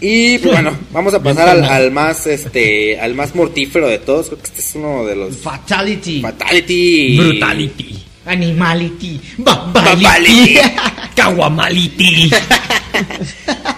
Y 0.00 0.38
pues, 0.38 0.52
bueno, 0.52 0.76
vamos 0.92 1.12
a 1.14 1.22
pasar 1.22 1.48
al, 1.48 1.64
al 1.64 1.90
más 1.90 2.26
este 2.26 3.00
al 3.00 3.14
más 3.14 3.34
mortífero 3.34 3.88
de 3.88 3.98
todos. 3.98 4.26
Creo 4.26 4.38
que 4.38 4.46
este 4.46 4.60
es 4.60 4.74
uno 4.74 5.04
de 5.04 5.16
los 5.16 5.36
Fatality. 5.38 6.20
Fatality. 6.20 7.16
Brutality. 7.16 8.04
Animality. 8.26 9.20
Babality. 9.38 10.58
Caguamality. 11.16 12.30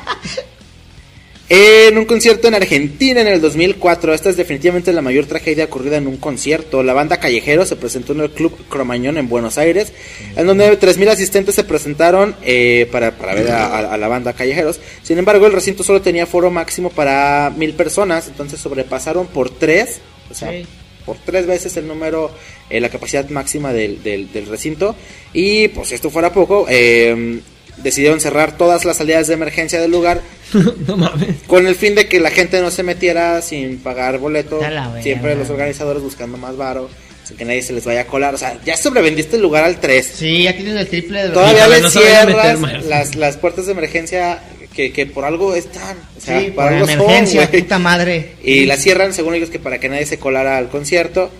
En 1.53 1.99
un 1.99 2.05
concierto 2.05 2.47
en 2.47 2.55
Argentina 2.55 3.21
en 3.21 3.27
el 3.27 3.41
2004, 3.41 4.15
esta 4.15 4.31
es 4.31 4.37
definitivamente 4.37 4.93
la 4.93 5.03
mayor 5.03 5.27
tragedia 5.27 5.65
ocurrida 5.65 5.97
en 5.97 6.07
un 6.07 6.17
concierto. 6.17 6.85
La 6.85 6.93
banda 6.93 7.19
Callejero 7.19 7.67
se 7.67 7.75
presentó 7.75 8.13
en 8.13 8.21
el 8.21 8.31
Club 8.31 8.57
Cromañón 8.69 9.19
en 9.19 9.29
Buenos 9.29 9.59
Aires, 9.59 9.93
en 10.37 10.47
donde 10.47 10.79
3.000 10.79 11.09
asistentes 11.09 11.57
se 11.57 11.65
presentaron 11.65 12.37
eh, 12.45 12.89
para, 12.93 13.19
para 13.19 13.35
ver 13.35 13.51
a, 13.51 13.67
a- 13.67 13.95
a 13.95 13.97
la 13.99 14.07
banda 14.07 14.33
Callejeros. 14.33 14.79
Sin 15.03 15.19
embargo, 15.19 15.45
el 15.47 15.53
recinto 15.53 15.83
solo 15.83 16.01
tenía 16.01 16.25
foro 16.25 16.53
máximo 16.53 16.89
para 16.91 17.53
mil 17.57 17.73
personas, 17.75 18.29
entonces 18.29 18.61
sobrepasaron 18.61 19.27
por 19.27 19.51
tres, 19.51 20.01
o 20.31 20.35
sea, 20.35 20.53
Sí. 20.53 20.65
por 21.05 21.17
tres 21.17 21.49
veces 21.49 21.77
el 21.77 21.89
número, 21.89 22.31
eh, 22.71 22.79
la 22.79 22.91
capacidad 22.91 23.29
máxima 23.29 23.73
del, 23.73 24.05
del- 24.05 24.31
del 24.33 24.47
recinto. 24.47 24.95
Y 25.33 25.67
pues 25.67 25.89
si 25.89 25.97
esto 25.97 26.11
fuera 26.11 26.33
poco, 26.33 26.67
eh, 26.69 27.41
decidieron 27.83 28.21
cerrar 28.21 28.57
todas 28.57 28.85
las 28.85 28.97
salidas 28.99 29.27
de 29.27 29.35
emergencia 29.35 29.81
del 29.81 29.91
lugar 29.91 30.21
no 30.87 30.97
mames. 30.97 31.37
con 31.47 31.67
el 31.67 31.75
fin 31.75 31.95
de 31.95 32.09
que 32.09 32.21
la 32.21 32.31
gente 32.31 32.61
no 32.61 32.71
se 32.71 32.83
metiera 32.83 33.41
sin 33.43 33.79
pagar 33.79 34.19
boleto. 34.19 34.61
Siempre 35.03 35.35
los 35.37 35.49
organizadores 35.51 36.03
buscando 36.03 36.37
más 36.39 36.57
varo, 36.57 36.91
sin 37.25 37.37
que 37.37 37.45
nadie 37.45 37.63
se 37.63 37.73
les 37.73 37.85
vaya 37.85 38.03
a 38.03 38.07
colar. 38.07 38.35
O 38.35 38.39
sea, 38.39 38.59
ya 38.65 38.77
sobrevendiste 38.77 39.37
el 39.37 39.43
lugar 39.43 39.65
al 39.65 39.79
3. 39.81 40.11
Sí, 40.15 40.43
ya 40.45 40.57
tienes 40.57 40.75
el 40.77 40.89
triple 40.89 41.23
de 41.25 41.29
Todavía 41.31 41.69
le 41.69 41.81
no 41.81 41.89
meter 41.89 42.03
cierras 42.03 42.85
las, 42.85 43.15
las 43.17 43.37
puertas 43.37 43.67
de 43.67 43.73
emergencia 43.73 44.41
que, 44.75 44.93
que 44.93 45.07
por 45.07 45.25
algo 45.25 45.55
están. 45.55 45.97
O 46.17 46.21
sea, 46.21 46.41
Sí, 46.41 46.47
por 46.47 46.65
por 46.65 46.65
algo 46.73 46.87
son, 46.87 46.95
emergencia, 47.01 47.47
güey. 47.47 47.63
puta 47.63 47.79
madre. 47.79 48.33
Y 48.43 48.67
la 48.67 48.77
cierran, 48.77 49.13
según 49.15 49.35
ellos, 49.35 49.51
que 49.51 49.59
para 49.61 49.79
que 49.79 49.89
nadie 49.89 50.07
se 50.07 50.19
colara 50.19 50.59
al 50.59 50.69
concierto. 50.69 51.31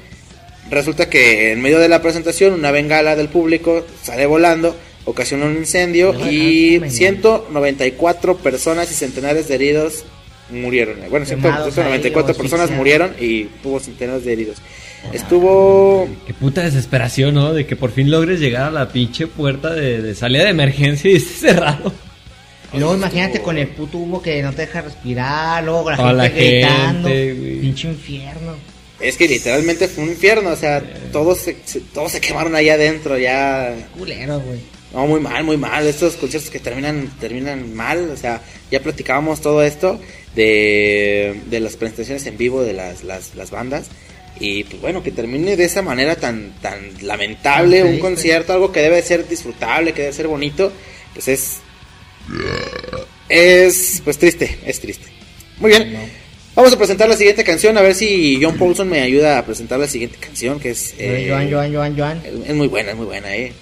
Resulta 0.71 1.09
que 1.11 1.51
en 1.51 1.61
medio 1.61 1.81
de 1.81 1.89
la 1.89 2.01
presentación, 2.01 2.53
una 2.55 2.71
bengala 2.71 3.17
del 3.17 3.29
público 3.29 3.85
sale 4.05 4.27
volando, 4.27 4.77
ocasiona 5.05 5.47
un 5.47 5.57
incendio 5.57 6.13
No, 6.13 6.31
y 6.31 6.73
no, 6.79 6.81
no, 6.81 6.87
no. 6.87 6.93
194 6.93 8.37
personas 8.39 8.91
y 8.91 8.95
centenares 8.95 9.49
de 9.49 9.55
heridos 9.55 10.05
murieron. 10.51 10.97
Bueno, 11.11 11.27
Quemados 11.27 11.75
194 11.75 12.33
ahí, 12.33 12.35
o 12.35 12.39
personas 12.39 12.71
murieron 12.71 13.15
y 13.21 13.49
hubo 13.65 13.79
centenares 13.81 14.25
de 14.25 14.33
heridos. 14.33 14.57
Estuvo 15.13 16.09
Qué 16.27 16.35
puta 16.35 16.63
desesperación, 16.63 17.35
¿no? 17.35 17.53
De 17.55 17.67
que 17.67 17.77
por 17.77 17.91
fin 17.93 18.11
logres 18.11 18.39
llegar 18.41 18.65
a 18.65 18.71
la 18.71 18.89
pinche 18.93 19.27
puerta 19.27 19.73
de, 19.75 20.03
de 20.03 20.15
salida 20.15 20.45
de 20.45 20.51
emergencia 20.51 21.11
y 21.11 21.17
esté 21.17 21.49
cerrado. 21.53 21.93
Y 22.73 22.79
luego 22.79 22.95
imagínate 22.95 23.41
con 23.41 23.59
el 23.59 23.67
puto 23.69 23.99
humo 23.99 24.23
que 24.23 24.43
no 24.43 24.53
te 24.53 24.63
deja 24.63 24.83
respirar, 24.83 25.65
luego 25.65 25.91
la 25.91 25.97
gente 25.97 26.13
la 26.15 26.29
gritando. 26.29 27.09
güey. 27.09 27.61
Pinche 27.61 27.89
infierno. 27.89 28.55
Es 29.01 29.17
que 29.17 29.27
literalmente 29.27 29.89
fue 29.89 30.05
un 30.05 30.11
infierno, 30.11 30.51
o 30.51 30.57
sea, 30.57 30.83
todos 31.11 31.39
se, 31.39 31.57
se- 31.65 31.81
todos 31.81 32.13
se 32.13 32.21
quemaron 32.21 32.55
allá 32.55 32.75
adentro, 32.75 33.17
ya... 33.19 33.75
Culero, 33.99 34.39
güey. 34.41 34.59
No, 34.93 35.07
muy 35.07 35.21
mal, 35.21 35.45
muy 35.45 35.57
mal, 35.57 35.87
estos 35.87 36.17
conciertos 36.17 36.51
que 36.51 36.59
terminan 36.59 37.11
terminan 37.21 37.75
mal, 37.75 38.11
o 38.11 38.17
sea, 38.17 38.43
ya 38.71 38.81
platicábamos 38.81 39.41
todo 39.41 39.63
esto 39.63 40.01
de, 40.35 41.41
de 41.47 41.61
las 41.61 41.77
presentaciones 41.77 42.27
en 42.27 42.37
vivo 42.37 42.63
de 42.63 42.73
las, 42.73 43.05
las, 43.05 43.37
las 43.37 43.51
bandas 43.53 43.87
y 44.41 44.65
pues 44.65 44.81
bueno, 44.81 45.03
que 45.03 45.13
termine 45.13 45.57
de 45.57 45.65
esa 45.65 45.83
manera 45.83 46.17
tan, 46.17 46.55
tan 46.63 46.79
lamentable 47.03 47.81
Tan 47.83 47.89
un 47.89 47.99
concierto, 48.01 48.53
algo 48.53 48.73
que 48.73 48.81
debe 48.81 49.03
ser 49.03 49.29
disfrutable, 49.29 49.93
que 49.93 50.03
debe 50.03 50.15
ser 50.15 50.27
bonito, 50.27 50.73
pues 51.15 51.29
es... 51.29 51.59
Es 53.29 54.01
pues 54.03 54.19
triste, 54.19 54.59
es 54.65 54.81
triste. 54.81 55.07
Muy 55.59 55.71
bien. 55.71 55.95
Vamos 56.57 56.73
a 56.73 56.79
presentar 56.79 57.09
la 57.09 57.17
siguiente 57.17 57.45
canción, 57.45 57.77
a 57.79 57.83
ver 57.83 57.95
si 57.95 58.41
John 58.43 58.57
Paulson 58.57 58.89
me 58.89 59.01
ayuda 59.01 59.39
a 59.39 59.45
presentar 59.45 59.79
la 59.79 59.87
siguiente 59.87 60.17
canción, 60.19 60.59
que 60.59 60.71
es... 60.71 60.95
eh, 60.99 61.27
Joan, 61.29 61.51
Joan, 61.51 61.73
Joan, 61.73 61.97
Joan. 61.97 62.23
Es 62.47 62.55
muy 62.55 62.67
buena, 62.67 62.91
es 62.91 62.97
muy 62.97 63.07
buena, 63.07 63.37
eh. 63.37 63.53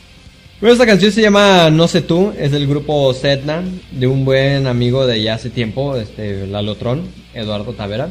Bueno, 0.61 0.73
esta 0.73 0.87
canción 0.87 1.13
se 1.13 1.23
llama 1.23 1.71
No 1.71 1.87
sé 1.87 2.01
tú, 2.03 2.33
es 2.37 2.51
del 2.51 2.67
grupo 2.67 3.15
Sedna, 3.15 3.63
de 3.93 4.07
un 4.09 4.25
buen 4.25 4.67
amigo 4.67 5.07
de 5.07 5.23
ya 5.23 5.35
hace 5.35 5.51
tiempo, 5.51 5.97
este 5.97 6.47
Lalotron, 6.49 7.07
Eduardo 7.33 7.73
Tavera. 7.75 8.11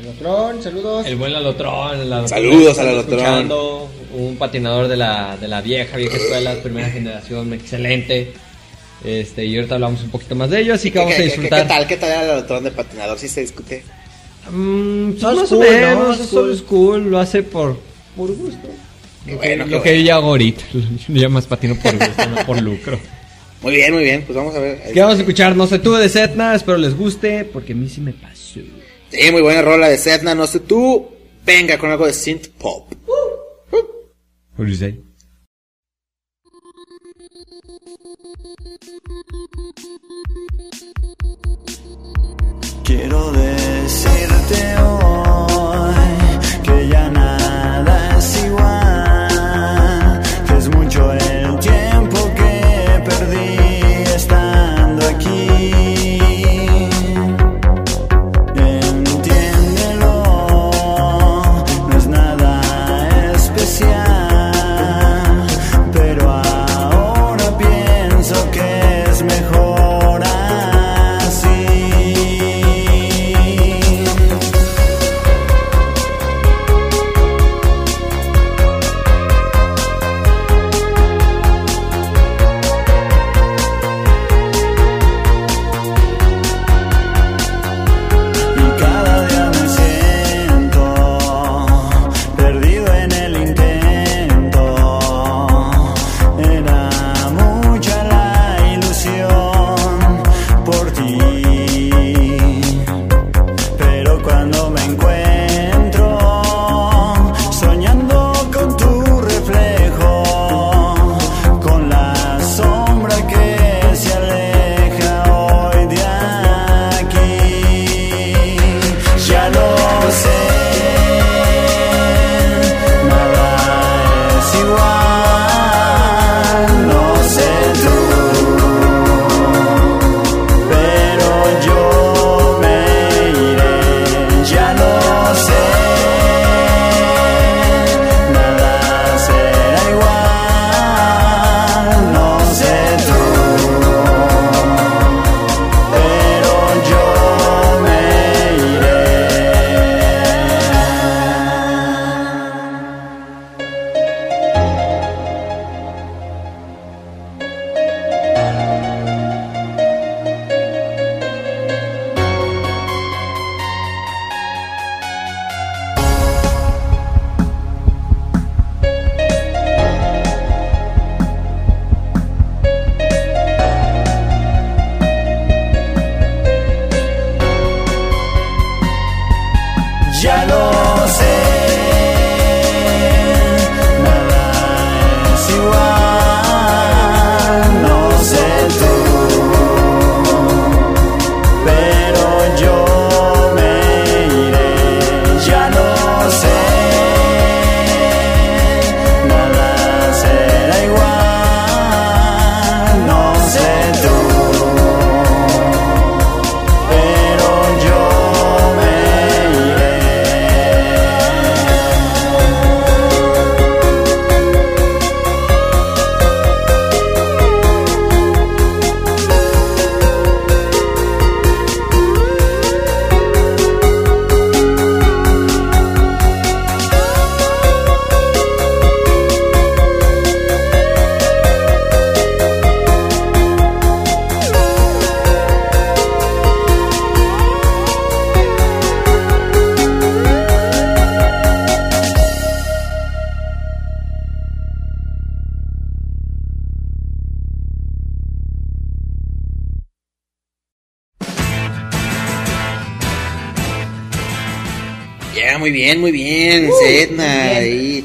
Lalotrón, 0.00 0.62
saludos. 0.62 1.06
El 1.06 1.16
buen 1.16 1.32
Lalotron, 1.32 2.00
el 2.00 2.08
Lalotron 2.08 2.28
Saludos 2.28 2.78
a 2.78 4.16
Un 4.16 4.36
patinador 4.38 4.88
de 4.88 4.96
la, 4.96 5.36
de 5.38 5.48
la 5.48 5.60
vieja, 5.60 5.96
vieja 5.98 6.16
escuela, 6.16 6.54
primera 6.62 6.88
generación, 6.88 7.52
excelente. 7.52 8.32
Este, 9.04 9.44
y 9.44 9.54
ahorita 9.56 9.74
hablamos 9.74 10.02
un 10.02 10.10
poquito 10.10 10.34
más 10.34 10.48
de 10.50 10.60
ello, 10.60 10.74
así 10.74 10.90
que 10.90 10.98
vamos 10.98 11.12
a 11.14 11.16
¿Qué, 11.18 11.22
qué- 11.24 11.28
disfrutar. 11.28 11.62
qué 11.62 11.68
tal? 11.68 11.86
¿Qué 11.86 11.96
tal 11.98 12.10
era 12.10 12.32
el 12.32 12.38
otro 12.44 12.60
de 12.62 12.70
patinador? 12.70 13.18
Si 13.18 13.28
se 13.28 13.42
discute. 13.42 13.82
Mm, 14.50 15.10
pues 15.12 15.22
más 15.22 15.52
o 15.52 15.60
menos, 15.60 16.32
¿no? 16.32 16.50
es 16.50 16.58
school, 16.60 17.10
lo 17.10 17.18
hace 17.18 17.42
por, 17.42 17.78
por 18.16 18.34
gusto. 18.34 18.68
Qué 19.28 19.34
Lo, 19.34 19.38
bueno, 19.38 19.64
que, 19.64 19.70
qué 19.70 19.76
lo 19.76 19.82
que 19.82 19.90
bueno. 19.90 20.04
yo 20.06 20.14
hago 20.14 20.28
ahorita, 20.28 20.64
yo 21.08 21.14
ya 21.20 21.28
más 21.28 21.46
patino 21.46 21.74
por 21.76 21.92
gusto, 21.98 22.26
no 22.28 22.46
por 22.46 22.62
lucro. 22.62 22.98
Muy 23.60 23.74
bien, 23.74 23.92
muy 23.92 24.04
bien. 24.04 24.22
Pues 24.22 24.36
vamos 24.36 24.54
a 24.54 24.60
ver. 24.60 24.92
Que 24.92 25.00
vamos 25.00 25.16
a 25.16 25.20
escuchar, 25.20 25.54
no 25.56 25.66
sé 25.66 25.78
tú 25.80 25.92
de 25.94 26.08
Setna, 26.08 26.54
espero 26.54 26.78
les 26.78 26.96
guste, 26.96 27.44
porque 27.44 27.72
a 27.72 27.76
mí 27.76 27.88
sí 27.88 28.00
me 28.00 28.12
pasó. 28.12 28.60
Sí, 29.10 29.32
muy 29.32 29.42
buena 29.42 29.62
rola 29.62 29.88
de 29.88 29.98
Sedna. 29.98 30.34
No 30.34 30.46
sé 30.46 30.60
tú. 30.60 31.08
Venga 31.44 31.78
con 31.78 31.90
algo 31.90 32.06
de 32.06 32.12
synth 32.12 32.48
pop. 32.58 32.92
What 34.56 34.66
do 34.66 34.66
you 34.66 34.74
say? 34.74 35.00
Quiero 42.84 43.32
decirte 43.32 44.77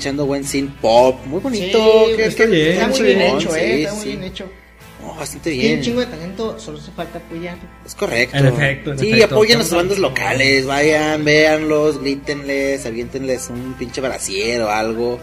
echando 0.03 0.25
buen 0.25 0.43
synth 0.43 0.73
pop, 0.81 1.25
muy 1.25 1.39
bonito. 1.39 2.05
Sí, 2.09 2.15
que- 2.17 2.25
está 2.25 2.43
que- 2.43 2.49
bien, 2.49 2.71
Está 2.73 2.87
muy 2.87 2.97
sí, 2.97 3.03
bien 3.03 3.21
hecho, 3.21 3.51
sí, 3.51 3.59
eh. 3.59 3.81
Está 3.83 3.93
muy 3.93 4.01
sí. 4.03 4.07
bien 4.09 4.23
hecho. 4.23 4.45
Oh, 5.05 5.15
bastante 5.15 5.49
Tiene 5.51 5.65
bien. 5.67 5.77
un 5.79 5.83
chingo 5.85 5.99
de 5.99 6.05
talento, 6.05 6.59
solo 6.59 6.77
hace 6.77 6.91
falta 6.91 7.17
apoyar. 7.17 7.57
Es 7.85 7.93
correcto. 7.95 8.37
En 8.37 8.45
efecto, 8.47 8.91
en 8.93 8.99
sí, 8.99 9.09
efecto. 9.11 9.35
apoyen 9.35 9.59
a 9.59 9.63
sus 9.63 9.73
bandas 9.73 9.97
locales, 9.99 10.65
vayan, 10.65 11.25
véanlos, 11.25 11.99
grítenles, 12.01 12.85
aviéntenles 12.85 13.49
un 13.49 13.73
pinche 13.73 13.99
brasier 13.99 14.61
o 14.61 14.69
algo. 14.69 15.19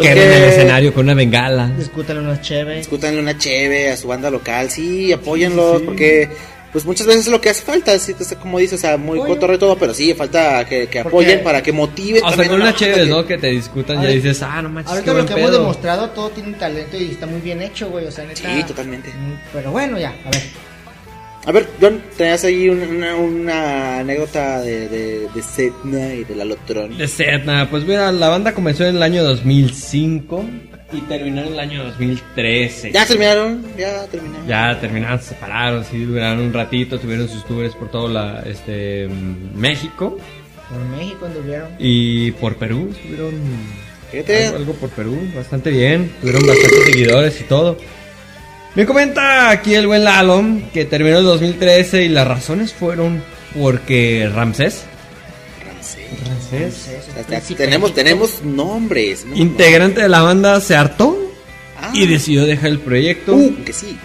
Que 0.00 0.10
en 0.12 0.18
el 0.18 0.44
escenario 0.44 0.94
con 0.94 1.04
una 1.04 1.14
bengala. 1.14 1.68
Discútale 1.76 2.20
unos 2.20 2.40
chéveres. 2.40 2.78
Discútanle 2.78 3.20
una 3.20 3.36
cheve 3.36 3.90
a 3.90 3.96
su 3.98 4.08
banda 4.08 4.30
local, 4.30 4.70
sí, 4.70 5.12
apóyenlos, 5.12 5.82
porque 5.82 6.28
pues 6.72 6.84
muchas 6.86 7.06
veces 7.06 7.26
es 7.26 7.30
lo 7.32 7.40
que 7.40 7.50
hace 7.50 7.62
falta, 7.62 7.98
sí, 7.98 8.14
o 8.18 8.24
sea, 8.24 8.38
como 8.38 8.58
dices, 8.58 8.78
o 8.78 8.80
sea, 8.80 8.96
muy 8.96 9.18
Apoyo. 9.18 9.34
cotorreo 9.34 9.56
y 9.56 9.58
todo, 9.58 9.76
pero 9.76 9.92
sí, 9.92 10.14
falta 10.14 10.64
que, 10.64 10.88
que 10.88 11.02
Porque- 11.02 11.08
apoyen 11.08 11.44
para 11.44 11.62
que 11.62 11.70
motiven. 11.72 12.24
O 12.24 12.32
sea, 12.32 12.44
la 12.46 12.54
una 12.54 12.74
chévere, 12.74 13.04
que- 13.04 13.10
¿no? 13.10 13.26
Que 13.26 13.36
te 13.38 13.48
discutan 13.48 14.02
y 14.02 14.06
dices, 14.16 14.42
ah, 14.42 14.62
no 14.62 14.70
manches, 14.70 14.90
qué 14.92 15.10
Ahorita 15.10 15.12
buen 15.12 15.26
lo 15.26 15.34
que 15.34 15.40
hemos 15.40 15.52
demostrado, 15.52 16.10
todo 16.10 16.30
tiene 16.30 16.48
un 16.48 16.54
talento 16.58 16.96
y 16.96 17.10
está 17.10 17.26
muy 17.26 17.40
bien 17.40 17.60
hecho, 17.62 17.90
güey. 17.90 18.06
O 18.06 18.10
sea, 18.10 18.24
neta. 18.24 18.40
Sí, 18.56 18.64
totalmente. 18.64 19.10
Mm, 19.10 19.34
Pero 19.52 19.70
bueno, 19.70 19.98
ya, 19.98 20.14
a 20.24 20.30
ver. 20.30 20.71
A 21.44 21.50
ver, 21.50 21.66
John, 21.80 22.00
tenías 22.16 22.44
ahí 22.44 22.68
un- 22.68 22.82
una, 22.82 23.16
una 23.16 23.98
anécdota 24.00 24.60
de, 24.62 24.88
de, 24.88 25.28
de 25.34 25.42
Setna 25.42 26.14
y 26.14 26.22
de 26.24 26.36
la 26.36 26.44
Lotrón. 26.44 26.96
De 26.96 27.08
Sedna, 27.08 27.68
pues 27.68 27.84
mira, 27.84 28.12
la 28.12 28.28
banda 28.28 28.52
comenzó 28.54 28.84
en 28.86 28.94
el 28.96 29.02
año 29.02 29.24
2005 29.24 30.44
y 30.92 31.00
terminó 31.02 31.40
en 31.42 31.48
el 31.54 31.58
año 31.58 31.82
2013. 31.84 32.92
Ya 32.92 33.04
terminaron, 33.06 33.64
ya 33.76 34.06
terminaron. 34.06 34.46
Ya 34.46 34.78
terminaron, 34.80 35.18
se 35.20 35.30
separaron, 35.30 35.84
sí, 35.84 36.04
duraron 36.04 36.38
un 36.44 36.52
ratito, 36.52 37.00
tuvieron 37.00 37.28
sus 37.28 37.44
tours 37.44 37.74
por 37.74 37.90
todo 37.90 38.08
la, 38.08 38.42
este, 38.46 39.08
México 39.54 40.18
Por 40.68 40.96
México 40.96 41.26
anduvieron. 41.26 41.68
y 41.78 42.30
por 42.32 42.54
Perú, 42.56 42.90
estuvieron 42.92 43.34
algo, 44.12 44.56
algo 44.58 44.72
por 44.74 44.90
Perú, 44.90 45.18
bastante 45.34 45.70
bien, 45.70 46.12
tuvieron 46.20 46.46
bastantes 46.46 46.84
seguidores 46.84 47.40
y 47.40 47.44
todo. 47.44 47.76
Me 48.74 48.86
comenta 48.86 49.50
aquí 49.50 49.74
el 49.74 49.86
buen 49.86 50.04
Lalo 50.04 50.42
que 50.72 50.84
terminó 50.86 51.18
el 51.18 51.24
2013 51.24 52.04
y 52.04 52.08
las 52.08 52.26
razones 52.26 52.72
fueron 52.72 53.22
porque 53.58 54.30
Ramsés, 54.34 54.84
Ramsés, 56.26 56.88
Ya- 57.28 57.40
ya 57.40 57.56
tenemos, 57.56 57.94
tenemos 57.94 58.42
nombres. 58.42 59.24
¿no? 59.26 59.36
integrante 59.36 60.02
de 60.02 60.08
la 60.08 60.22
banda, 60.22 60.60
se 60.60 60.74
hartó 60.76 61.18
Ah. 61.78 61.90
y 61.94 62.06
decidió 62.06 62.46
dejar 62.46 62.70
el 62.70 62.78
proyecto. 62.78 63.34
Uh, 63.34 63.56
que 63.64 63.72
sí. 63.72 63.98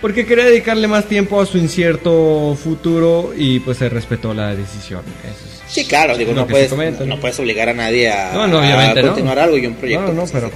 Porque 0.00 0.26
quería 0.26 0.44
dedicarle 0.46 0.88
más 0.88 1.04
tiempo 1.06 1.40
a 1.40 1.46
su 1.46 1.56
incierto 1.58 2.58
futuro 2.62 3.32
y 3.36 3.60
pues 3.60 3.78
se 3.78 3.88
respetó 3.88 4.34
la 4.34 4.54
decisión. 4.54 5.02
Eso 5.22 5.44
es 5.46 5.72
Sí, 5.72 5.86
claro, 5.86 6.18
digo, 6.18 6.34
no 6.34 6.46
puedes, 6.46 6.68
comenta, 6.68 7.00
no 7.04 7.14
¿no? 7.14 7.20
puedes 7.20 7.38
obligar 7.38 7.68
a 7.70 7.72
nadie 7.72 8.10
a, 8.10 8.32
No, 8.34 8.46
no, 8.46 8.58
obviamente 8.58 8.98
a 9.00 9.02
no. 9.04 9.08
continuar 9.10 9.38
algo 9.38 9.56
y 9.56 9.64
un 9.66 9.74
proyecto. 9.74 10.12
No, 10.12 10.26
pues, 10.26 10.32
pero, 10.32 10.50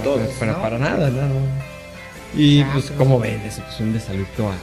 ¿no? 0.51 0.61
para 0.61 0.77
nada, 0.77 1.09
no. 1.09 1.66
Y 2.35 2.61
Ah, 2.61 2.69
pues, 2.73 2.85
pero- 2.85 2.97
como 2.97 3.19
ven, 3.19 3.39
pues, 3.41 3.79
un 3.79 3.93
desaluto 3.93 4.49
a, 4.49 4.55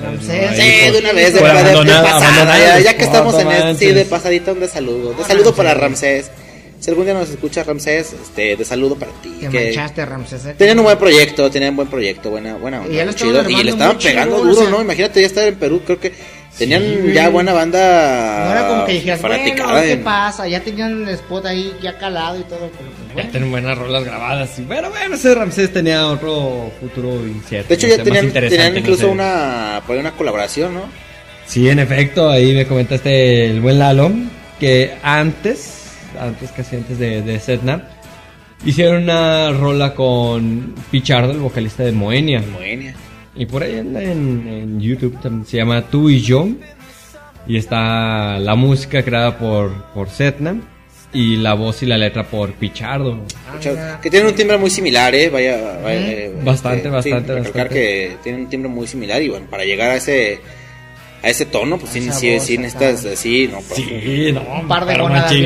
Ramsés. 0.00 0.56
Sí, 0.56 0.60
Ahí 0.62 0.90
de 0.92 0.98
una 1.00 1.12
vez, 1.12 1.34
de, 1.34 1.40
de- 1.40 1.84
de 1.84 2.02
pasada, 2.02 2.80
ya, 2.80 2.96
que 2.96 3.04
estamos 3.04 3.34
en 3.38 3.50
este, 3.50 3.86
sí, 3.88 3.92
de 3.92 4.04
pasadita, 4.04 4.52
un 4.52 4.60
de 4.60 4.68
saludo. 4.68 5.12
De 5.14 5.24
saludo 5.24 5.54
para 5.54 5.74
Ramsés. 5.74 6.30
Si 6.78 6.90
algún 6.90 7.06
día 7.06 7.14
nos 7.14 7.30
escucha 7.30 7.64
Ramsés, 7.64 8.12
este, 8.12 8.54
de 8.54 8.64
saludo 8.64 8.96
para 8.96 9.10
ti. 9.22 9.30
Te 9.40 9.48
que 9.48 9.64
manchaste, 9.66 10.04
Ramsés. 10.04 10.44
¿eh? 10.46 10.54
tenían 10.58 10.78
un 10.78 10.84
buen 10.84 10.98
proyecto, 10.98 11.50
tenían 11.50 11.70
un 11.70 11.76
buen 11.76 11.88
proyecto, 11.88 12.30
buena, 12.30 12.54
buena 12.56 12.82
onda, 12.82 12.92
Y 12.92 12.96
ya 12.96 13.12
chido, 13.14 13.48
y 13.48 13.62
le 13.64 13.70
estaban 13.70 13.98
pegando 13.98 14.38
duro, 14.38 14.50
o 14.52 14.54
sea. 14.54 14.70
¿no? 14.70 14.82
Imagínate 14.82 15.20
ya 15.22 15.26
estar 15.26 15.48
en 15.48 15.54
Perú, 15.56 15.80
creo 15.86 15.98
que 15.98 16.12
tenían 16.58 17.12
ya 17.14 17.30
buena 17.30 17.52
banda 17.54 18.44
No 18.44 18.52
era 18.52 18.68
como 18.68 18.84
que 18.84 18.92
dijeras, 18.92 19.20
bueno, 19.22 19.36
¿qué 19.82 19.92
en- 19.92 20.04
pasa? 20.04 20.46
Ya 20.46 20.60
tenían 20.60 21.02
el 21.08 21.14
spot 21.14 21.46
ahí 21.46 21.72
ya 21.82 21.96
calado 21.98 22.38
y 22.38 22.42
todo. 22.42 22.58
Pero 22.60 22.90
pues, 22.90 23.05
Ya 23.16 23.30
tienen 23.30 23.50
buenas 23.50 23.78
rolas 23.78 24.04
grabadas. 24.04 24.60
Bueno, 24.66 24.90
bueno, 24.90 25.14
ese 25.14 25.34
Ramsés 25.34 25.72
tenía 25.72 26.06
otro 26.06 26.70
futuro 26.80 27.26
incierto. 27.26 27.68
De 27.68 27.74
hecho, 27.74 27.86
ya 27.86 28.02
tenían, 28.02 28.32
no 28.72 28.78
incluso 28.78 29.02
sé. 29.02 29.06
una, 29.06 29.82
ahí 29.88 29.98
una 29.98 30.12
colaboración, 30.12 30.74
¿no? 30.74 30.82
Sí, 31.46 31.68
en 31.68 31.78
efecto, 31.78 32.28
ahí 32.30 32.54
me 32.54 32.66
comentaste 32.66 33.50
el 33.50 33.60
buen 33.60 33.78
Lalo 33.78 34.10
que 34.58 34.94
antes, 35.02 35.92
antes 36.18 36.50
casi 36.50 36.76
antes 36.76 36.98
de, 36.98 37.22
de 37.22 37.38
Setna, 37.38 37.88
hicieron 38.64 39.04
una 39.04 39.50
rola 39.52 39.94
con 39.94 40.74
Pichardo, 40.90 41.32
el 41.32 41.38
vocalista 41.38 41.84
de 41.84 41.92
Moenia. 41.92 42.42
Moenia. 42.52 42.94
Y 43.34 43.46
por 43.46 43.62
ahí 43.62 43.78
anda 43.78 44.02
en, 44.02 44.48
en 44.48 44.80
YouTube 44.80 45.20
también 45.20 45.46
se 45.46 45.58
llama 45.58 45.82
Tú 45.82 46.10
y 46.10 46.20
Yo. 46.20 46.48
Y 47.48 47.56
está 47.56 48.38
la 48.40 48.56
música 48.56 49.04
creada 49.04 49.38
por, 49.38 49.72
por 49.92 50.08
Setna 50.10 50.56
y 51.16 51.36
la 51.36 51.54
voz 51.54 51.82
y 51.82 51.86
la 51.86 51.96
letra 51.98 52.24
por 52.24 52.52
Pichardo. 52.52 53.18
Muchas- 53.52 53.98
que 54.00 54.10
tienen 54.10 54.28
un 54.28 54.34
timbre 54.34 54.58
muy 54.58 54.70
similar, 54.70 55.14
¿eh? 55.14 55.30
Vaya, 55.30 55.78
vaya, 55.82 56.00
eh, 56.12 56.32
Bastante, 56.42 56.82
sí, 56.84 56.88
bastante, 56.90 57.34
recalcar 57.34 57.44
bastante. 57.64 57.74
que 57.74 58.16
tienen 58.22 58.42
un 58.42 58.48
timbre 58.48 58.68
muy 58.70 58.86
similar 58.86 59.22
y 59.22 59.28
bueno, 59.28 59.46
para 59.50 59.64
llegar 59.64 59.90
a 59.90 59.96
ese 59.96 60.38
a 61.22 61.28
ese 61.30 61.46
tono, 61.46 61.78
pues 61.78 61.90
sí, 61.92 62.00
sí, 62.12 62.34
voz 62.34 62.42
sí 62.44 62.58
necesitas, 62.58 63.18
sí, 63.18 63.48
no, 63.50 63.60
pues, 63.60 63.80
Sí, 63.80 64.30
no, 64.32 64.42
Un 64.60 64.68
par 64.68 64.84
de 64.86 64.94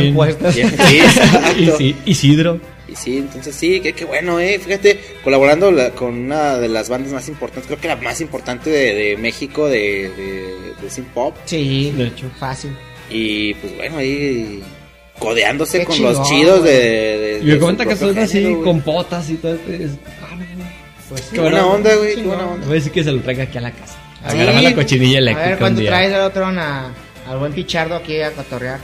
bien 0.02 0.14
puestas. 0.14 0.54
sí, 0.54 0.62
sí, 0.62 1.70
sí, 1.78 1.96
Isidro. 2.04 2.60
Y 2.88 2.96
sí, 2.96 3.18
entonces 3.18 3.54
sí, 3.54 3.78
qué, 3.80 3.92
qué 3.92 4.04
bueno, 4.04 4.40
eh. 4.40 4.58
Fíjate, 4.58 4.98
colaborando 5.22 5.70
la- 5.70 5.90
con 5.90 6.12
una 6.12 6.58
de 6.58 6.68
las 6.68 6.88
bandas 6.88 7.12
más 7.12 7.28
importantes, 7.28 7.68
creo 7.68 7.80
que 7.80 7.86
la 7.88 7.94
más 7.96 8.20
importante 8.20 8.68
de, 8.68 8.94
de 8.94 9.16
México 9.16 9.68
de, 9.68 10.10
de, 10.10 10.74
de 10.82 10.90
synth 10.90 11.06
pop. 11.14 11.36
Sí, 11.44 11.92
De 11.96 12.08
hecho. 12.08 12.28
fácil. 12.38 12.72
Y 13.08 13.54
pues 13.54 13.74
bueno, 13.76 13.98
ahí 13.98 14.60
codeándose 15.20 15.78
Qué 15.78 15.84
con 15.84 15.94
chingón, 15.96 16.14
los 16.14 16.28
chidos 16.28 16.64
de, 16.64 16.70
de- 16.72 17.38
Y 17.40 17.44
me 17.44 17.50
de 17.50 17.54
su 17.54 17.60
comenta 17.60 17.86
que 17.86 17.94
son 17.96 18.18
así 18.18 18.42
güey. 18.42 18.62
con 18.64 18.80
potas 18.80 19.30
y 19.30 19.34
todo. 19.34 19.54
es- 19.54 19.92
ah, 20.22 20.34
no, 20.34 20.36
no. 20.64 20.70
Pues 21.08 21.20
sí. 21.22 21.28
Qué 21.34 21.40
buena 21.40 21.64
onda, 21.66 21.94
güey, 21.94 22.14
qué 22.16 22.22
buena 22.22 22.46
onda. 22.46 22.66
Voy 22.66 22.72
a 22.72 22.74
decir 22.76 22.90
que 22.92 23.04
se 23.04 23.12
lo 23.12 23.20
traiga 23.20 23.44
aquí 23.44 23.58
a 23.58 23.60
la 23.60 23.70
casa. 23.70 23.94
Sí. 24.28 24.36
Agarrame 24.40 24.62
la 24.62 24.74
cochinilla 24.74 25.16
A 25.16 25.20
eléctrica. 25.20 25.44
ver, 25.46 25.54
un 25.54 25.58
cuando 25.60 25.80
día. 25.80 25.90
traes 25.90 26.12
al 26.14 26.20
otro 26.22 26.46
a, 26.46 26.92
al 27.28 27.38
buen 27.38 27.52
Pichardo 27.52 27.94
aquí 27.96 28.20
a 28.20 28.32
cotorrear, 28.32 28.78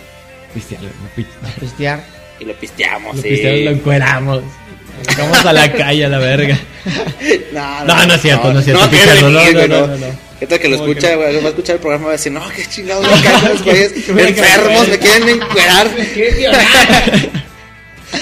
Pistearlo, 0.55 0.89
no, 0.89 1.09
pi- 1.17 1.27
a 1.43 1.61
pistear. 1.61 2.05
Y 2.41 2.45
lo 2.45 2.55
pisteamos, 2.55 3.17
Lo 3.17 3.23
sí. 3.23 3.29
pisteamos, 3.29 3.61
lo 3.65 3.71
encueramos. 3.73 4.43
Lo 4.43 5.05
sacamos 5.13 5.45
a 5.45 5.53
la 5.53 5.73
calle 5.73 6.05
a 6.05 6.09
la 6.09 6.19
verga. 6.19 6.59
No, 7.53 7.85
No, 7.85 8.07
no 8.07 8.15
es 8.15 8.23
cierto, 8.23 8.53
no 8.53 8.59
es 8.61 8.65
cierto, 8.65 8.85
No, 8.85 8.91
Pichardo, 8.91 9.31
no, 9.31 9.53
no, 9.53 9.87
no, 9.87 9.97
no. 9.97 10.26
No, 10.37 10.37
no. 10.37 10.41
¿Qué 10.41 10.47
tal 10.47 10.61
que 10.61 10.69
lo 10.69 10.79
¿Cómo 10.79 10.91
escucha, 10.91 11.11
que? 11.11 11.17
Va 11.17 11.27
a 11.27 11.49
escuchar 11.49 11.77
el 11.77 11.81
programa 11.81 12.03
y 12.03 12.07
va 12.07 12.11
a 12.11 12.13
decir, 12.13 12.33
no, 12.33 12.43
qué 12.55 12.67
chingados, 12.67 13.03
me 13.11 13.23
caen 13.23 13.49
los 13.49 13.65
güeyes 13.65 14.09
me 14.09 14.29
enfermos, 14.29 14.89
me 14.89 14.99
quieren 14.99 15.29
encuerar. 15.29 15.87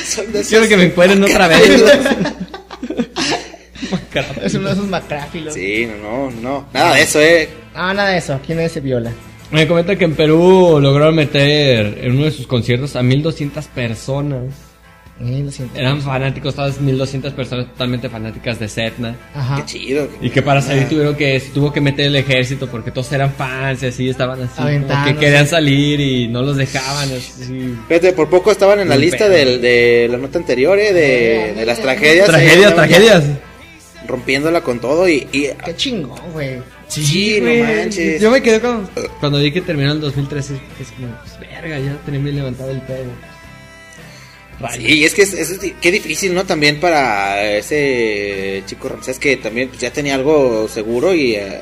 Son 0.06 0.32
de 0.32 0.42
Quiero 0.42 0.68
que 0.68 0.76
me 0.76 0.84
encueren 0.84 1.22
otra 1.22 1.48
vez. 1.48 1.82
Es 4.42 4.54
uno 4.54 4.68
de 4.68 4.74
esos 4.74 4.86
macráfilos. 4.86 5.54
Sí, 5.54 5.86
no, 5.86 5.96
no, 5.96 6.30
no. 6.40 6.68
Nada 6.72 6.94
de 6.94 7.02
eso, 7.02 7.20
eh. 7.20 7.48
No, 7.74 7.92
nada 7.92 8.10
de 8.10 8.18
eso. 8.18 8.38
¿Quién 8.46 8.60
es 8.60 8.70
ese 8.70 8.80
viola? 8.80 9.10
Me 9.50 9.66
comenta 9.66 9.96
que 9.96 10.04
en 10.04 10.14
Perú 10.14 10.78
lograron 10.80 11.16
meter 11.16 11.98
en 12.00 12.12
uno 12.12 12.24
de 12.24 12.30
sus 12.30 12.46
conciertos 12.46 12.94
a 12.96 13.02
1200 13.02 13.66
personas. 13.66 14.44
Eh, 15.20 15.42
lo 15.44 15.50
siento. 15.52 15.78
Eran 15.78 16.02
fanáticos, 16.02 16.56
todas 16.56 16.80
1200 16.80 17.32
personas 17.34 17.66
totalmente 17.68 18.08
fanáticas 18.08 18.58
de 18.58 18.68
Setna. 18.68 19.14
Ajá. 19.32 19.56
Qué 19.56 19.64
chido. 19.64 20.08
Y 20.20 20.30
que 20.30 20.42
para 20.42 20.60
salir 20.60 20.82
Ah. 20.84 20.88
tuvieron 20.88 21.14
que, 21.14 21.40
tuvo 21.54 21.72
que 21.72 21.80
meter 21.80 22.06
el 22.06 22.16
ejército 22.16 22.66
porque 22.66 22.90
todos 22.90 23.12
eran 23.12 23.32
fans 23.32 23.82
y 23.84 23.86
así 23.86 24.08
estaban 24.08 24.42
así. 24.42 24.60
Como 24.60 25.04
que 25.04 25.16
querían 25.16 25.46
salir 25.46 26.00
y 26.00 26.26
no 26.26 26.42
los 26.42 26.56
dejaban. 26.56 27.08
Así. 27.12 27.74
Fíjate, 27.86 28.12
por 28.12 28.28
poco 28.28 28.50
estaban 28.50 28.80
en 28.80 28.88
la 28.88 28.96
Un 28.96 29.00
lista 29.02 29.28
del, 29.28 29.60
de 29.60 30.08
la 30.10 30.16
nota 30.18 30.38
anterior, 30.38 30.76
eh, 30.80 30.92
de, 30.92 31.54
de 31.54 31.64
las 31.66 31.78
tragedias. 31.80 32.26
Tragedias, 32.26 32.72
eh, 32.72 32.74
tragedias. 32.74 33.24
Rompiéndola 34.06 34.60
con 34.62 34.80
todo 34.80 35.08
y, 35.08 35.26
y 35.32 35.48
Qué 35.64 35.76
chingón, 35.76 36.18
güey. 36.32 36.58
Sí, 36.88 37.38
no 37.40 37.46
güey. 37.46 37.62
manches. 37.62 38.20
Yo 38.20 38.30
me 38.30 38.42
quedé 38.42 38.60
cuando, 38.60 38.90
cuando 39.20 39.38
vi 39.38 39.50
que 39.50 39.60
terminó 39.62 39.92
el 39.92 40.00
2013. 40.00 40.54
Es 40.80 40.90
como, 40.90 41.08
pues, 41.22 41.38
verga, 41.40 41.78
ya 41.78 41.96
tenía 42.04 42.20
bien 42.20 42.36
levantado 42.36 42.70
el 42.70 42.80
pedo. 42.82 43.04
Rayos. 44.61 44.84
Sí, 44.84 45.05
es 45.05 45.14
que 45.14 45.22
es, 45.22 45.34
es- 45.34 45.59
qué 45.80 45.90
difícil, 45.90 46.34
¿no? 46.34 46.44
También 46.44 46.80
para 46.80 47.42
ese 47.44 48.62
chico 48.66 48.88
Ramsés 48.88 49.18
que 49.18 49.36
también 49.36 49.68
pues, 49.68 49.80
ya 49.80 49.90
tenía 49.92 50.14
algo 50.14 50.68
seguro 50.68 51.12
y 51.14 51.34
eh, 51.34 51.61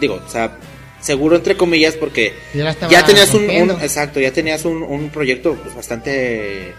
digo, 0.00 0.20
o 0.26 0.30
sea, 0.30 0.56
seguro 1.00 1.36
entre 1.36 1.56
comillas 1.56 1.94
porque 1.96 2.34
Ya 2.54 3.04
tenías 3.04 3.32
un, 3.34 3.50
exacto, 3.82 4.20
ya 4.20 4.32
tenías 4.32 4.64
un, 4.64 4.82
un 4.82 5.10
proyecto 5.10 5.54
pues 5.62 5.74
bastante 5.74 6.72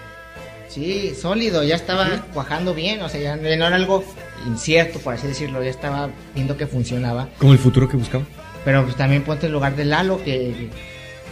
Sí, 0.70 1.14
sólido. 1.20 1.64
Ya 1.64 1.76
estaba 1.76 2.26
cuajando 2.34 2.74
bien. 2.74 3.02
O 3.02 3.08
sea, 3.08 3.22
ya 3.22 3.36
no 3.38 3.48
era 3.48 3.68
algo 3.68 4.04
incierto, 4.46 5.00
por 5.00 5.14
así 5.14 5.26
decirlo. 5.26 5.64
Ya 5.64 5.70
estaba 5.70 6.10
viendo 6.34 6.58
que 6.58 6.68
funcionaba. 6.68 7.30
Como 7.38 7.54
el 7.54 7.60
futuro 7.60 7.88
que 7.88 7.96
buscaba. 7.96 8.26
Pero 8.66 8.84
pues 8.84 8.98
también 8.98 9.24
ponte 9.24 9.46
el 9.46 9.54
lugar 9.54 9.78
de 9.78 9.86
Lalo, 9.86 10.22
que, 10.22 10.68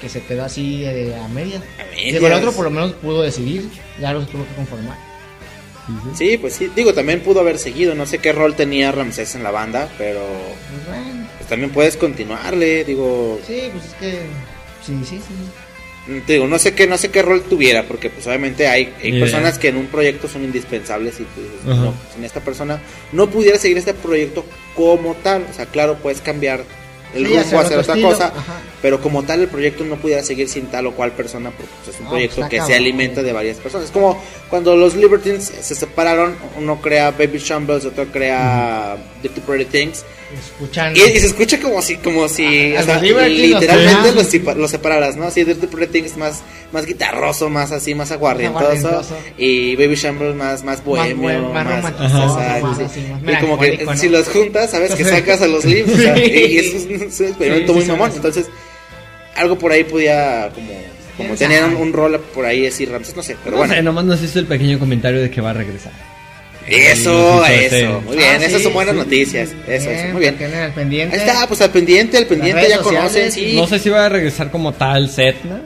que 0.03 0.09
se 0.09 0.21
quedó 0.21 0.43
así 0.43 0.83
eh, 0.83 1.15
a 1.15 1.27
medias. 1.29 1.63
a 1.79 1.85
medias. 1.85 2.13
Digo, 2.13 2.27
el 2.27 2.33
otro 2.33 2.51
por 2.51 2.65
lo 2.65 2.71
menos 2.71 2.91
pudo 2.93 3.21
decidir. 3.21 3.69
Lalo 3.99 4.21
se 4.25 4.31
tuvo 4.31 4.45
que 4.45 4.53
conformar. 4.53 4.97
Sí, 6.15 6.37
pues 6.37 6.53
sí, 6.53 6.69
digo, 6.75 6.93
también 6.93 7.21
pudo 7.21 7.41
haber 7.41 7.59
seguido, 7.59 7.93
no 7.93 8.05
sé 8.05 8.19
qué 8.19 8.31
rol 8.31 8.55
tenía 8.55 8.91
Ramsés 8.91 9.35
en 9.35 9.43
la 9.43 9.51
banda, 9.51 9.89
pero 9.97 10.21
Pues 10.21 10.87
bueno, 10.87 11.27
pues, 11.37 11.49
también 11.49 11.71
puedes 11.71 11.97
continuarle, 11.97 12.85
digo, 12.85 13.39
sí, 13.45 13.63
pues 13.71 13.85
es 13.85 13.93
que. 13.95 14.11
Sí, 14.85 14.99
sí, 15.03 15.17
sí. 15.17 16.21
Te 16.25 16.33
digo, 16.33 16.47
no 16.47 16.59
sé 16.59 16.73
qué, 16.73 16.85
no 16.85 16.97
sé 16.97 17.11
qué 17.11 17.21
rol 17.21 17.43
tuviera, 17.43 17.83
porque 17.83 18.09
pues 18.09 18.27
obviamente 18.27 18.67
hay, 18.67 18.87
personas 19.19 19.57
que 19.57 19.69
en 19.69 19.77
un 19.77 19.87
proyecto 19.87 20.27
son 20.27 20.43
indispensables 20.43 21.19
y 21.21 21.23
tú 21.23 21.41
dices, 21.41 21.59
Ajá. 21.65 21.75
no, 21.75 21.93
sin 22.13 22.25
esta 22.25 22.41
persona 22.41 22.81
no 23.13 23.29
pudiera 23.29 23.57
seguir 23.57 23.77
este 23.77 23.93
proyecto 23.93 24.43
como 24.75 25.15
tal. 25.15 25.45
O 25.49 25.53
sea, 25.53 25.65
claro, 25.65 25.97
puedes 26.01 26.19
cambiar 26.19 26.65
el 27.15 27.27
Sí, 27.27 27.33
rumbo, 27.33 27.57
otro 27.57 27.79
otra 27.79 27.93
estilo, 27.93 28.09
cosa, 28.09 28.27
ajá. 28.27 28.61
pero 28.81 29.01
como 29.01 29.23
tal 29.23 29.41
el 29.41 29.47
proyecto 29.47 29.83
no 29.83 29.95
pudiera 29.97 30.23
seguir 30.23 30.49
sin 30.49 30.65
tal 30.67 30.87
o 30.87 30.91
cual 30.93 31.11
persona, 31.11 31.51
porque 31.51 31.71
pues, 31.83 31.95
es 31.95 31.99
un 31.99 32.05
No, 32.05 32.11
proyecto 32.11 32.35
está 32.43 32.49
que 32.49 32.61
se 32.61 32.75
alimenta 32.75 33.21
de 33.23 33.33
varias 33.33 33.57
personas. 33.57 33.85
Es 33.87 33.91
como 33.91 34.21
cuando 34.49 34.75
los 34.75 34.95
Libertines 34.95 35.45
se 35.61 35.75
separaron, 35.75 36.35
uno 36.57 36.81
crea 36.81 37.11
Baby 37.11 37.37
Shambles, 37.39 37.85
otro 37.85 38.05
crea 38.07 38.97
Dirty 39.21 39.41
Pretty 39.41 39.65
Things. 39.65 40.03
Escuchan. 40.37 40.95
Y, 40.95 40.99
y 41.01 41.19
se 41.19 41.27
escucha 41.27 41.59
como 41.59 41.81
si, 41.81 41.97
como 41.97 42.27
si 42.27 42.73
o 42.75 42.83
sea, 42.83 43.01
los 43.01 43.29
literalmente 43.29 44.11
los, 44.13 44.57
los 44.57 44.71
separaras, 44.71 45.15
¿no? 45.15 45.25
Así 45.25 45.43
Dirty 45.43 45.67
Pretty 45.67 45.91
Things 45.91 46.17
más, 46.17 46.41
más 46.71 46.85
guitarroso, 46.85 47.49
más 47.49 47.71
así, 47.71 47.95
más 47.95 48.11
aguardientoso. 48.11 49.03
Y 49.37 49.75
Baby 49.75 49.95
Shambles 49.95 50.35
más, 50.35 50.63
más 50.63 50.83
bohemio, 50.83 51.49
más 51.49 51.65
más, 51.65 51.75
romántico, 51.75 52.03
exacto, 52.05 52.67
más 52.67 52.77
sí. 52.77 52.83
así, 52.83 52.99
más 53.23 53.33
Y 53.33 53.41
como 53.41 53.59
que 53.59 53.85
si 53.95 54.09
los 54.09 54.27
juntas, 54.29 54.71
sabes 54.71 54.95
que 54.95 55.03
sacas 55.05 55.41
a 55.41 55.47
los 55.47 55.63
Lips. 55.65 55.93
o 55.93 55.97
sea, 55.97 56.17
y 56.17 56.57
es 56.57 56.73
un, 56.73 56.91
es 57.01 57.19
un 57.19 57.27
experimento 57.27 57.67
Sí, 57.67 57.73
muy 57.73 57.83
sí, 57.83 57.91
mamón. 57.91 58.11
sí. 58.11 58.17
Entonces, 58.17 58.45
algo 59.35 59.57
por 59.57 59.71
ahí 59.71 59.83
podía 59.83 60.49
como, 60.53 60.73
como 61.17 61.35
¿Quién 61.35 61.49
tener 61.49 61.63
un, 61.63 61.93
rol 61.93 62.19
por 62.33 62.45
ahí 62.45 62.67
así 62.67 62.85
Ramses, 62.85 63.15
no 63.15 63.23
sé, 63.23 63.35
pero 63.43 63.51
no 63.51 63.57
bueno. 63.59 63.73
sé, 63.73 63.81
nomás 63.81 64.05
nos 64.05 64.21
hizo 64.21 64.39
el 64.39 64.45
pequeño 64.45 64.79
comentario 64.79 65.21
de 65.21 65.29
que 65.31 65.41
va 65.41 65.51
a 65.51 65.53
regresar. 65.53 65.91
Eso, 66.67 67.45
eso, 67.45 68.01
muy 68.01 68.17
bien, 68.17 68.29
Ah, 68.31 68.35
esas 68.37 68.57
sí, 68.59 68.63
son 68.63 68.73
buenas 68.73 68.93
sí. 68.95 68.99
noticias. 68.99 69.49
Eso, 69.67 69.89
eso, 69.89 70.07
muy 70.13 70.21
bien. 70.21 70.37
al 70.55 70.73
pendiente. 70.73 71.15
Ahí 71.19 71.27
está, 71.27 71.47
pues 71.47 71.61
al 71.61 71.71
pendiente, 71.71 72.17
al 72.17 72.25
pendiente 72.25 72.67
ya 72.69 72.77
conocen, 72.79 73.07
sociales, 73.31 73.33
sí. 73.33 73.55
No 73.55 73.67
sé 73.67 73.79
si 73.79 73.89
va 73.89 74.05
a 74.05 74.09
regresar 74.09 74.49
como 74.51 74.71
tal 74.73 75.09
Setna. 75.09 75.61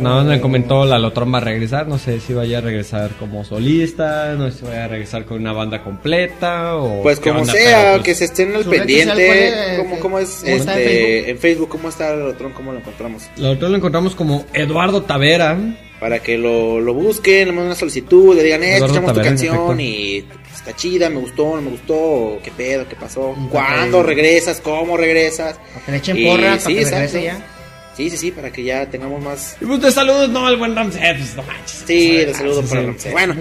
No, 0.00 0.22
me 0.22 0.40
comentó 0.40 0.84
la 0.84 0.98
Lotron 0.98 1.32
va 1.32 1.38
a 1.38 1.40
regresar. 1.40 1.88
No 1.88 1.98
sé 1.98 2.20
si 2.20 2.34
vaya 2.34 2.58
a 2.58 2.60
regresar 2.60 3.10
como 3.18 3.44
solista. 3.44 4.34
No 4.34 4.50
sé 4.50 4.58
si 4.58 4.64
vaya 4.66 4.84
a 4.84 4.88
regresar 4.88 5.24
con 5.24 5.40
una 5.40 5.52
banda 5.52 5.82
completa. 5.82 6.76
O 6.76 7.02
Pues 7.02 7.18
como 7.18 7.40
onda, 7.40 7.52
sea, 7.52 7.92
pues, 7.94 8.02
que 8.04 8.14
se 8.14 8.26
estén 8.26 8.54
al 8.54 8.64
¿Su 8.64 8.70
red 8.70 8.80
social 8.80 9.16
pendiente. 9.16 9.72
es? 9.72 9.78
¿Cómo, 9.78 9.98
cómo 9.98 10.18
es? 10.18 10.40
¿Cómo 10.44 10.56
está 10.56 10.74
en 10.74 10.78
este, 10.80 10.94
Facebook? 10.94 11.28
en 11.30 11.38
Facebook, 11.38 11.68
¿cómo 11.70 11.88
está 11.88 12.12
el 12.14 12.20
Lotron? 12.20 12.52
¿Cómo 12.52 12.72
lo 12.72 12.78
encontramos? 12.78 13.22
La 13.36 13.48
Lotron 13.48 13.72
lo 13.72 13.78
encontramos 13.78 14.14
como 14.14 14.44
Eduardo 14.52 15.02
Tavera. 15.02 15.56
Para 16.00 16.20
que 16.20 16.38
lo, 16.38 16.80
lo 16.80 16.94
busquen, 16.94 17.48
le 17.48 17.52
manden 17.52 17.66
una 17.66 17.74
solicitud, 17.74 18.36
le 18.36 18.42
digan, 18.44 18.62
eh, 18.62 18.76
Eduardo 18.76 18.94
escuchamos 18.94 19.14
tu 19.14 19.22
canción 19.22 19.80
y 19.80 20.24
está 20.54 20.74
chida, 20.76 21.10
me 21.10 21.18
gustó, 21.18 21.56
no 21.56 21.62
me 21.62 21.70
gustó, 21.70 22.38
qué 22.44 22.52
pedo, 22.52 22.88
qué 22.88 22.94
pasó, 22.94 23.34
cuándo 23.50 24.02
regresas, 24.02 24.60
cómo 24.60 24.96
regresas. 24.96 25.58
Para 25.74 25.84
que 25.84 25.90
le 25.90 25.98
echen 25.98 26.16
Y 26.16 26.24
porra, 26.26 26.42
para 26.50 26.60
sí, 26.60 26.74
que 26.74 26.84
regrese 26.84 27.18
exacto. 27.18 27.20
ya. 27.20 27.54
Sí, 27.96 28.10
sí, 28.10 28.16
sí, 28.16 28.30
para 28.30 28.52
que 28.52 28.62
ya 28.62 28.86
tengamos 28.86 29.20
más. 29.20 29.56
Y 29.60 29.64
pues 29.64 29.80
de 29.80 29.90
saludos, 29.90 30.28
no, 30.28 30.48
el 30.48 30.56
buen 30.56 30.76
Ramsey. 30.76 31.00
Pues 31.16 31.34
no 31.34 31.42
manches. 31.42 31.82
Sí, 31.84 32.16
de 32.18 32.32
saludo 32.32 32.62
sí, 32.62 32.68
para 32.68 32.80
sí. 32.80 32.86
Ramsey. 32.86 33.12
Bueno, 33.12 33.34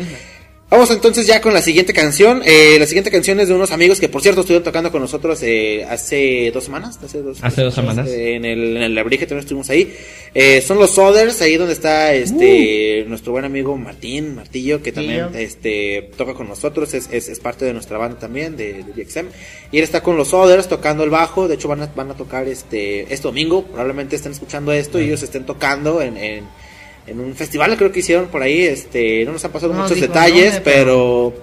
vamos 0.69 0.91
entonces 0.91 1.25
ya 1.25 1.41
con 1.41 1.53
la 1.53 1.61
siguiente 1.61 1.93
canción. 1.93 2.41
Eh, 2.45 2.77
la 2.79 2.85
siguiente 2.85 3.09
canción 3.09 3.39
es 3.39 3.47
de 3.47 3.53
unos 3.53 3.71
amigos 3.71 3.99
que, 3.99 4.09
por 4.09 4.21
cierto, 4.21 4.41
estuvieron 4.41 4.63
tocando 4.63 4.91
con 4.91 5.01
nosotros 5.01 5.41
eh, 5.43 5.85
hace 5.89 6.51
dos 6.53 6.63
semanas. 6.65 6.99
Hace 7.03 7.21
dos, 7.21 7.37
Hace 7.41 7.61
dos 7.63 7.73
semanas. 7.73 8.07
eh, 8.07 8.35
en 8.35 8.45
el, 8.45 8.77
en 8.77 8.83
el 8.83 8.97
abril 8.97 9.19
también 9.19 9.39
estuvimos 9.39 9.69
ahí. 9.69 9.95
Eh, 10.33 10.61
son 10.61 10.77
los 10.77 10.97
Others, 10.97 11.41
ahí 11.41 11.55
donde 11.55 11.73
está 11.73 12.13
este 12.13 13.05
nuestro 13.07 13.31
buen 13.31 13.45
amigo 13.45 13.75
Martín 13.77 14.35
Martillo, 14.35 14.83
que 14.83 14.91
también 14.91 15.29
este 15.35 16.11
toca 16.17 16.33
con 16.33 16.47
nosotros, 16.47 16.93
es, 16.93 17.09
es, 17.11 17.29
es 17.29 17.39
parte 17.39 17.65
de 17.65 17.73
nuestra 17.73 17.97
banda 17.97 18.19
también, 18.19 18.55
de, 18.57 18.83
de 18.83 19.03
DXM. 19.03 19.27
Y 19.71 19.77
él 19.77 19.83
está 19.83 20.01
con 20.01 20.17
los 20.17 20.33
Others 20.33 20.67
tocando 20.67 21.03
el 21.03 21.09
bajo. 21.09 21.47
De 21.47 21.55
hecho, 21.55 21.67
van 21.67 21.81
a, 21.81 21.87
van 21.95 22.11
a 22.11 22.13
tocar 22.15 22.47
este, 22.47 23.01
este 23.03 23.23
domingo. 23.23 23.63
Probablemente 23.63 24.15
estén 24.15 24.33
escuchando 24.33 24.71
esto 24.73 24.99
y 24.99 25.05
ellos 25.05 25.23
estén 25.23 25.45
tocando 25.45 26.01
en, 26.01 26.17
en, 26.17 26.43
en 27.07 27.19
un 27.19 27.35
festival, 27.35 27.75
creo 27.77 27.91
que 27.91 27.99
hicieron 27.99 28.27
por 28.27 28.41
ahí. 28.41 28.61
Este, 28.61 29.23
no 29.25 29.31
nos 29.33 29.43
han 29.45 29.51
pasado 29.51 29.73
No 29.73 29.79
muchos 29.83 29.95
dijo 29.95 30.07
detalles, 30.07 30.53
pero 30.63 31.33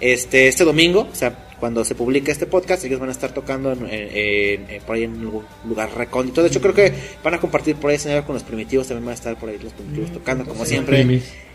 este, 0.00 0.48
este 0.48 0.64
domingo, 0.64 1.08
o 1.12 1.14
sea, 1.14 1.44
cuando 1.58 1.84
se 1.84 1.96
publique 1.96 2.30
este 2.30 2.46
podcast, 2.46 2.84
ellos 2.84 3.00
van 3.00 3.08
a 3.08 3.12
estar 3.12 3.34
tocando 3.34 3.72
en, 3.72 3.80
en- 3.90 4.80
por 4.86 4.94
ahí 4.94 5.02
en 5.04 5.20
algún 5.20 5.42
lugar 5.68 5.90
recóndito. 5.96 6.40
De 6.40 6.48
hecho, 6.48 6.60
creo 6.60 6.72
que 6.72 6.92
van 7.24 7.34
a 7.34 7.40
compartir 7.40 7.74
por 7.74 7.90
ahí 7.90 7.96
escenario 7.96 8.24
con 8.24 8.34
los 8.34 8.44
primitivos. 8.44 8.86
También 8.86 9.06
van 9.06 9.12
a 9.12 9.16
estar 9.16 9.36
por 9.36 9.48
ahí 9.48 9.58
los 9.62 9.72
primitivos 9.72 10.12
tocando, 10.12 10.44
como 10.44 10.64
siempre. 10.64 10.98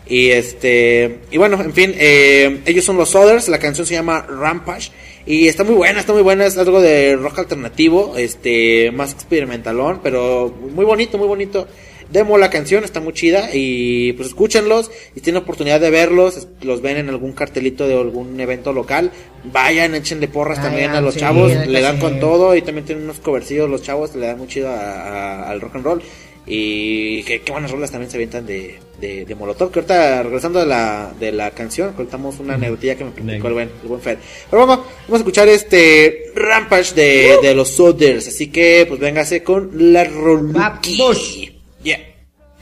Y 0.06 0.28
este, 0.28 1.20
y 1.30 1.38
bueno, 1.38 1.58
en 1.62 1.72
fin, 1.72 1.94
eh, 1.96 2.60
ellos 2.66 2.84
son 2.84 2.98
los 2.98 3.14
Others. 3.14 3.48
La 3.48 3.58
canción 3.58 3.86
se 3.86 3.94
llama 3.94 4.26
Rampage. 4.28 4.90
Y 5.24 5.48
está 5.48 5.64
muy 5.64 5.74
buena, 5.74 6.00
está 6.00 6.12
muy 6.12 6.20
buena. 6.20 6.44
Es 6.44 6.58
algo 6.58 6.82
de 6.82 7.16
rock 7.16 7.38
alternativo, 7.38 8.12
este, 8.18 8.90
más 8.90 9.12
experimentalón, 9.14 10.00
pero 10.02 10.54
muy 10.74 10.84
bonito, 10.84 11.16
muy 11.16 11.26
bonito. 11.28 11.66
Demo 12.10 12.38
la 12.38 12.50
canción, 12.50 12.84
está 12.84 13.00
muy 13.00 13.12
chida 13.12 13.48
y 13.52 14.12
pues 14.12 14.28
escúchenlos 14.28 14.90
y 15.12 15.14
si 15.16 15.20
tienen 15.22 15.42
oportunidad 15.42 15.80
de 15.80 15.90
verlos, 15.90 16.46
los 16.62 16.80
ven 16.80 16.96
en 16.98 17.08
algún 17.08 17.32
cartelito 17.32 17.88
de 17.88 17.98
algún 17.98 18.38
evento 18.38 18.72
local, 18.72 19.10
vayan, 19.44 19.94
échenle 19.94 20.28
porras 20.28 20.58
Vayan, 20.58 20.70
también 20.72 20.90
a 20.92 21.00
los 21.00 21.14
sí, 21.14 21.20
chavos, 21.20 21.52
le 21.66 21.80
dan 21.80 21.96
sí. 21.96 22.00
con 22.00 22.20
todo 22.20 22.54
y 22.54 22.62
también 22.62 22.84
tienen 22.86 23.04
unos 23.04 23.18
covercillos 23.20 23.68
los 23.68 23.82
chavos, 23.82 24.14
le 24.14 24.26
dan 24.26 24.38
muy 24.38 24.46
chido 24.48 24.68
a- 24.68 24.74
a- 24.74 25.50
al 25.50 25.60
rock 25.60 25.76
and 25.76 25.84
roll 25.84 26.02
y 26.46 27.22
qué, 27.22 27.40
qué 27.40 27.52
buenas 27.52 27.70
rolas 27.70 27.90
también 27.90 28.10
se 28.10 28.18
avientan 28.18 28.44
de, 28.44 28.78
de, 29.00 29.24
de 29.24 29.34
Molotov, 29.34 29.70
que 29.70 29.78
ahorita 29.78 30.22
regresando 30.24 30.60
de 30.60 30.66
la, 30.66 31.12
de 31.18 31.32
la 31.32 31.50
canción, 31.52 31.94
contamos 31.94 32.38
una 32.38 32.54
anécdotilla 32.54 32.96
que 32.96 33.04
me 33.04 33.10
platicó 33.12 33.48
el 33.48 33.54
buen, 33.54 33.70
el 33.82 33.88
buen 33.88 34.00
Fer. 34.02 34.18
Pero 34.50 34.66
vamos, 34.66 34.84
vamos 35.06 35.14
a 35.14 35.16
escuchar 35.16 35.48
este 35.48 36.26
Rampage 36.34 36.94
de, 36.94 37.38
de 37.42 37.54
los 37.54 37.70
Soders, 37.70 38.28
así 38.28 38.48
que 38.48 38.84
pues 38.86 39.00
véngase 39.00 39.42
con 39.42 39.70
la 39.92 40.04
Roluki. 40.04 41.53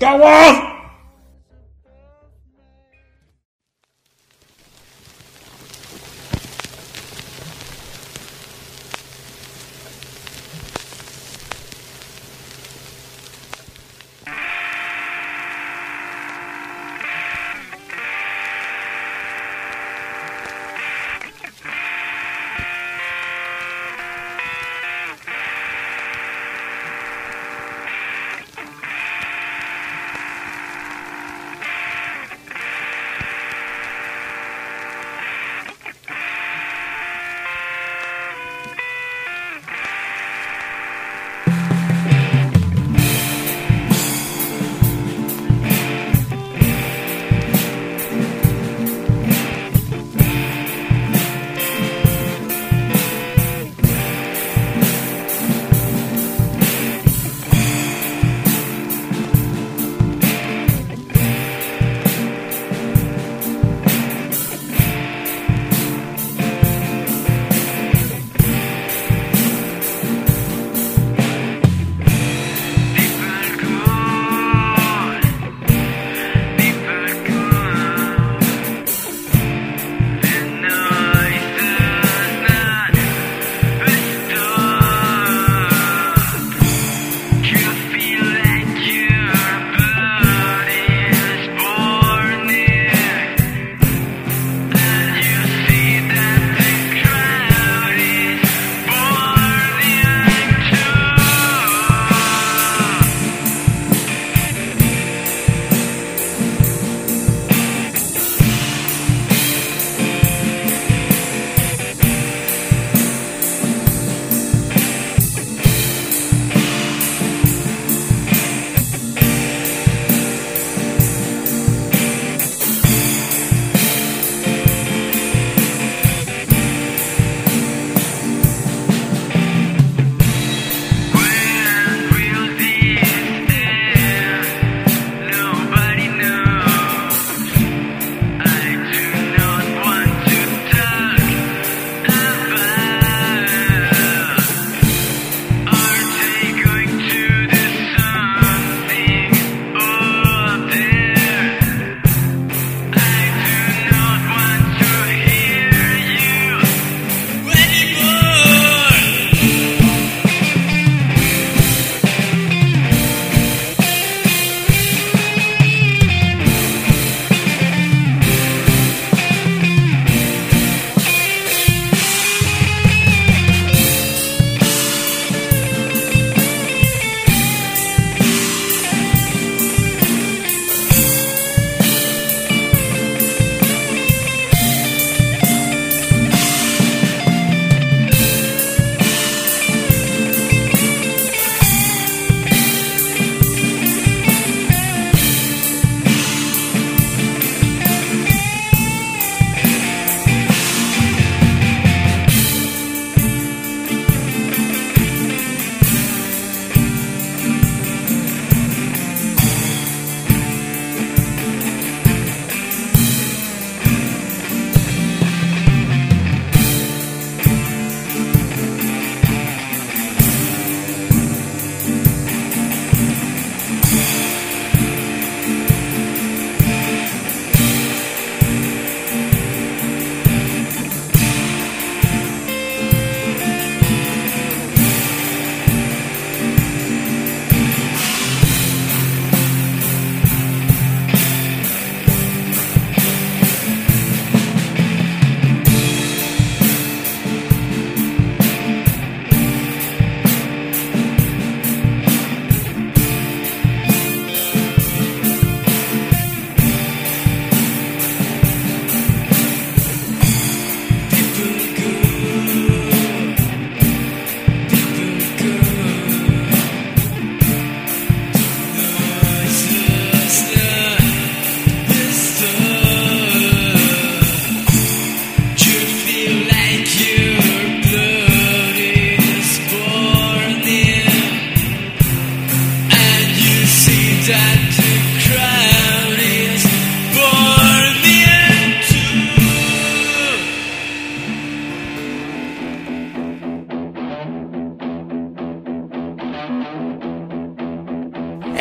Vamos. 0.03 0.27
Yeah. 0.27 0.82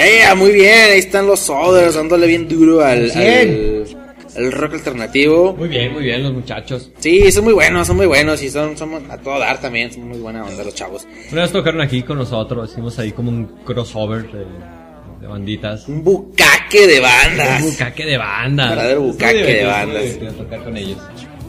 Eh, 0.02 0.36
muy 0.36 0.52
bien, 0.52 0.92
ahí 0.92 1.00
están 1.00 1.28
los 1.28 1.40
Sothers 1.42 1.96
dándole 1.96 2.26
bien 2.28 2.48
duro 2.48 2.82
al, 2.82 3.12
al, 3.12 3.18
Bien. 3.18 3.84
al 4.36 4.52
rock 4.52 4.74
alternativo. 4.74 5.54
Muy 5.58 5.68
bien, 5.70 5.94
muy 5.94 6.04
bien 6.04 6.24
los 6.24 6.34
muchachos. 6.34 6.90
Sí, 7.00 7.32
son 7.32 7.44
muy 7.44 7.54
buenos, 7.54 7.86
son 7.88 7.98
muy 7.98 8.08
buenos 8.08 8.42
y 8.42 8.50
son, 8.50 8.78
son 8.78 9.12
a 9.12 9.18
todo 9.18 9.38
dar 9.40 9.60
también, 9.62 9.92
son 9.94 10.08
muy 10.08 10.18
buena 10.20 10.44
onda 10.46 10.64
los 10.64 10.74
chavos. 10.74 11.08
Una 11.32 11.42
vez 11.44 11.52
tocaron 11.52 11.82
aquí 11.82 12.02
con 12.04 12.18
nosotros, 12.18 12.72
hicimos 12.72 12.98
ahí 13.00 13.12
como 13.12 13.30
un 13.30 13.46
crossover 13.64 14.24
de, 14.32 14.46
de 15.22 15.28
banditas. 15.28 15.88
Un 15.88 16.04
bucaque 16.04 16.88
de 16.88 16.98
Un 16.98 17.04
bandas. 17.04 17.62
bucaque 17.64 18.06
de 18.06 18.18
bandas. 18.18 18.70
Verdadero 18.70 19.00
Estuvo 19.02 19.14
bucaque 19.14 19.44
de 19.44 19.66
bandas. 19.66 20.38
tocar 20.38 20.64
con 20.64 20.78
ellos. 20.78 20.98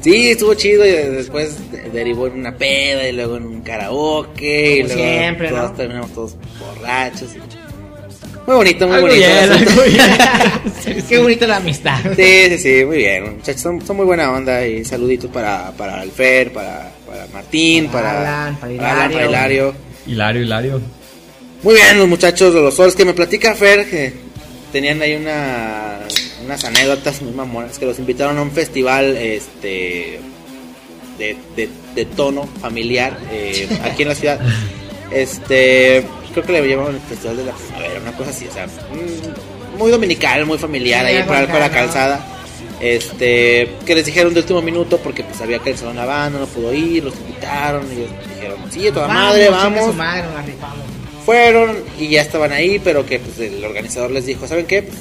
Sí, 0.02 0.30
estuvo 0.32 0.52
chido 0.54 0.84
y 0.84 0.90
después 0.90 1.70
de- 1.70 1.88
derivó 1.90 2.26
en 2.26 2.32
una 2.40 2.56
peda 2.56 3.08
y 3.08 3.12
luego 3.12 3.36
en 3.36 3.44
un 3.46 3.60
karaoke 3.62 4.78
y 4.78 4.82
luego 4.82 5.00
siempre, 5.00 5.48
todos 5.50 5.70
¿no? 5.70 5.76
terminamos 5.76 6.12
todos 6.12 6.36
borrachos. 6.58 7.28
y- 7.36 7.61
Muy 8.46 8.56
bonito, 8.56 8.86
muy 8.88 8.96
Algo 8.96 9.06
bonito. 9.08 9.26
bien, 9.26 9.52
algo 9.52 9.82
bien. 9.82 11.04
Qué 11.08 11.18
bonita 11.18 11.46
la 11.46 11.56
amistad. 11.56 11.98
Sí, 12.16 12.48
sí, 12.50 12.58
sí, 12.58 12.84
muy 12.84 12.96
bien. 12.96 13.36
Muchachos, 13.36 13.60
son, 13.62 13.86
son 13.86 13.96
muy 13.96 14.04
buena 14.06 14.32
onda 14.32 14.66
y 14.66 14.84
saluditos 14.84 15.30
para, 15.30 15.70
para 15.72 16.02
el 16.02 16.10
Fer, 16.10 16.52
para, 16.52 16.90
para 17.06 17.26
Martín, 17.32 17.86
Para 17.88 18.08
para, 18.12 18.20
Alan, 18.46 18.56
para 18.56 18.72
Alan, 18.72 19.12
para 19.12 19.26
Hilario. 19.26 19.28
Hilario. 19.28 19.74
Hilario, 20.06 20.42
Hilario. 20.42 20.80
Muy 21.62 21.74
bien, 21.76 21.98
los 21.98 22.08
muchachos 22.08 22.52
de 22.52 22.60
los 22.60 22.74
sols 22.74 22.96
que 22.96 23.04
me 23.04 23.14
platica 23.14 23.54
Fer 23.54 23.88
que 23.88 24.12
tenían 24.72 25.00
ahí 25.02 25.14
una, 25.14 26.00
unas 26.44 26.64
anécdotas 26.64 27.22
muy 27.22 27.32
mamonas 27.32 27.78
que 27.78 27.86
los 27.86 27.98
invitaron 28.00 28.36
a 28.38 28.42
un 28.42 28.50
festival 28.50 29.16
este 29.16 30.18
de, 31.18 31.36
de, 31.54 31.68
de 31.94 32.04
tono 32.06 32.48
familiar 32.60 33.16
eh, 33.30 33.68
aquí 33.84 34.02
en 34.02 34.08
la 34.08 34.14
ciudad. 34.14 34.40
Este, 35.12 36.02
creo 36.32 36.44
que 36.44 36.52
le 36.52 36.68
llamaban 36.68 36.94
el 36.94 37.00
festival 37.00 37.36
de 37.36 37.44
la 37.44 37.52
primavera, 37.52 38.00
una 38.00 38.12
cosa 38.12 38.30
así, 38.30 38.46
o 38.46 38.52
sea, 38.52 38.66
mm, 38.66 39.78
muy 39.78 39.90
dominical, 39.90 40.46
muy 40.46 40.58
familiar 40.58 41.06
Sí, 41.06 41.16
ahí 41.16 41.22
para, 41.24 41.58
la 41.58 41.70
calzada. 41.70 42.26
Este, 42.80 43.76
que 43.86 43.94
les 43.94 44.06
dijeron 44.06 44.34
de 44.34 44.40
último 44.40 44.60
minuto 44.60 44.98
porque 44.98 45.22
pues 45.22 45.40
había 45.40 45.60
cancelado 45.60 45.92
una 45.92 46.04
banda, 46.04 46.40
no 46.40 46.46
pudo 46.46 46.74
ir, 46.74 47.04
los 47.04 47.14
invitaron 47.14 47.86
y 47.92 48.00
ellos 48.00 48.10
dijeron, 48.34 48.58
sí, 48.70 48.88
a 48.88 48.92
toda 48.92 49.08
madre, 49.08 49.48
vamos. 49.50 49.94
madre, 49.94 50.24
rifamos. 50.44 50.78
Fueron 51.24 51.76
y 52.00 52.08
ya 52.08 52.22
estaban 52.22 52.50
ahí, 52.50 52.80
pero 52.80 53.06
que 53.06 53.20
pues 53.20 53.38
el 53.38 53.64
organizador 53.64 54.10
les 54.10 54.26
dijo, 54.26 54.48
¿saben 54.48 54.66
qué? 54.66 54.82
Pues, 54.82 54.98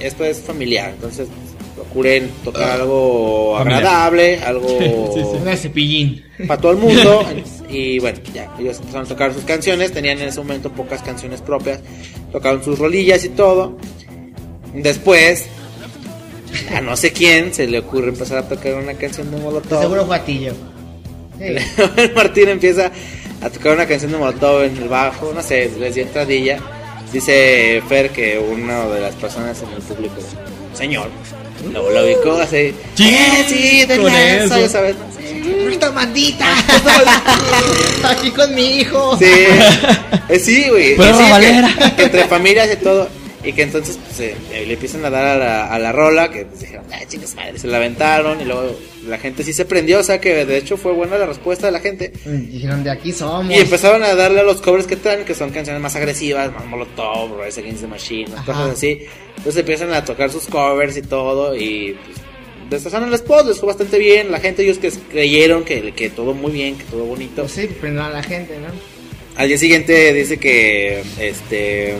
esto 0.00 0.24
es 0.24 0.40
familiar, 0.40 0.90
entonces 0.90 1.28
procuren 1.78 2.30
tocar 2.44 2.72
algo 2.72 3.54
Familiar. 3.58 3.84
agradable, 3.84 4.38
algo 4.44 4.68
Sí, 4.68 4.84
sí. 5.14 5.38
Una 5.40 5.56
cepillín. 5.56 6.24
para 6.46 6.60
todo 6.60 6.72
el 6.72 6.78
mundo. 6.78 7.24
y 7.68 7.98
bueno, 8.00 8.18
ya, 8.34 8.52
ellos 8.58 8.78
empezaron 8.78 9.06
a 9.06 9.08
tocar 9.08 9.32
sus 9.32 9.44
canciones, 9.44 9.92
tenían 9.92 10.18
en 10.20 10.28
ese 10.28 10.38
momento 10.38 10.70
pocas 10.70 11.02
canciones 11.02 11.40
propias, 11.40 11.80
tocaron 12.32 12.62
sus 12.64 12.78
rolillas 12.78 13.24
y 13.24 13.28
todo. 13.30 13.78
Después, 14.74 15.46
a 16.74 16.80
no 16.80 16.96
sé 16.96 17.12
quién 17.12 17.54
se 17.54 17.66
le 17.66 17.78
ocurre 17.78 18.08
empezar 18.08 18.38
a 18.38 18.48
tocar 18.48 18.74
una 18.74 18.94
canción 18.94 19.30
de 19.30 19.36
Molotov. 19.38 19.80
Seguro 19.80 20.04
fue 20.06 20.16
a 20.16 20.24
ti 20.24 20.40
yo. 20.40 20.52
Sí. 21.38 21.54
Martín 22.16 22.48
empieza 22.48 22.90
a 23.40 23.50
tocar 23.50 23.74
una 23.74 23.86
canción 23.86 24.10
de 24.10 24.18
Molotov 24.18 24.64
en 24.64 24.76
el 24.76 24.88
bajo, 24.88 25.32
no 25.32 25.42
sé, 25.42 25.70
les 25.78 25.94
dio 25.94 26.02
entradilla. 26.04 26.58
Dice 27.12 27.80
Fer 27.88 28.10
que 28.10 28.38
una 28.38 28.84
de 28.86 29.00
las 29.00 29.14
personas 29.14 29.62
en 29.62 29.70
el 29.70 29.80
público, 29.80 30.16
señor, 30.74 31.08
lo, 31.72 31.90
lo 31.90 32.04
ubicó 32.04 32.32
así. 32.40 32.72
Sí, 32.94 33.08
"Eh, 33.08 33.44
sí, 33.48 33.86
de 33.86 33.96
con 33.96 34.06
lanza", 34.06 34.44
eso. 34.44 34.60
ya 34.60 34.68
sabes. 34.68 34.96
Aquí 38.04 38.30
con 38.30 38.54
mi 38.54 38.78
hijo. 38.78 39.16
Sí, 39.18 39.26
Eh, 40.28 40.38
sí, 40.38 40.66
güey. 40.68 40.96
Pero 40.96 41.16
sí, 41.16 41.24
que 41.96 42.02
entre 42.04 42.24
familias 42.26 42.68
y 42.72 42.76
todo. 42.76 43.08
Y 43.44 43.52
que 43.52 43.62
entonces 43.62 43.98
pues, 44.04 44.18
eh, 44.18 44.36
eh, 44.52 44.66
le 44.66 44.74
empiezan 44.74 45.04
a 45.04 45.10
dar 45.10 45.24
a 45.24 45.36
la, 45.36 45.66
a 45.72 45.78
la 45.78 45.92
rola, 45.92 46.28
que 46.30 46.44
pues, 46.44 46.60
dijeron, 46.60 46.84
ay, 46.92 47.06
chingas 47.06 47.36
madre, 47.36 47.56
se 47.58 47.68
la 47.68 47.76
aventaron. 47.76 48.40
Y 48.40 48.44
luego 48.44 48.76
la 49.06 49.18
gente 49.18 49.44
sí 49.44 49.52
se 49.52 49.64
prendió, 49.64 50.00
o 50.00 50.02
sea 50.02 50.20
que 50.20 50.44
de 50.44 50.56
hecho 50.56 50.76
fue 50.76 50.92
buena 50.92 51.16
la 51.18 51.26
respuesta 51.26 51.66
de 51.66 51.72
la 51.72 51.80
gente. 51.80 52.12
Dijeron, 52.24 52.82
de 52.82 52.90
aquí 52.90 53.12
somos. 53.12 53.54
Y 53.54 53.58
empezaron 53.58 54.02
a 54.02 54.14
darle 54.16 54.40
a 54.40 54.42
los 54.42 54.60
covers 54.60 54.86
que 54.86 54.96
traen, 54.96 55.24
que 55.24 55.34
son 55.34 55.50
canciones 55.50 55.80
más 55.80 55.94
agresivas, 55.94 56.52
más 56.52 56.66
Molotov, 56.66 57.40
Rise 57.40 57.60
Against 57.60 57.82
the 57.82 57.86
Machine, 57.86 58.32
Ajá. 58.34 58.44
cosas 58.44 58.70
así. 58.70 59.02
Entonces 59.36 59.60
empiezan 59.60 59.92
a 59.92 60.04
tocar 60.04 60.30
sus 60.32 60.46
covers 60.46 60.96
y 60.96 61.02
todo, 61.02 61.54
y 61.54 61.96
pues, 62.04 62.18
destrozaron 62.70 63.08
el 63.08 63.14
spot, 63.14 63.46
les 63.46 63.58
fue 63.58 63.68
bastante 63.68 63.98
bien. 63.98 64.32
La 64.32 64.40
gente, 64.40 64.64
ellos 64.64 64.78
que 64.78 64.90
creyeron 64.90 65.64
que, 65.64 65.92
que 65.92 66.10
todo 66.10 66.34
muy 66.34 66.50
bien, 66.50 66.76
que 66.76 66.84
todo 66.84 67.04
bonito. 67.04 67.42
Pues 67.42 67.52
sí, 67.52 67.68
pero 67.80 67.92
no 67.92 68.04
a 68.04 68.10
la 68.10 68.22
gente, 68.24 68.58
¿no? 68.58 68.66
Al 69.36 69.46
día 69.46 69.58
siguiente 69.58 70.12
dice 70.12 70.38
que 70.38 71.04
este 71.20 71.94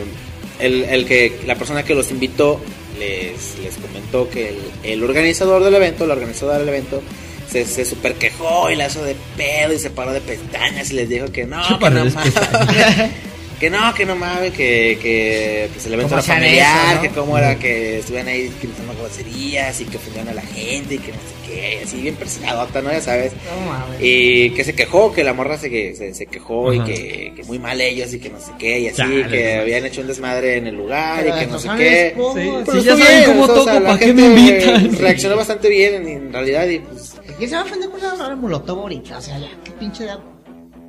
el, 0.59 0.83
el 0.83 1.05
que 1.05 1.39
la 1.45 1.55
persona 1.55 1.83
que 1.83 1.95
los 1.95 2.11
invitó 2.11 2.59
les, 2.97 3.57
les 3.59 3.75
comentó 3.77 4.29
que 4.29 4.49
el, 4.49 4.57
el 4.83 5.03
organizador 5.03 5.63
del 5.63 5.75
evento, 5.75 6.05
la 6.05 6.13
organizadora 6.13 6.59
del 6.59 6.69
evento, 6.69 7.01
se, 7.49 7.65
se 7.65 7.85
super 7.85 8.13
quejó 8.15 8.69
y 8.69 8.75
la 8.75 8.87
hizo 8.87 9.03
de 9.03 9.15
pedo 9.35 9.73
y 9.73 9.79
se 9.79 9.89
paró 9.89 10.13
de 10.13 10.21
pestañas 10.21 10.91
y 10.91 10.93
les 10.93 11.09
dijo 11.09 11.31
que 11.31 11.45
no, 11.45 11.61
que 11.79 11.89
no 11.89 12.05
mames, 12.05 12.13
que 13.59 13.69
no, 13.69 13.93
que 13.93 14.05
no 14.05 14.15
mames, 14.15 14.51
que, 14.53 14.97
que 15.01 15.69
pues 15.73 15.85
el 15.85 15.93
evento 15.93 16.15
¿Cómo 16.15 16.23
era 16.23 16.33
familiar, 16.35 16.85
eso, 16.85 16.95
no? 16.95 17.01
que 17.01 17.09
cómo 17.09 17.37
era 17.37 17.55
que 17.59 17.99
estuvieran 17.99 18.27
ahí 18.29 18.51
gritando 18.61 18.93
groserías 18.93 19.81
y 19.81 19.85
que 19.85 19.97
ofendían 19.97 20.29
a 20.29 20.33
la 20.33 20.41
gente 20.41 20.95
y 20.95 20.97
que 20.99 21.11
no 21.11 21.17
sé 21.17 21.51
qué, 21.51 21.81
así 21.83 22.01
bien 22.01 22.15
persinadota, 22.15 22.81
¿no? 22.81 22.91
Ya 22.91 23.01
sabes. 23.01 23.33
No 23.33 23.69
mames. 23.69 23.99
Y 24.01 24.51
que 24.51 24.63
se 24.63 24.73
quejó, 24.75 25.11
que 25.11 25.23
la 25.23 25.33
morra 25.33 25.57
se, 25.57 25.69
que- 25.69 25.93
se, 25.95 26.13
se 26.13 26.25
quejó 26.25 26.73
y 26.73 26.79
que, 26.83 27.33
que 27.35 27.43
muy 27.43 27.59
mal 27.59 27.79
ellos 27.81 28.13
y 28.13 28.19
que 28.19 28.29
no 28.29 28.39
sé 28.39 28.51
qué, 28.57 28.79
y 28.79 28.87
así, 28.87 29.01
que 29.29 29.55
no. 29.55 29.61
habían 29.61 29.85
hecho 29.85 30.01
un 30.01 30.07
desmadre 30.07 30.57
en 30.57 30.67
el 30.67 30.75
lugar 30.75 31.23
Pero 31.23 31.35
y 31.35 31.39
que 31.39 31.47
no 31.47 31.59
sé 31.59 31.69
qué. 31.77 32.07
spot. 32.07 32.37
Sí, 32.37 32.51
Pero 32.65 32.81
sí, 32.81 32.87
ya 32.87 32.97
saben 32.97 33.07
bien, 33.17 33.25
cómo 33.25 33.43
o 33.43 33.45
sea, 33.47 33.55
toco, 33.55 33.73
la 33.73 33.81
¿para 33.81 33.99
qué 33.99 34.05
gente 34.05 34.21
me 34.29 34.39
invitan? 34.49 34.95
Reaccionó 34.99 35.35
bastante 35.35 35.69
bien 35.69 35.95
en, 35.95 36.07
en 36.07 36.33
realidad 36.33 36.67
y 36.67 36.79
pues, 36.79 37.15
¿Quién 37.37 37.49
se 37.49 37.55
va 37.55 37.61
a 37.61 37.65
ofender 37.65 37.89
por 37.89 38.01
la 38.01 38.35
molotov 38.35 38.79
ahorita? 38.79 39.17
O 39.17 39.21
sea, 39.21 39.37
ya, 39.39 39.49
qué 39.63 39.71
pinche 39.71 40.03
de... 40.03 40.11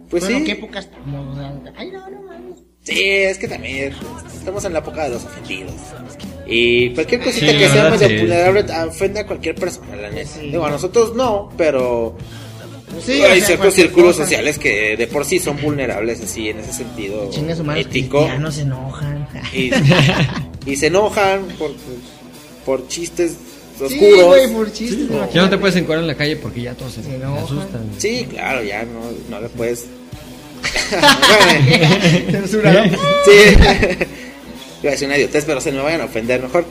pues 0.08 0.24
bueno, 0.24 0.38
sí. 0.38 0.44
¿qué 0.44 0.52
época 0.52 0.78
estamos? 0.80 1.38
Ay, 1.76 1.90
no, 1.90 2.10
no 2.10 2.22
mames. 2.22 2.49
Sí, 2.90 3.02
es 3.04 3.38
que 3.38 3.48
también 3.48 3.92
estamos 4.36 4.64
en 4.64 4.72
la 4.72 4.78
época 4.80 5.04
de 5.04 5.10
los 5.10 5.24
ofendidos. 5.24 5.72
Y 6.46 6.90
cualquier 6.94 7.20
cosita 7.22 7.52
Sí, 7.52 7.58
que 7.58 7.68
sea 7.68 7.90
medio 7.90 8.08
sí. 8.08 8.16
vulnerable 8.18 8.64
ofende 8.88 9.20
a 9.20 9.26
cualquier 9.26 9.54
persona, 9.54 9.94
la 9.96 10.10
neta. 10.10 10.28
Sí. 10.40 10.48
Digo, 10.50 10.64
a 10.66 10.70
nosotros 10.70 11.14
no, 11.14 11.50
pero 11.56 12.16
Sí, 13.06 13.12
hay 13.12 13.20
o 13.20 13.34
sea, 13.36 13.46
ciertos 13.46 13.74
círculos 13.74 14.12
cosa. 14.16 14.24
sociales 14.24 14.58
que 14.58 14.96
de 14.96 15.06
por 15.06 15.24
sí 15.24 15.38
son 15.38 15.60
vulnerables 15.62 16.20
así 16.22 16.48
en 16.48 16.58
ese 16.58 16.72
sentido 16.72 17.26
los 17.26 17.36
ético. 17.78 18.18
cristianos 18.18 18.54
se 18.56 18.62
enojan. 18.62 19.28
y, 19.54 19.70
y 20.72 20.76
se 20.76 20.88
enojan 20.88 21.42
por, 21.56 21.70
por 22.66 22.88
chistes 22.88 23.36
Sí, 23.78 23.84
oscuros. 23.84 24.24
güey, 24.26 24.52
por 24.52 24.72
chistes. 24.72 25.08
Ya 25.32 25.40
no 25.42 25.48
te 25.48 25.56
puedes 25.56 25.74
encuadrar 25.76 26.02
en 26.02 26.08
la 26.08 26.14
calle 26.16 26.36
porque 26.36 26.60
ya 26.62 26.74
todos 26.74 26.92
se, 26.92 27.02
Se 27.02 27.10
se 27.10 27.14
enojan. 27.16 27.44
asustan. 27.44 27.90
Sí, 27.96 28.26
claro, 28.28 28.62
ya 28.62 28.82
no, 28.82 29.00
no 29.30 29.40
le 29.40 29.48
puedes. 29.48 29.86
Censuraron. 32.30 32.90
sí. 32.90 32.96
Iba 34.82 34.88
a 34.88 34.92
decir 34.92 35.08
una 35.08 35.16
idiotez, 35.18 35.44
pero 35.44 35.60
se 35.60 35.72
me 35.72 35.80
vayan 35.82 36.00
a 36.00 36.04
ofender 36.06 36.42
mejor. 36.42 36.64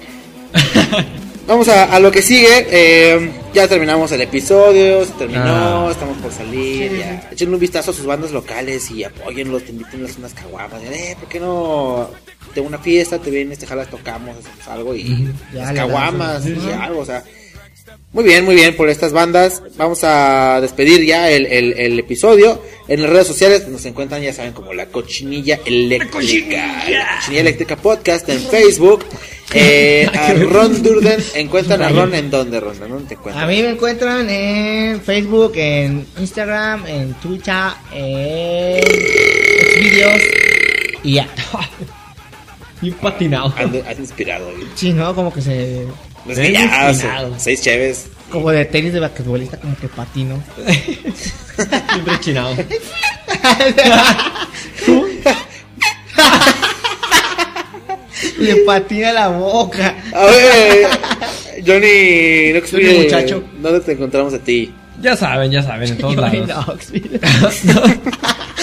Vamos 1.47 1.67
a, 1.67 1.85
a 1.85 1.99
lo 1.99 2.11
que 2.11 2.21
sigue. 2.21 2.65
eh, 2.69 3.31
ya 3.53 3.67
terminamos 3.67 4.11
el 4.11 4.21
episodio, 4.21 5.03
se 5.05 5.11
terminó, 5.13 5.87
Ah. 5.87 5.89
estamos 5.91 6.17
por 6.17 6.31
salir. 6.31 6.97
ya. 6.99 7.29
Echen 7.31 7.53
un 7.53 7.59
vistazo 7.59 7.91
a 7.91 7.93
sus 7.93 8.05
bandas 8.05 8.31
locales 8.31 8.89
y 8.91 9.03
apóyenlos, 9.03 9.63
te 9.63 9.71
inviten 9.71 10.05
a 10.05 10.17
unas 10.17 10.33
caguamas. 10.33 10.81
Eh, 10.83 11.15
¿por 11.19 11.29
qué 11.29 11.39
no? 11.39 12.09
De 12.55 12.61
una 12.61 12.77
fiesta, 12.79 13.19
te 13.19 13.29
vienes, 13.31 13.59
te 13.59 13.67
jalas, 13.67 13.89
tocamos, 13.89 14.35
hacemos 14.37 14.67
algo 14.67 14.95
y 14.95 15.27
Ya 15.53 15.61
las 15.65 15.73
caguamas 15.73 16.45
y 16.47 16.71
algo, 16.71 17.01
o 17.01 17.05
sea. 17.05 17.23
Muy 18.11 18.23
bien, 18.23 18.43
muy 18.43 18.55
bien 18.55 18.75
por 18.75 18.89
estas 18.89 19.11
bandas. 19.13 19.61
Vamos 19.77 19.99
a 20.03 20.59
despedir 20.61 21.05
ya 21.05 21.29
el, 21.29 21.45
el- 21.45 21.73
el 21.77 21.99
episodio. 21.99 22.59
En 22.87 23.03
las 23.03 23.11
redes 23.11 23.27
sociales 23.27 23.67
nos 23.67 23.85
encuentran, 23.85 24.21
ya 24.23 24.33
saben, 24.33 24.51
como 24.53 24.73
la 24.73 24.87
cochinilla 24.87 25.59
eléctrica. 25.63 26.83
La 26.89 27.15
cochinilla 27.17 27.41
eléctrica 27.41 27.75
podcast 27.75 28.27
en 28.29 28.39
Facebook. 28.41 29.05
Eh, 29.51 30.07
a 30.13 30.31
Ron 30.35 30.83
Durden, 30.83 31.17
encuentran 31.33 31.81
a 31.81 31.89
Ron 31.89 32.13
en 32.13 32.29
dónde, 32.29 32.59
Ron, 32.59 32.75
¿en 32.83 32.87
dónde 32.87 33.07
te 33.07 33.15
A 33.15 33.17
encuentran? 33.17 33.47
mí 33.47 33.63
me 33.63 33.69
encuentran 33.71 34.29
en 34.29 35.01
Facebook, 35.01 35.53
en 35.55 36.05
Instagram, 36.19 36.85
en 36.85 37.15
Twitter, 37.15 37.55
en 37.91 38.79
videos 39.83 40.21
y 41.01 41.13
ya. 41.15 41.27
Y 42.83 42.91
patinado. 42.91 43.51
Ando, 43.57 43.79
ando 43.87 44.01
inspirado. 44.03 44.45
güey. 44.51 44.67
Sí, 44.75 44.93
¿no? 44.93 45.15
Como 45.15 45.33
que 45.33 45.41
se... 45.41 45.87
Que 46.27 46.51
ya, 46.51 47.29
seis 47.37 47.61
cheves. 47.61 48.07
Como 48.29 48.51
de 48.51 48.65
tenis 48.65 48.93
de 48.93 48.99
basquetbolista, 48.99 49.57
como 49.57 49.75
que 49.77 49.87
patino. 49.87 50.41
Siempre 51.93 52.19
chinado. 52.19 52.55
Le 58.37 58.55
patina 58.65 59.13
la 59.13 59.27
boca. 59.29 59.95
A 60.13 60.25
ver, 60.25 60.87
Johnny, 61.65 62.53
no 62.53 62.65
Soy 62.67 62.85
un 62.85 63.03
muchacho. 63.03 63.43
¿Dónde 63.61 63.79
te 63.81 63.93
encontramos 63.93 64.33
a 64.33 64.39
ti? 64.39 64.73
Ya 65.01 65.15
saben, 65.15 65.51
ya 65.51 65.63
saben, 65.63 65.89
en 65.89 65.97
todos 65.97 66.15
Johnny 66.15 66.45
lados. 66.45 66.65
Knoxville. 66.65 67.19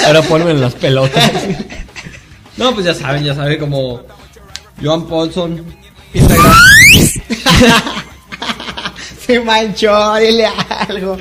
Ahora 0.07 0.23
ponme 0.23 0.51
en 0.51 0.61
las 0.61 0.75
pelotas. 0.75 1.33
No, 2.57 2.75
pues 2.75 2.87
ya 2.87 2.95
saben, 2.95 3.25
ya 3.25 3.35
saben 3.35 3.59
como 3.59 4.03
Joan 4.83 5.07
Paulson. 5.07 5.65
Instagram. 6.13 6.66
Se 9.27 9.41
manchó, 9.41 10.14
dile 10.16 10.47
algo. 10.89 11.18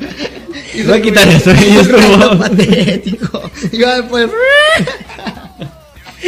Voy 0.86 0.98
a 0.98 1.02
quitar 1.02 1.28
eso. 1.28 1.52
y 1.52 1.78
es 1.78 1.88
como- 1.88 2.38
patético. 2.40 3.50
Yo 3.72 3.96
después. 4.02 4.30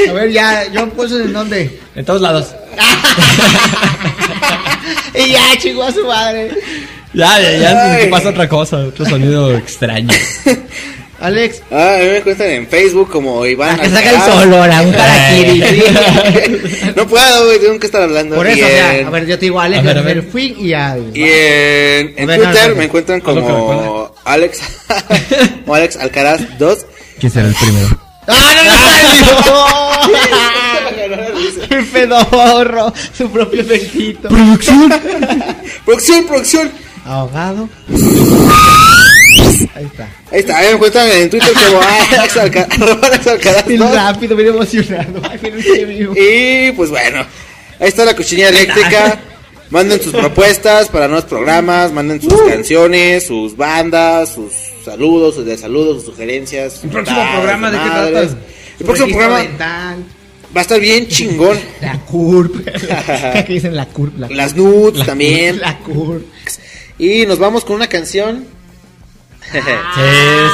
A 0.09 0.13
ver, 0.13 0.31
ya, 0.31 0.63
John 0.73 0.91
Paulson 0.91 1.21
en 1.21 1.33
dónde? 1.33 1.79
En 1.95 2.05
todos 2.05 2.21
lados. 2.21 2.47
Y 5.13 5.31
ya, 5.31 5.41
chingó 5.57 5.83
a 5.83 5.91
su 5.91 6.05
madre. 6.05 6.51
Ya, 7.13 7.41
ya, 7.41 7.99
ya. 8.03 8.09
Pasa 8.11 8.29
otra 8.29 8.47
cosa. 8.47 8.77
Otro 8.77 9.05
sonido 9.05 9.55
extraño. 9.57 10.13
Alex, 11.19 11.63
Ah, 11.71 11.95
a 11.95 11.97
mí 11.99 12.05
me 12.05 12.17
encuentran 12.17 12.49
en 12.51 12.67
Facebook 12.67 13.09
como 13.09 13.43
Iván. 13.45 13.79
a 13.79 13.83
que 13.83 13.89
saca 13.89 14.09
el 14.11 14.21
solo, 14.21 14.57
ahora, 14.57 14.81
un 14.83 14.93
harakiri. 14.93 15.63
no 16.95 17.07
puedo, 17.07 17.45
güey, 17.47 17.59
tengo 17.59 17.79
que 17.79 17.87
estar 17.87 18.03
hablando. 18.03 18.35
Por 18.35 18.47
Y 18.47 18.51
eso, 18.51 18.65
o 18.65 18.69
en- 18.69 19.07
a 19.07 19.09
ver, 19.09 19.25
yo 19.25 19.39
te 19.39 19.45
digo, 19.45 19.59
Alex, 19.59 19.79
A 19.79 19.83
ver, 19.83 19.97
a 19.97 20.01
ver. 20.01 20.23
fui 20.23 20.55
y 20.59 20.67
ya. 20.69 20.95
Y 21.13 21.23
en, 21.23 22.13
en 22.17 22.29
A 22.29 22.33
ver, 22.33 22.39
no, 22.39 22.45
Twitter 22.45 22.63
no, 22.63 22.69
no. 22.69 22.75
me 22.75 22.83
encuentran 22.85 23.19
como 23.21 24.11
Alex, 24.25 24.59
como 25.65 25.73
Alex 25.75 25.95
Alcaraz 25.97 26.41
2. 26.59 26.85
¿Quién 27.19 27.31
será 27.31 27.47
el 27.47 27.55
primero? 27.55 27.99
¡Ah, 28.27 28.53
no 28.65 30.07
salió! 31.47 31.77
¡El 31.79 31.85
pedorro! 31.87 32.93
Su 33.17 33.29
propio 33.31 33.61
efectito. 33.61 34.29
Producción, 35.85 36.27
producción. 36.27 36.71
Ahogado. 37.05 37.69
Ahí 39.75 39.85
está. 39.85 40.09
Ahí 40.31 40.39
está, 40.39 40.59
me 40.59 40.69
encuentran 40.71 41.09
en 41.09 41.29
Twitter 41.29 41.53
como 41.53 41.81
Alex 42.19 42.37
Alcaraz, 42.37 42.69
arroba 42.81 43.07
Alex 43.07 43.27
Alcaraz 43.27 43.65
Bien 43.67 43.79
2. 43.79 43.93
rápido, 43.93 44.35
bien 44.35 44.49
emocionado. 44.49 45.21
Y 46.15 46.71
pues 46.71 46.89
bueno, 46.89 47.25
ahí 47.79 47.87
está 47.87 48.05
la 48.05 48.15
cochinilla 48.15 48.49
eléctrica. 48.49 49.19
Manden 49.69 50.01
sus 50.01 50.13
propuestas 50.13 50.87
para 50.87 51.07
nuevos 51.09 51.25
programas, 51.25 51.91
manden 51.91 52.21
sus 52.21 52.41
canciones, 52.43 53.27
sus 53.27 53.57
bandas, 53.57 54.33
sus 54.33 54.53
saludos, 54.85 55.35
sus 55.35 55.45
desaludos, 55.45 55.97
sus 55.97 56.05
sugerencias. 56.05 56.83
¿El 56.85 56.89
próximo 56.89 57.19
programa 57.33 57.71
de 57.71 57.77
qué 57.77 57.83
madres. 57.85 58.29
trata? 58.29 58.37
El 58.79 58.85
próximo 58.85 59.07
programa 59.09 59.39
dental, 59.39 59.97
va 60.55 60.59
a 60.59 60.61
estar 60.61 60.79
bien 60.79 61.07
chingón. 61.07 61.57
La 61.81 61.99
CURP. 61.99 62.65
¿Qué 63.45 63.53
dicen 63.53 63.75
la 63.75 63.85
CURP? 63.87 64.17
La 64.17 64.29
Las 64.29 64.55
nudes 64.55 65.05
también. 65.05 65.59
La 65.59 65.77
CURP. 65.79 66.23
Y 66.97 67.25
nos 67.25 67.37
vamos 67.37 67.65
con 67.65 67.75
una 67.75 67.87
canción. 67.87 68.45
Sí, 69.51 69.59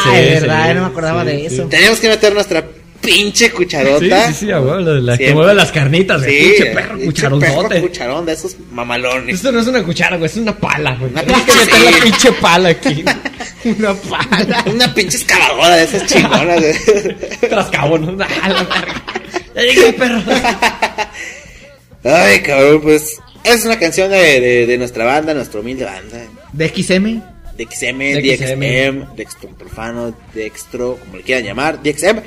Ay, 0.08 0.30
verdad, 0.34 0.76
no 0.76 0.82
me 0.82 0.88
acordaba 0.88 1.26
de 1.26 1.46
eso. 1.48 1.64
Tenemos 1.68 2.00
que 2.00 2.10
meter 2.10 2.34
nuestra 2.34 2.64
pinche 3.02 3.46
Sí, 3.48 3.52
cucharota. 3.52 4.28
sí, 4.28 4.34
sí, 4.46 4.52
abuelo. 4.52 4.96
La, 4.96 5.14
la 5.14 5.18
que 5.18 5.34
mueve 5.34 5.54
las 5.54 5.72
carnitas. 5.72 6.22
de 6.22 6.30
Sí, 6.30 6.46
pinche 6.48 6.66
perro 6.74 6.98
cucharonzote. 7.00 7.82
cucharón 7.82 8.26
de 8.26 8.34
esos 8.34 8.56
mamalones. 8.72 9.36
Esto 9.36 9.52
no 9.52 9.60
es 9.60 9.68
una 9.68 9.84
cuchara, 9.84 10.16
güey, 10.18 10.30
es 10.30 10.38
una 10.38 10.56
pala, 10.58 10.96
güey. 10.96 11.12
Una 11.12 11.24
Tienes 11.24 11.44
que 11.44 11.54
meter 11.54 11.76
sí. 11.76 11.84
la 11.98 12.04
pinche 12.04 12.32
pala 12.34 12.70
aquí. 12.70 13.04
Una 13.66 13.94
pala. 13.94 14.64
Una 14.74 14.94
pinche 14.94 15.18
excavadora 15.18 15.76
de 15.78 15.84
esas 15.86 16.06
chingonas. 16.06 16.62
Trascabo, 17.50 17.98
¿no? 17.98 18.18
Ah, 18.42 18.50
la 18.50 18.64
verga. 18.64 19.04
Ya 19.56 19.62
llegué, 19.62 19.94
perro. 19.94 20.22
Ay, 22.04 22.42
cabrón, 22.42 22.82
pues 22.82 23.18
es 23.46 23.66
una 23.66 23.80
canción 23.80 24.10
de, 24.12 24.42
de, 24.42 24.66
de 24.68 24.78
nuestra 24.78 25.06
banda, 25.06 25.34
nuestra 25.34 25.62
humilde 25.62 25.86
banda. 25.86 26.18
De 26.52 26.68
XM. 26.70 27.22
DXM, 27.58 28.00
DXM. 28.00 28.60
DXM, 28.60 29.16
Dextro 29.16 29.50
Profano, 29.58 30.16
Dextro, 30.34 30.98
como 30.98 31.18
le 31.18 31.24
quieran 31.24 31.44
llamar, 31.46 31.82
DXM. 31.82 32.20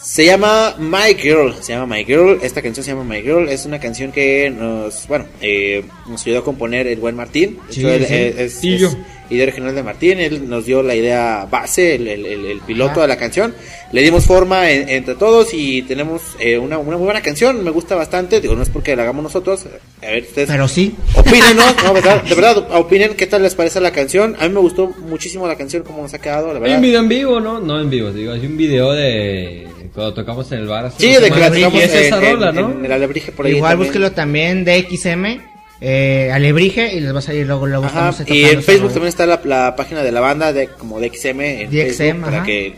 Se 0.00 0.26
llama 0.26 0.74
My 0.80 1.14
Girl, 1.14 1.54
se 1.60 1.74
llama 1.74 1.94
My 1.94 2.04
Girl, 2.04 2.40
esta 2.42 2.60
canción 2.60 2.84
se 2.84 2.90
llama 2.90 3.04
My 3.04 3.22
Girl, 3.22 3.48
es 3.48 3.66
una 3.66 3.78
canción 3.78 4.10
que 4.10 4.50
nos, 4.50 5.06
bueno, 5.06 5.26
eh, 5.40 5.84
nos 6.08 6.22
ayudó 6.26 6.40
a 6.40 6.44
componer 6.44 6.88
el 6.88 6.98
buen 6.98 7.14
Martín, 7.14 7.60
Sí, 7.70 7.86
hecho, 7.86 8.06
sí. 8.48 8.74
es 8.74 8.90
idea 9.32 9.44
original 9.44 9.74
de 9.74 9.82
Martín, 9.82 10.20
él 10.20 10.48
nos 10.48 10.66
dio 10.66 10.82
la 10.82 10.94
idea 10.94 11.46
base, 11.50 11.94
el, 11.96 12.06
el- 12.08 12.26
el- 12.26 12.46
el 12.46 12.60
piloto 12.60 12.92
Ajá. 12.92 13.02
de 13.02 13.08
la 13.08 13.16
canción, 13.16 13.54
le 13.92 14.02
dimos 14.02 14.24
forma 14.26 14.70
en- 14.70 14.88
entre 14.88 15.14
todos 15.14 15.48
y 15.52 15.82
tenemos 15.82 16.22
eh, 16.38 16.58
una, 16.58 16.78
una 16.78 16.96
muy 16.96 17.04
buena 17.06 17.20
canción, 17.22 17.62
me 17.64 17.70
gusta 17.70 17.94
bastante, 17.94 18.40
digo, 18.40 18.54
no 18.54 18.62
es 18.62 18.68
porque 18.68 18.94
la 18.96 19.02
hagamos 19.02 19.22
nosotros, 19.22 19.66
a 20.02 20.06
ver, 20.06 20.22
ustedes 20.22 20.48
Pero 20.48 20.68
sí. 20.68 20.94
Opínenos, 21.14 21.74
no, 21.84 21.92
verdad, 21.94 22.22
de 22.28 22.34
verdad, 22.34 22.66
opinen 22.76 23.14
qué 23.14 23.26
tal 23.26 23.42
les 23.42 23.54
parece 23.54 23.80
la 23.80 23.90
canción. 23.92 24.36
A 24.40 24.48
mí 24.48 24.54
me 24.54 24.60
gustó 24.60 24.88
muchísimo 25.08 25.46
la 25.46 25.56
canción, 25.56 25.82
como 25.82 26.02
nos 26.02 26.12
ha 26.14 26.18
quedado, 26.20 26.48
la 26.48 26.54
Hay 26.54 26.60
verdad. 26.60 26.76
un 26.76 26.82
video 26.82 27.00
en 27.00 27.08
vivo, 27.08 27.40
¿no? 27.40 27.60
No 27.60 27.80
en 27.80 27.90
vivo, 27.90 28.10
digo, 28.12 28.32
hay 28.32 28.44
un 28.46 28.56
video 28.56 28.92
de 28.92 29.66
cuando 29.94 30.14
tocamos 30.14 30.50
en 30.52 30.58
el 30.60 30.66
bar. 30.68 30.86
hace 30.86 31.00
Sí, 31.00 31.12
de 31.20 31.30
que 31.30 31.38
la 31.40 31.50
tocamos 31.50 31.74
y 31.74 31.78
es 31.82 31.94
esa 31.94 32.16
en, 32.18 32.24
en- 32.24 32.32
rola, 32.34 32.52
¿no? 32.52 32.70
en 32.72 32.84
el 32.84 32.92
alebrije 32.92 33.30
por 33.32 33.44
ahí. 33.46 33.56
Igual 33.56 33.72
también. 33.72 33.88
búsquelo 33.88 34.12
también 34.12 34.64
de 34.64 34.86
XM. 34.90 35.51
Eh, 35.84 36.30
Alebrije 36.32 36.94
y 36.94 37.00
les 37.00 37.12
va 37.12 37.18
a 37.18 37.22
salir 37.22 37.44
luego. 37.44 37.66
luego 37.66 37.86
Ajá, 37.86 38.14
y 38.26 38.44
en 38.44 38.62
Facebook 38.62 38.92
también 38.92 39.08
está 39.08 39.26
la, 39.26 39.40
la 39.44 39.74
página 39.74 40.02
de 40.04 40.12
la 40.12 40.20
banda, 40.20 40.52
de 40.52 40.68
como 40.68 41.00
de 41.00 41.08
XM, 41.12 41.40
en 41.40 41.70
DXM, 41.70 41.96
Facebook, 41.96 42.24
para 42.24 42.42
que 42.44 42.74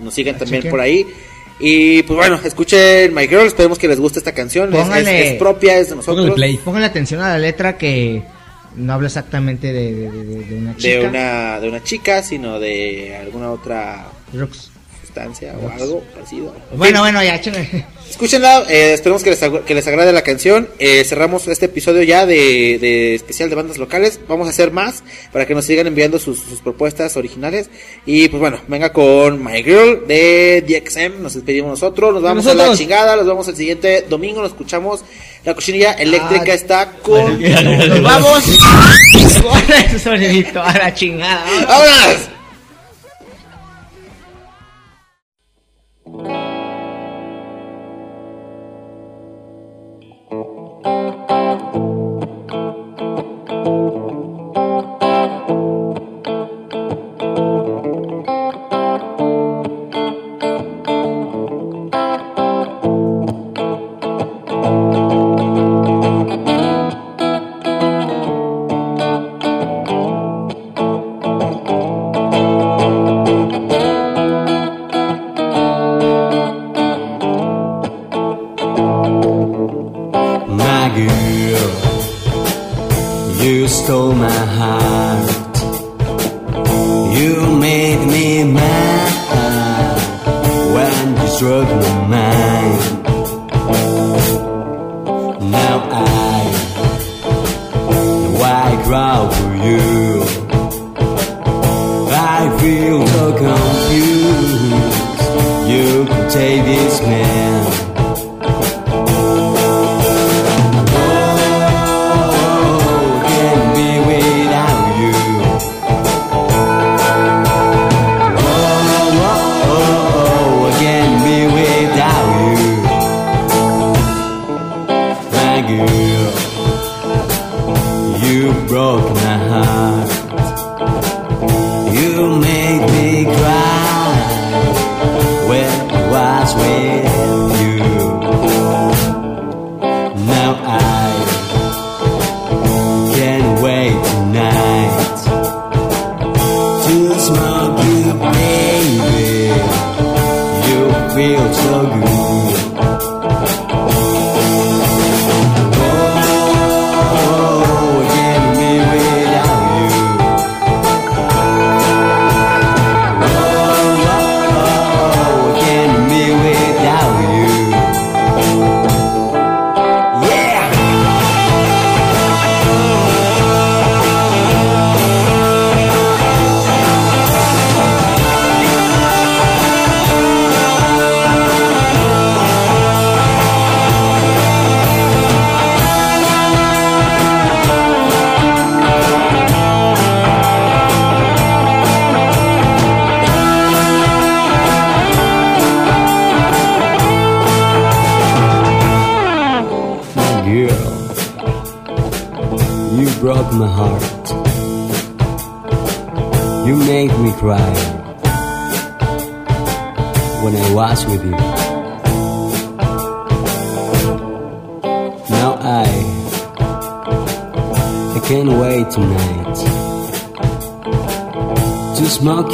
nos 0.00 0.14
sigan 0.14 0.38
también 0.38 0.62
chequen. 0.62 0.70
por 0.70 0.80
ahí. 0.80 1.06
Y 1.60 2.02
pues 2.04 2.16
bueno, 2.16 2.40
escuchen 2.42 3.12
My 3.14 3.28
Girl, 3.28 3.46
esperemos 3.46 3.78
que 3.78 3.88
les 3.88 4.00
guste 4.00 4.18
esta 4.20 4.32
canción. 4.32 4.72
Es- 4.72 4.80
Es, 4.80 4.86
Póngale- 4.86 5.20
es 5.26 5.34
propia, 5.34 5.78
es 5.78 5.90
de 5.90 5.96
nosotros. 5.96 6.30
Play. 6.34 6.56
Pónganle 6.64 6.86
atención 6.86 7.20
a 7.20 7.28
la 7.28 7.38
letra 7.38 7.76
que 7.76 8.22
no 8.74 8.92
habla 8.94 9.08
exactamente 9.08 9.72
de, 9.72 9.92
de, 9.92 10.10
de- 10.10 10.44
de 10.44 10.54
una 10.58 10.76
chica. 10.76 10.98
De 10.98 11.06
una, 11.08 11.60
de 11.60 11.68
una 11.68 11.82
chica, 11.82 12.22
sino 12.22 12.58
de 12.58 13.16
alguna 13.20 13.50
otra 13.50 14.06
Rux. 14.32 14.70
Sustancia 15.16 15.54
o 15.62 15.70
algo 15.70 16.02
parecido. 16.14 16.54
Bueno, 16.76 17.00
bueno, 17.00 17.22
ya, 17.22 17.36
échale. 17.36 17.86
Escúchenla, 18.08 18.64
eh, 18.68 18.92
esperemos 18.92 19.22
que 19.24 19.30
les, 19.30 19.42
ag- 19.42 19.64
que 19.64 19.74
les 19.74 19.86
agrade 19.86 20.12
la 20.12 20.22
canción. 20.22 20.68
Eh, 20.78 21.02
cerramos 21.04 21.48
este 21.48 21.66
episodio 21.66 22.02
ya 22.02 22.24
de, 22.26 22.78
de 22.80 23.14
especial 23.14 23.48
de 23.48 23.56
bandas 23.56 23.78
locales. 23.78 24.20
Vamos 24.28 24.46
a 24.46 24.50
hacer 24.50 24.70
más 24.70 25.02
para 25.32 25.46
que 25.46 25.54
nos 25.54 25.64
sigan 25.64 25.86
enviando 25.86 26.18
sus, 26.18 26.38
sus 26.40 26.60
propuestas 26.60 27.16
originales. 27.16 27.68
Y 28.04 28.28
pues 28.28 28.40
bueno, 28.40 28.60
venga 28.68 28.92
con 28.92 29.42
My 29.42 29.62
Girl 29.62 30.06
de 30.06 30.62
DXM. 30.66 31.22
Nos 31.22 31.34
despedimos 31.34 31.70
nosotros. 31.70 32.12
Nos 32.14 32.22
vamos 32.22 32.44
a 32.46 32.50
la 32.50 32.54
nosotros. 32.54 32.78
chingada. 32.78 33.16
Nos 33.16 33.26
vemos 33.26 33.48
el 33.48 33.56
siguiente 33.56 34.04
domingo. 34.08 34.42
Nos 34.42 34.50
escuchamos. 34.52 35.00
La 35.44 35.54
cochinilla 35.54 35.92
eléctrica 35.92 36.52
Ah, 36.52 36.54
está 36.54 36.90
con. 37.02 37.40
Nos 37.40 38.02
vamos 38.02 38.44
a 40.56 40.78
la 40.78 40.94
chingada. 40.94 41.44
¡Vámonos! 41.68 42.35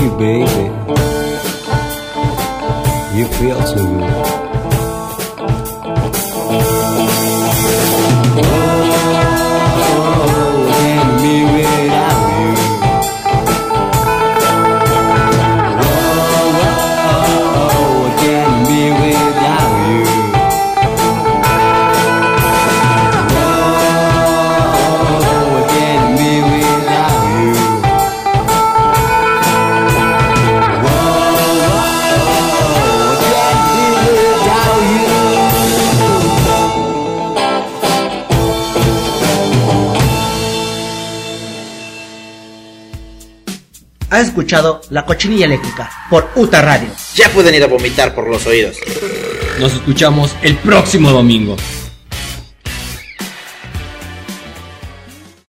que 0.03 0.16
bem. 0.16 0.41
La 44.90 45.07
Cochinilla 45.07 45.46
Eléctrica 45.46 45.90
por 46.11 46.28
Uta 46.36 46.61
Radio. 46.61 46.88
Ya 47.14 47.30
pueden 47.30 47.55
ir 47.55 47.62
a 47.62 47.68
vomitar 47.68 48.14
por 48.14 48.28
los 48.28 48.44
oídos. 48.44 48.76
Nos 49.59 49.72
escuchamos 49.72 50.36
el 50.42 50.59
próximo 50.59 51.11
domingo. 51.11 51.57